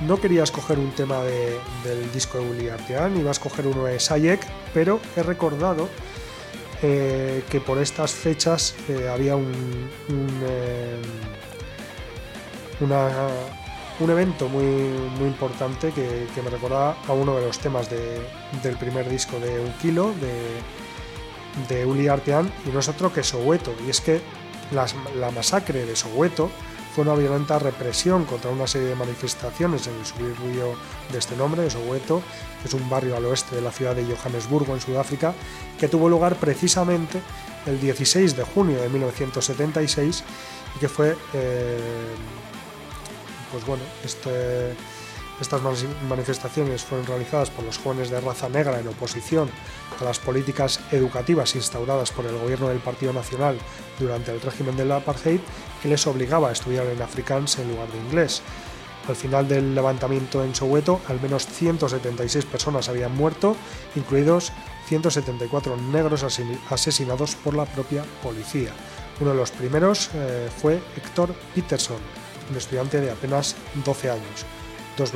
no 0.07 0.19
quería 0.19 0.43
escoger 0.43 0.77
un 0.79 0.91
tema 0.91 1.23
de- 1.23 1.57
del 1.83 2.11
disco 2.11 2.37
de 2.37 2.49
Willy 2.49 2.69
Artean, 2.69 3.17
iba 3.19 3.29
a 3.29 3.31
escoger 3.31 3.65
uno 3.67 3.85
de 3.85 3.99
Sayek, 3.99 4.45
pero 4.73 4.99
he 5.15 5.23
recordado 5.23 5.89
eh, 6.81 7.43
que 7.49 7.59
por 7.59 7.77
estas 7.79 8.11
fechas 8.13 8.73
había 9.11 9.35
un, 9.35 9.89
un 12.81 14.09
evento 14.09 14.47
muy, 14.49 14.63
muy 15.19 15.27
importante 15.27 15.91
que, 15.91 16.27
que 16.33 16.41
me 16.41 16.49
recordaba 16.49 16.95
a 17.07 17.13
uno 17.13 17.35
de 17.35 17.45
los 17.45 17.59
temas 17.59 17.89
de- 17.89 18.21
del 18.63 18.77
primer 18.77 19.09
disco 19.09 19.39
de 19.39 19.59
Un 19.59 19.71
Kilo, 19.73 20.13
de, 20.21 21.75
de 21.75 21.85
Uli 21.85 22.07
Artean, 22.07 22.51
y 22.65 22.69
no 22.69 22.79
es 22.79 22.87
otro 22.87 23.11
que 23.11 23.23
Soweto. 23.23 23.73
Y 23.85 23.89
es 23.89 23.99
que 24.01 24.21
las- 24.71 24.95
la 25.17 25.31
masacre 25.31 25.85
de 25.85 25.95
Soweto 25.95 26.49
fue 26.95 27.03
una 27.03 27.13
violenta 27.15 27.59
represión 27.59 28.25
contra 28.25 28.49
una 28.49 28.65
serie 28.67 28.87
de 28.87 28.95
manifestaciones 28.95 29.85
en 29.87 29.95
el 29.99 30.05
suburbio 30.05 30.75
de 31.11 31.17
este 31.19 31.35
nombre, 31.35 31.61
de 31.63 31.69
Soweto, 31.69 32.21
que 32.61 32.67
es 32.67 32.73
un 32.73 32.89
barrio 32.89 33.15
al 33.17 33.25
oeste 33.25 33.55
de 33.55 33.61
la 33.61 33.71
ciudad 33.71 33.95
de 33.95 34.05
Johannesburgo, 34.05 34.73
en 34.73 34.81
Sudáfrica, 34.81 35.33
que 35.79 35.87
tuvo 35.87 36.09
lugar 36.09 36.35
precisamente 36.37 37.21
el 37.65 37.79
16 37.79 38.35
de 38.37 38.43
junio 38.43 38.81
de 38.81 38.89
1976 38.89 40.23
y 40.75 40.79
que 40.79 40.87
fue, 40.89 41.15
eh, 41.33 41.77
pues 43.51 43.65
bueno, 43.65 43.83
este- 44.03 44.73
estas 45.41 45.61
mani- 45.61 45.87
manifestaciones 46.09 46.83
fueron 46.83 47.07
realizadas 47.07 47.49
por 47.49 47.63
los 47.63 47.77
jóvenes 47.77 48.09
de 48.09 48.19
raza 48.19 48.49
negra 48.49 48.79
en 48.79 48.87
oposición 48.89 49.49
a 49.99 50.03
las 50.03 50.19
políticas 50.19 50.81
educativas 50.91 51.55
instauradas 51.55 52.11
por 52.11 52.25
el 52.25 52.37
gobierno 52.37 52.67
del 52.67 52.79
Partido 52.79 53.13
Nacional 53.13 53.57
durante 53.99 54.31
el 54.31 54.41
régimen 54.41 54.75
del 54.75 54.91
apartheid, 54.91 55.39
que 55.81 55.87
les 55.87 56.05
obligaba 56.07 56.49
a 56.49 56.51
estudiar 56.51 56.85
en 56.87 57.01
afrikaans 57.01 57.57
en 57.59 57.69
lugar 57.69 57.87
de 57.89 57.97
inglés. 57.99 58.41
Al 59.07 59.15
final 59.15 59.47
del 59.47 59.73
levantamiento 59.73 60.43
en 60.43 60.53
Soweto, 60.53 60.99
al 61.07 61.19
menos 61.21 61.47
176 61.47 62.45
personas 62.45 62.89
habían 62.89 63.15
muerto, 63.15 63.55
incluidos 63.95 64.51
174 64.87 65.77
negros 65.77 66.23
asesinados 66.69 67.35
por 67.35 67.55
la 67.55 67.65
propia 67.65 68.03
policía. 68.21 68.71
Uno 69.21 69.31
de 69.31 69.37
los 69.37 69.51
primeros 69.51 70.09
eh, 70.13 70.49
fue 70.61 70.81
Héctor 70.97 71.33
Peterson, 71.55 71.97
un 72.49 72.57
estudiante 72.57 72.99
de 72.99 73.11
apenas 73.11 73.55
12 73.85 74.11
años. 74.11 74.45
Dos, 74.97 75.13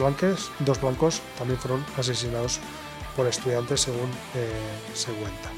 dos 0.60 0.82
blancos 0.82 1.22
también 1.38 1.60
fueron 1.60 1.86
asesinados 1.98 2.60
por 3.16 3.28
estudiantes, 3.28 3.82
según 3.82 4.10
eh, 4.36 4.50
se 4.94 5.12
cuenta. 5.12 5.50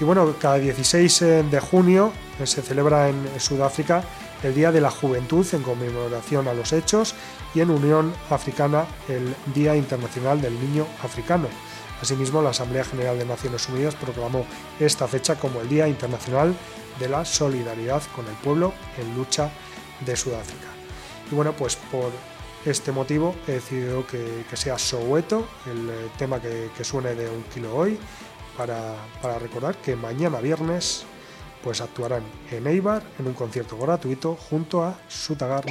Y 0.00 0.04
bueno, 0.04 0.34
cada 0.40 0.58
16 0.58 1.20
de 1.50 1.60
junio 1.60 2.12
eh, 2.40 2.46
se 2.46 2.62
celebra 2.62 3.08
en 3.08 3.28
Sudáfrica 3.38 4.04
el 4.42 4.54
Día 4.54 4.72
de 4.72 4.80
la 4.80 4.90
Juventud 4.90 5.46
en 5.52 5.62
conmemoración 5.62 6.48
a 6.48 6.54
los 6.54 6.72
hechos 6.72 7.14
y 7.54 7.60
en 7.60 7.70
Unión 7.70 8.12
Africana 8.30 8.86
el 9.08 9.34
Día 9.54 9.76
Internacional 9.76 10.40
del 10.40 10.58
Niño 10.60 10.86
Africano. 11.02 11.48
Asimismo, 12.00 12.42
la 12.42 12.50
Asamblea 12.50 12.84
General 12.84 13.16
de 13.16 13.24
Naciones 13.24 13.68
Unidas 13.68 13.94
proclamó 13.94 14.44
esta 14.80 15.06
fecha 15.06 15.36
como 15.36 15.60
el 15.60 15.68
Día 15.68 15.86
Internacional 15.86 16.54
de 16.98 17.08
la 17.08 17.24
Solidaridad 17.24 18.02
con 18.16 18.26
el 18.26 18.34
Pueblo 18.34 18.72
en 18.98 19.14
Lucha 19.16 19.50
de 20.04 20.16
Sudáfrica. 20.16 20.71
Y 21.32 21.34
bueno, 21.34 21.54
pues 21.54 21.76
por 21.76 22.12
este 22.66 22.92
motivo 22.92 23.34
he 23.48 23.52
decidido 23.52 24.06
que, 24.06 24.44
que 24.48 24.56
sea 24.56 24.78
Soweto, 24.78 25.48
el 25.66 25.88
eh, 25.88 26.10
tema 26.18 26.38
que, 26.40 26.84
suene 26.84 27.14
de 27.14 27.26
un 27.26 27.42
kilo 27.44 27.74
hoy, 27.74 27.98
para, 28.56 28.94
para 29.22 29.38
recordar 29.38 29.76
que 29.76 29.96
mañana 29.96 30.40
viernes 30.40 31.04
pues 31.64 31.80
actuarán 31.80 32.22
en 32.50 32.66
Eibar 32.66 33.02
en 33.18 33.28
un 33.28 33.32
concierto 33.32 33.78
gratuito 33.78 34.36
junto 34.36 34.82
a 34.82 34.98
Sutagar. 35.08 35.64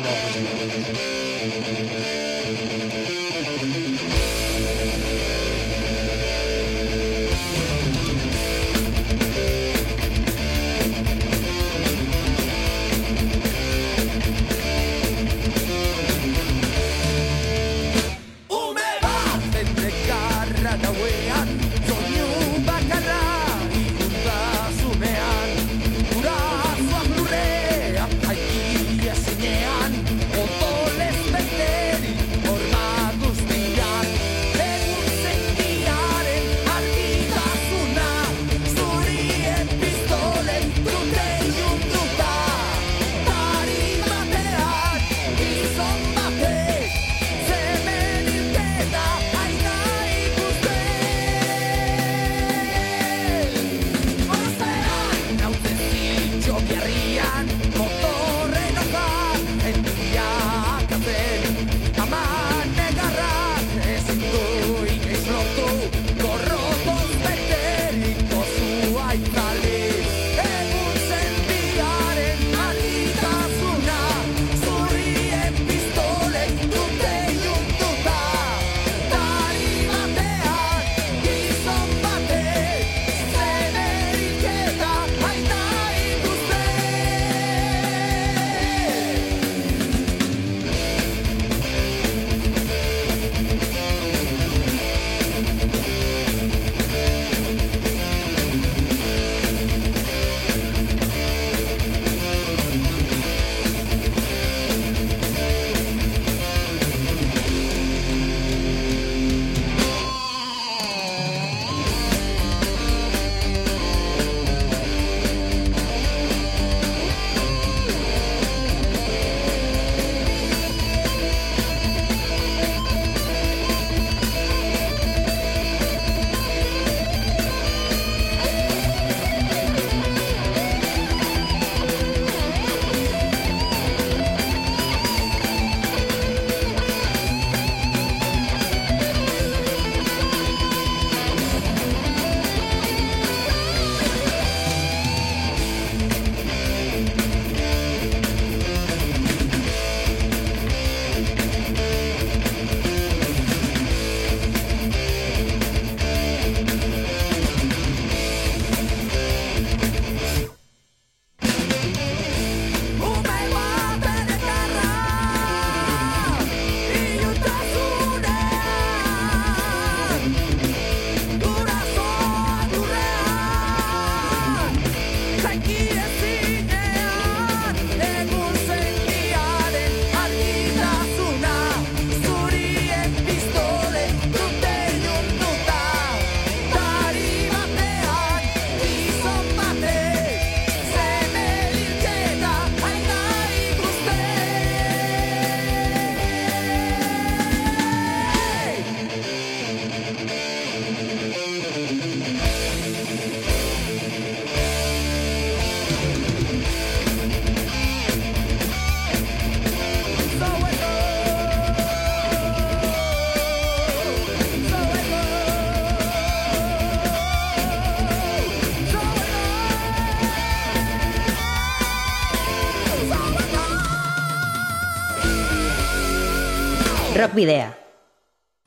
Rock 227.31 227.35
Video. 227.37 227.73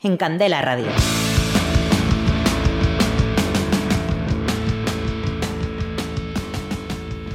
En 0.00 0.16
Candela 0.16 0.62
Radio. 0.62 0.90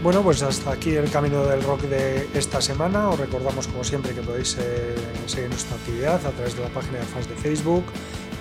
Bueno, 0.02 0.22
pues 0.24 0.42
hasta 0.44 0.72
aquí 0.72 0.92
el 0.96 1.12
camino 1.12 1.46
del 1.46 1.62
rock 1.62 1.82
de 1.82 2.28
esta 2.34 2.62
semana. 2.62 3.10
Os 3.10 3.20
recordamos, 3.20 3.68
como 3.68 3.84
siempre, 3.84 4.14
que 4.14 4.22
podéis 4.22 4.58
eh, 4.60 4.96
seguir 5.26 5.50
nuestra 5.50 5.76
actividad 5.76 6.26
a 6.26 6.32
través 6.32 6.56
de 6.56 6.64
la 6.64 6.70
página 6.70 7.00
de 7.00 7.06
fans 7.06 7.28
de 7.28 7.36
Facebook, 7.36 7.84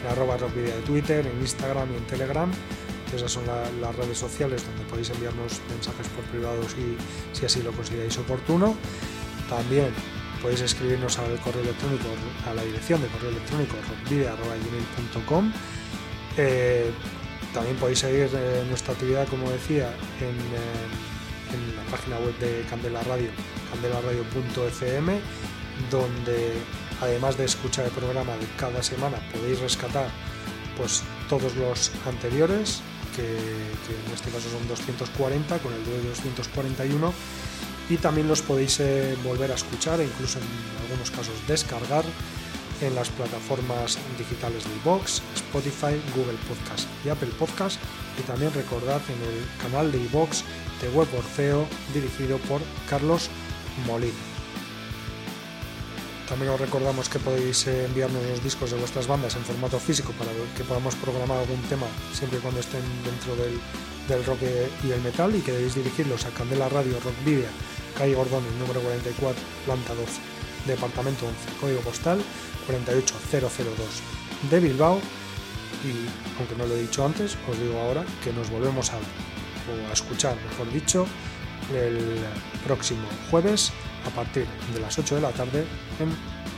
en 0.04 0.10
arroba 0.12 0.36
rockvideo 0.36 0.76
de 0.76 0.82
Twitter, 0.82 1.26
en 1.26 1.40
Instagram 1.40 1.92
y 1.92 1.96
en 1.96 2.04
Telegram. 2.06 2.50
Esas 3.14 3.32
son 3.32 3.44
la- 3.46 3.68
las 3.80 3.96
redes 3.96 4.18
sociales 4.18 4.64
donde 4.64 4.84
podéis 4.84 5.10
enviarnos 5.10 5.60
mensajes 5.70 6.06
por 6.08 6.24
privado 6.26 6.62
si, 6.68 6.96
si 7.32 7.44
así 7.44 7.62
lo 7.62 7.72
consideráis 7.72 8.16
oportuno. 8.18 8.76
También 9.48 9.88
podéis 10.42 10.60
escribirnos 10.62 11.18
al 11.18 11.38
correo 11.40 11.62
electrónico, 11.62 12.08
a 12.48 12.54
la 12.54 12.62
dirección 12.62 13.02
de 13.02 13.08
correo 13.08 13.30
electrónico 13.30 13.76
rockvideo.gmail.com 13.88 15.52
eh, 16.38 16.90
también 17.52 17.76
podéis 17.76 17.98
seguir 17.98 18.30
eh, 18.32 18.64
nuestra 18.68 18.92
actividad, 18.92 19.26
como 19.26 19.50
decía, 19.50 19.88
en, 20.20 20.36
eh, 20.36 21.52
en 21.52 21.76
la 21.76 21.82
página 21.90 22.16
web 22.18 22.36
de 22.38 22.64
Candela 22.70 23.02
Radio, 23.02 23.30
candelaradio.fm, 23.72 25.20
donde 25.90 26.52
además 27.00 27.36
de 27.36 27.44
escuchar 27.44 27.86
el 27.86 27.90
programa 27.90 28.36
de 28.36 28.46
cada 28.56 28.82
semana 28.82 29.18
podéis 29.32 29.58
rescatar 29.60 30.08
pues 30.76 31.02
todos 31.28 31.56
los 31.56 31.90
anteriores, 32.06 32.82
que, 33.16 33.22
que 33.24 34.06
en 34.06 34.14
este 34.14 34.30
caso 34.30 34.48
son 34.50 34.68
240 34.68 35.58
con 35.58 35.72
el 35.72 35.84
de 35.84 36.08
241 36.10 37.12
y 37.88 37.96
también 37.96 38.28
los 38.28 38.42
podéis 38.42 38.80
eh, 38.80 39.16
volver 39.24 39.50
a 39.50 39.54
escuchar 39.54 40.00
e 40.00 40.04
incluso 40.04 40.38
en 40.38 40.44
algunos 40.84 41.10
casos 41.10 41.34
descargar 41.46 42.04
en 42.80 42.94
las 42.94 43.08
plataformas 43.08 43.98
digitales 44.16 44.64
de 44.64 44.70
iVoox, 44.84 45.20
Spotify, 45.34 46.00
Google 46.14 46.38
Podcast 46.48 46.88
y 47.04 47.08
Apple 47.08 47.30
Podcast 47.38 47.80
y 48.18 48.22
también 48.22 48.52
recordad 48.52 49.00
en 49.08 49.20
el 49.28 49.46
canal 49.62 49.90
de 49.90 49.98
iVoox 49.98 50.42
de 50.80 50.88
Web 50.90 51.08
Orfeo 51.16 51.66
dirigido 51.92 52.38
por 52.38 52.60
Carlos 52.88 53.30
Molina. 53.86 54.14
También 56.28 56.52
os 56.52 56.60
recordamos 56.60 57.08
que 57.08 57.18
podéis 57.18 57.66
eh, 57.66 57.86
enviarnos 57.86 58.22
los 58.22 58.44
discos 58.44 58.70
de 58.70 58.76
vuestras 58.76 59.06
bandas 59.06 59.34
en 59.34 59.42
formato 59.42 59.78
físico 59.78 60.12
para 60.12 60.30
que 60.56 60.62
podamos 60.62 60.94
programar 60.96 61.38
algún 61.38 61.62
tema 61.62 61.86
siempre 62.12 62.38
y 62.38 62.42
cuando 62.42 62.60
estén 62.60 62.82
dentro 63.02 63.34
del, 63.34 63.58
del 64.08 64.24
rock 64.26 64.40
y 64.84 64.90
el 64.90 65.00
metal 65.00 65.34
y 65.34 65.40
que 65.40 65.52
debéis 65.52 65.74
dirigirlos 65.74 66.26
a 66.26 66.30
Candela 66.30 66.68
Radio 66.68 67.00
Rock 67.00 67.14
Video, 67.24 67.48
calle 67.96 68.14
Gordón, 68.14 68.44
número 68.58 68.80
44, 68.80 69.42
planta 69.64 69.94
12, 69.94 70.20
departamento 70.66 71.26
11, 71.26 71.60
código 71.60 71.80
postal 71.80 72.20
48002 72.66 73.86
de 74.50 74.60
Bilbao 74.60 75.00
y 75.84 76.38
aunque 76.38 76.56
no 76.56 76.66
lo 76.66 76.74
he 76.74 76.82
dicho 76.82 77.04
antes, 77.04 77.36
os 77.48 77.58
digo 77.58 77.78
ahora 77.78 78.04
que 78.22 78.32
nos 78.32 78.50
volvemos 78.50 78.92
a, 78.92 78.98
escuchar, 79.92 80.34
mejor 80.50 80.72
dicho, 80.72 81.06
el 81.74 82.24
próximo 82.64 83.06
jueves 83.30 83.70
a 84.06 84.10
partir 84.10 84.46
de 84.72 84.80
las 84.80 84.98
8 84.98 85.16
de 85.16 85.20
la 85.20 85.30
tarde 85.30 85.64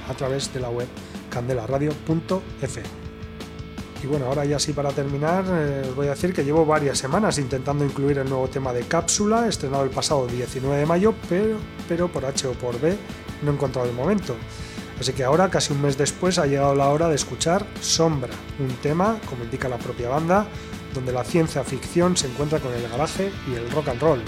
a 0.08 0.14
través 0.14 0.52
de 0.52 0.60
la 0.60 0.70
web 0.70 0.86
candelaradio.f. 1.28 2.99
Y 4.02 4.06
bueno, 4.06 4.26
ahora 4.26 4.44
ya 4.46 4.58
sí 4.58 4.72
para 4.72 4.90
terminar, 4.90 5.44
eh, 5.48 5.82
os 5.88 5.94
voy 5.94 6.06
a 6.06 6.10
decir 6.10 6.32
que 6.32 6.42
llevo 6.42 6.64
varias 6.64 6.98
semanas 6.98 7.36
intentando 7.38 7.84
incluir 7.84 8.18
el 8.18 8.28
nuevo 8.28 8.48
tema 8.48 8.72
de 8.72 8.82
Cápsula, 8.82 9.46
estrenado 9.46 9.84
el 9.84 9.90
pasado 9.90 10.26
19 10.26 10.78
de 10.78 10.86
mayo, 10.86 11.14
pero, 11.28 11.58
pero 11.86 12.08
por 12.08 12.24
H 12.24 12.46
o 12.46 12.52
por 12.52 12.80
B 12.80 12.96
no 13.42 13.50
he 13.50 13.54
encontrado 13.54 13.88
el 13.88 13.94
momento. 13.94 14.34
Así 14.98 15.12
que 15.12 15.24
ahora, 15.24 15.50
casi 15.50 15.72
un 15.72 15.82
mes 15.82 15.98
después, 15.98 16.38
ha 16.38 16.46
llegado 16.46 16.74
la 16.74 16.88
hora 16.88 17.08
de 17.08 17.14
escuchar 17.14 17.66
Sombra, 17.80 18.32
un 18.58 18.68
tema, 18.76 19.18
como 19.28 19.44
indica 19.44 19.68
la 19.68 19.78
propia 19.78 20.08
banda, 20.08 20.46
donde 20.94 21.12
la 21.12 21.24
ciencia 21.24 21.62
ficción 21.64 22.16
se 22.16 22.26
encuentra 22.26 22.58
con 22.58 22.72
el 22.72 22.88
garaje 22.88 23.30
y 23.50 23.54
el 23.54 23.70
rock 23.70 23.88
and 23.88 24.00
roll. 24.00 24.20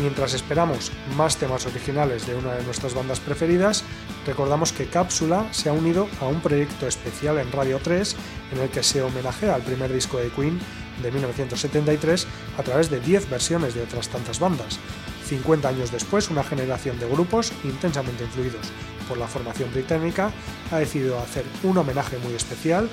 Mientras 0.00 0.32
esperamos 0.32 0.92
más 1.16 1.38
temas 1.38 1.66
originales 1.66 2.24
de 2.24 2.36
una 2.36 2.54
de 2.54 2.62
nuestras 2.62 2.94
bandas 2.94 3.18
preferidas, 3.18 3.82
recordamos 4.26 4.72
que 4.72 4.86
Cápsula 4.86 5.48
se 5.50 5.68
ha 5.68 5.72
unido 5.72 6.08
a 6.20 6.26
un 6.26 6.40
proyecto 6.40 6.86
especial 6.86 7.38
en 7.38 7.50
Radio 7.50 7.80
3 7.82 8.14
en 8.52 8.58
el 8.60 8.68
que 8.70 8.84
se 8.84 9.02
homenajea 9.02 9.56
al 9.56 9.62
primer 9.62 9.92
disco 9.92 10.18
de 10.18 10.30
Queen 10.30 10.60
de 11.02 11.10
1973 11.10 12.26
a 12.58 12.62
través 12.62 12.90
de 12.90 13.00
10 13.00 13.28
versiones 13.28 13.74
de 13.74 13.82
otras 13.82 14.08
tantas 14.08 14.38
bandas. 14.38 14.78
50 15.26 15.68
años 15.68 15.90
después, 15.90 16.30
una 16.30 16.44
generación 16.44 16.98
de 17.00 17.08
grupos 17.08 17.52
intensamente 17.64 18.22
influidos 18.22 18.70
por 19.08 19.18
la 19.18 19.26
formación 19.26 19.72
británica 19.72 20.30
ha 20.70 20.78
decidido 20.78 21.18
hacer 21.18 21.44
un 21.64 21.76
homenaje 21.76 22.18
muy 22.18 22.34
especial 22.34 22.88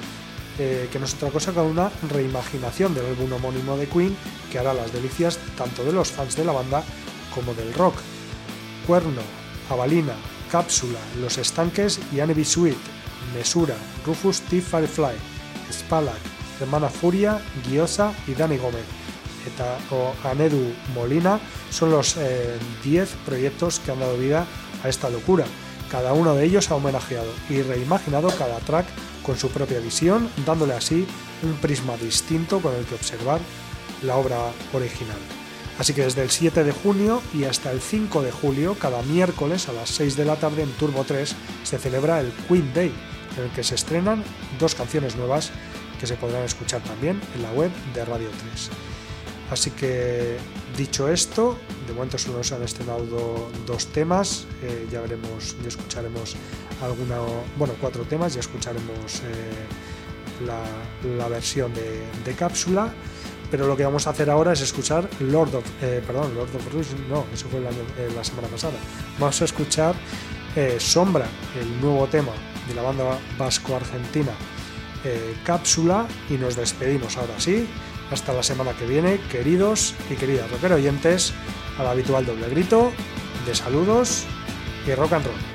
eh, 0.57 0.88
que 0.91 0.99
no 0.99 1.06
es 1.06 1.14
otra 1.15 1.30
cosa 1.30 1.53
que 1.53 1.60
una 1.60 1.91
reimaginación 2.10 2.94
del 2.94 3.06
álbum 3.06 3.34
homónimo 3.34 3.76
de 3.77 3.88
Queen 3.88 4.15
que 4.52 4.60
hará 4.60 4.73
las 4.73 4.94
delicias 4.94 5.38
tanto 5.57 5.84
de 5.84 5.91
los 5.91 6.11
fans 6.11 6.36
de 6.36 6.45
la 6.45 6.53
banda 6.53 6.84
como 7.34 7.53
del 7.53 7.73
rock. 7.73 7.95
Cuerno, 8.88 9.22
Avalina, 9.69 10.14
Cápsula, 10.52 10.99
Los 11.19 11.38
Estanques 11.38 11.99
y 12.14 12.19
Aneby 12.22 12.45
Sweet, 12.45 12.77
Mesura, 13.36 13.76
Rufus 14.06 14.41
T. 14.41 14.61
Firefly, 14.61 15.15
Spalak, 15.72 16.15
Hermana 16.61 16.90
Furia, 16.90 17.41
Guiosa 17.68 18.14
y 18.27 18.34
Dani 18.34 18.57
Gómez. 18.57 18.86
Eta, 19.45 19.77
o 19.91 20.14
Anedu 20.23 20.73
Molina 20.95 21.40
son 21.69 21.91
los 21.91 22.18
10 22.84 23.10
proyectos 23.26 23.80
que 23.80 23.91
han 23.91 23.99
dado 23.99 24.18
vida 24.18 24.45
a 24.84 24.90
esta 24.90 25.10
locura. 25.10 25.45
Cada 25.91 26.14
uno 26.14 26.34
de 26.34 26.45
ellos 26.45 26.72
ha 26.72 26.76
homenajeado 26.76 27.32
y 27.49 27.61
reimaginado 27.61 28.30
cada 28.30 28.57
track 28.60 28.88
con 29.26 29.38
su 29.38 29.50
propia 29.50 29.80
visión, 29.80 30.30
dándole 30.46 30.74
así 30.74 31.08
un 31.44 31.54
prisma 31.56 31.98
distinto 31.98 32.60
con 32.60 32.74
el 32.76 32.86
que 32.86 32.96
observar 32.96 33.40
la 34.04 34.18
obra 34.18 34.38
original. 34.74 35.18
Así 35.80 35.94
que 35.94 36.04
desde 36.04 36.24
el 36.24 36.30
7 36.30 36.64
de 36.64 36.72
junio 36.72 37.22
y 37.34 37.44
hasta 37.44 37.72
el 37.72 37.82
5 37.82 38.22
de 38.22 38.32
julio, 38.32 38.76
cada 38.80 39.02
miércoles 39.02 39.68
a 39.68 39.74
las 39.74 39.90
6 39.90 40.16
de 40.16 40.26
la 40.26 40.38
tarde 40.38 40.64
en 40.64 40.72
Turbo 40.74 41.04
3 41.04 41.36
se 41.64 41.78
celebra 41.78 42.22
el 42.22 42.32
Queen 42.48 42.72
Day, 42.74 42.94
en 43.38 43.44
el 43.44 43.50
que 43.52 43.64
se 43.64 43.76
estrenan 43.76 44.24
dos 44.60 44.76
canciones 44.76 45.16
nuevas 45.16 45.52
que 46.00 46.08
se 46.08 46.16
podrán 46.16 46.44
escuchar 46.44 46.82
también 46.82 47.20
en 47.36 47.44
la 47.44 47.52
web 47.52 47.72
de 47.94 48.06
Radio 48.06 48.30
3. 48.54 48.70
Así 49.52 49.72
que 49.72 50.38
dicho 50.76 51.08
esto, 51.08 51.58
de 51.88 51.94
momento 51.94 52.18
solo 52.18 52.44
se 52.44 52.56
han 52.56 52.64
estrenado 52.64 53.50
dos 53.66 53.88
temas, 53.88 54.48
eh, 54.64 54.88
ya 54.92 55.02
veremos, 55.02 55.56
ya 55.62 55.68
escucharemos 55.68 56.36
alguna, 56.82 57.18
bueno, 57.58 57.76
cuatro 57.80 58.04
temas, 58.04 58.34
ya 58.34 58.40
escucharemos 58.40 59.22
eh, 59.24 60.46
la, 61.18 61.28
versión 61.28 61.74
de, 61.76 62.02
de, 62.26 62.34
cápsula, 62.34 62.92
pero 63.52 63.68
lo 63.68 63.78
que 63.78 63.86
vamos 63.86 64.08
a 64.08 64.10
hacer 64.10 64.32
ahora 64.32 64.54
es 64.54 64.62
escuchar 64.62 65.08
Lord 65.20 65.54
of, 65.56 65.66
eh, 65.84 66.02
perdón, 66.06 66.34
Lord 66.36 66.56
of 66.56 66.74
Rush, 66.74 66.88
no, 67.08 67.26
eso 67.32 67.48
fue 67.48 67.60
la, 67.60 67.70
la 68.16 68.24
semana 68.24 68.48
pasada, 68.48 68.76
vamos 69.20 69.40
a 69.42 69.46
escuchar 69.46 69.96
Sombra, 70.80 71.28
el 71.60 71.82
nuevo 71.82 72.08
tema 72.08 72.32
de 72.66 72.76
la 72.76 72.82
banda 72.82 73.20
vasco-argentina 73.38 74.32
Cápsula 75.44 76.08
y 76.30 76.36
nos 76.36 76.56
despedimos 76.56 77.18
ahora 77.18 77.38
sí 77.38 77.68
hasta 78.11 78.34
la 78.34 78.44
semana 78.44 78.73
que 78.73 78.86
viene, 78.86 79.19
queridos 79.32 79.95
y 80.10 80.15
queridas 80.15 80.49
rocker 80.52 80.73
oyentes, 80.73 81.34
al 81.77 81.88
habitual 81.88 82.26
doble 82.26 82.49
grito 82.49 82.91
de 83.45 83.56
saludos 83.56 84.26
y 84.88 84.94
rock 84.94 85.14
and 85.14 85.26
roll. 85.26 85.55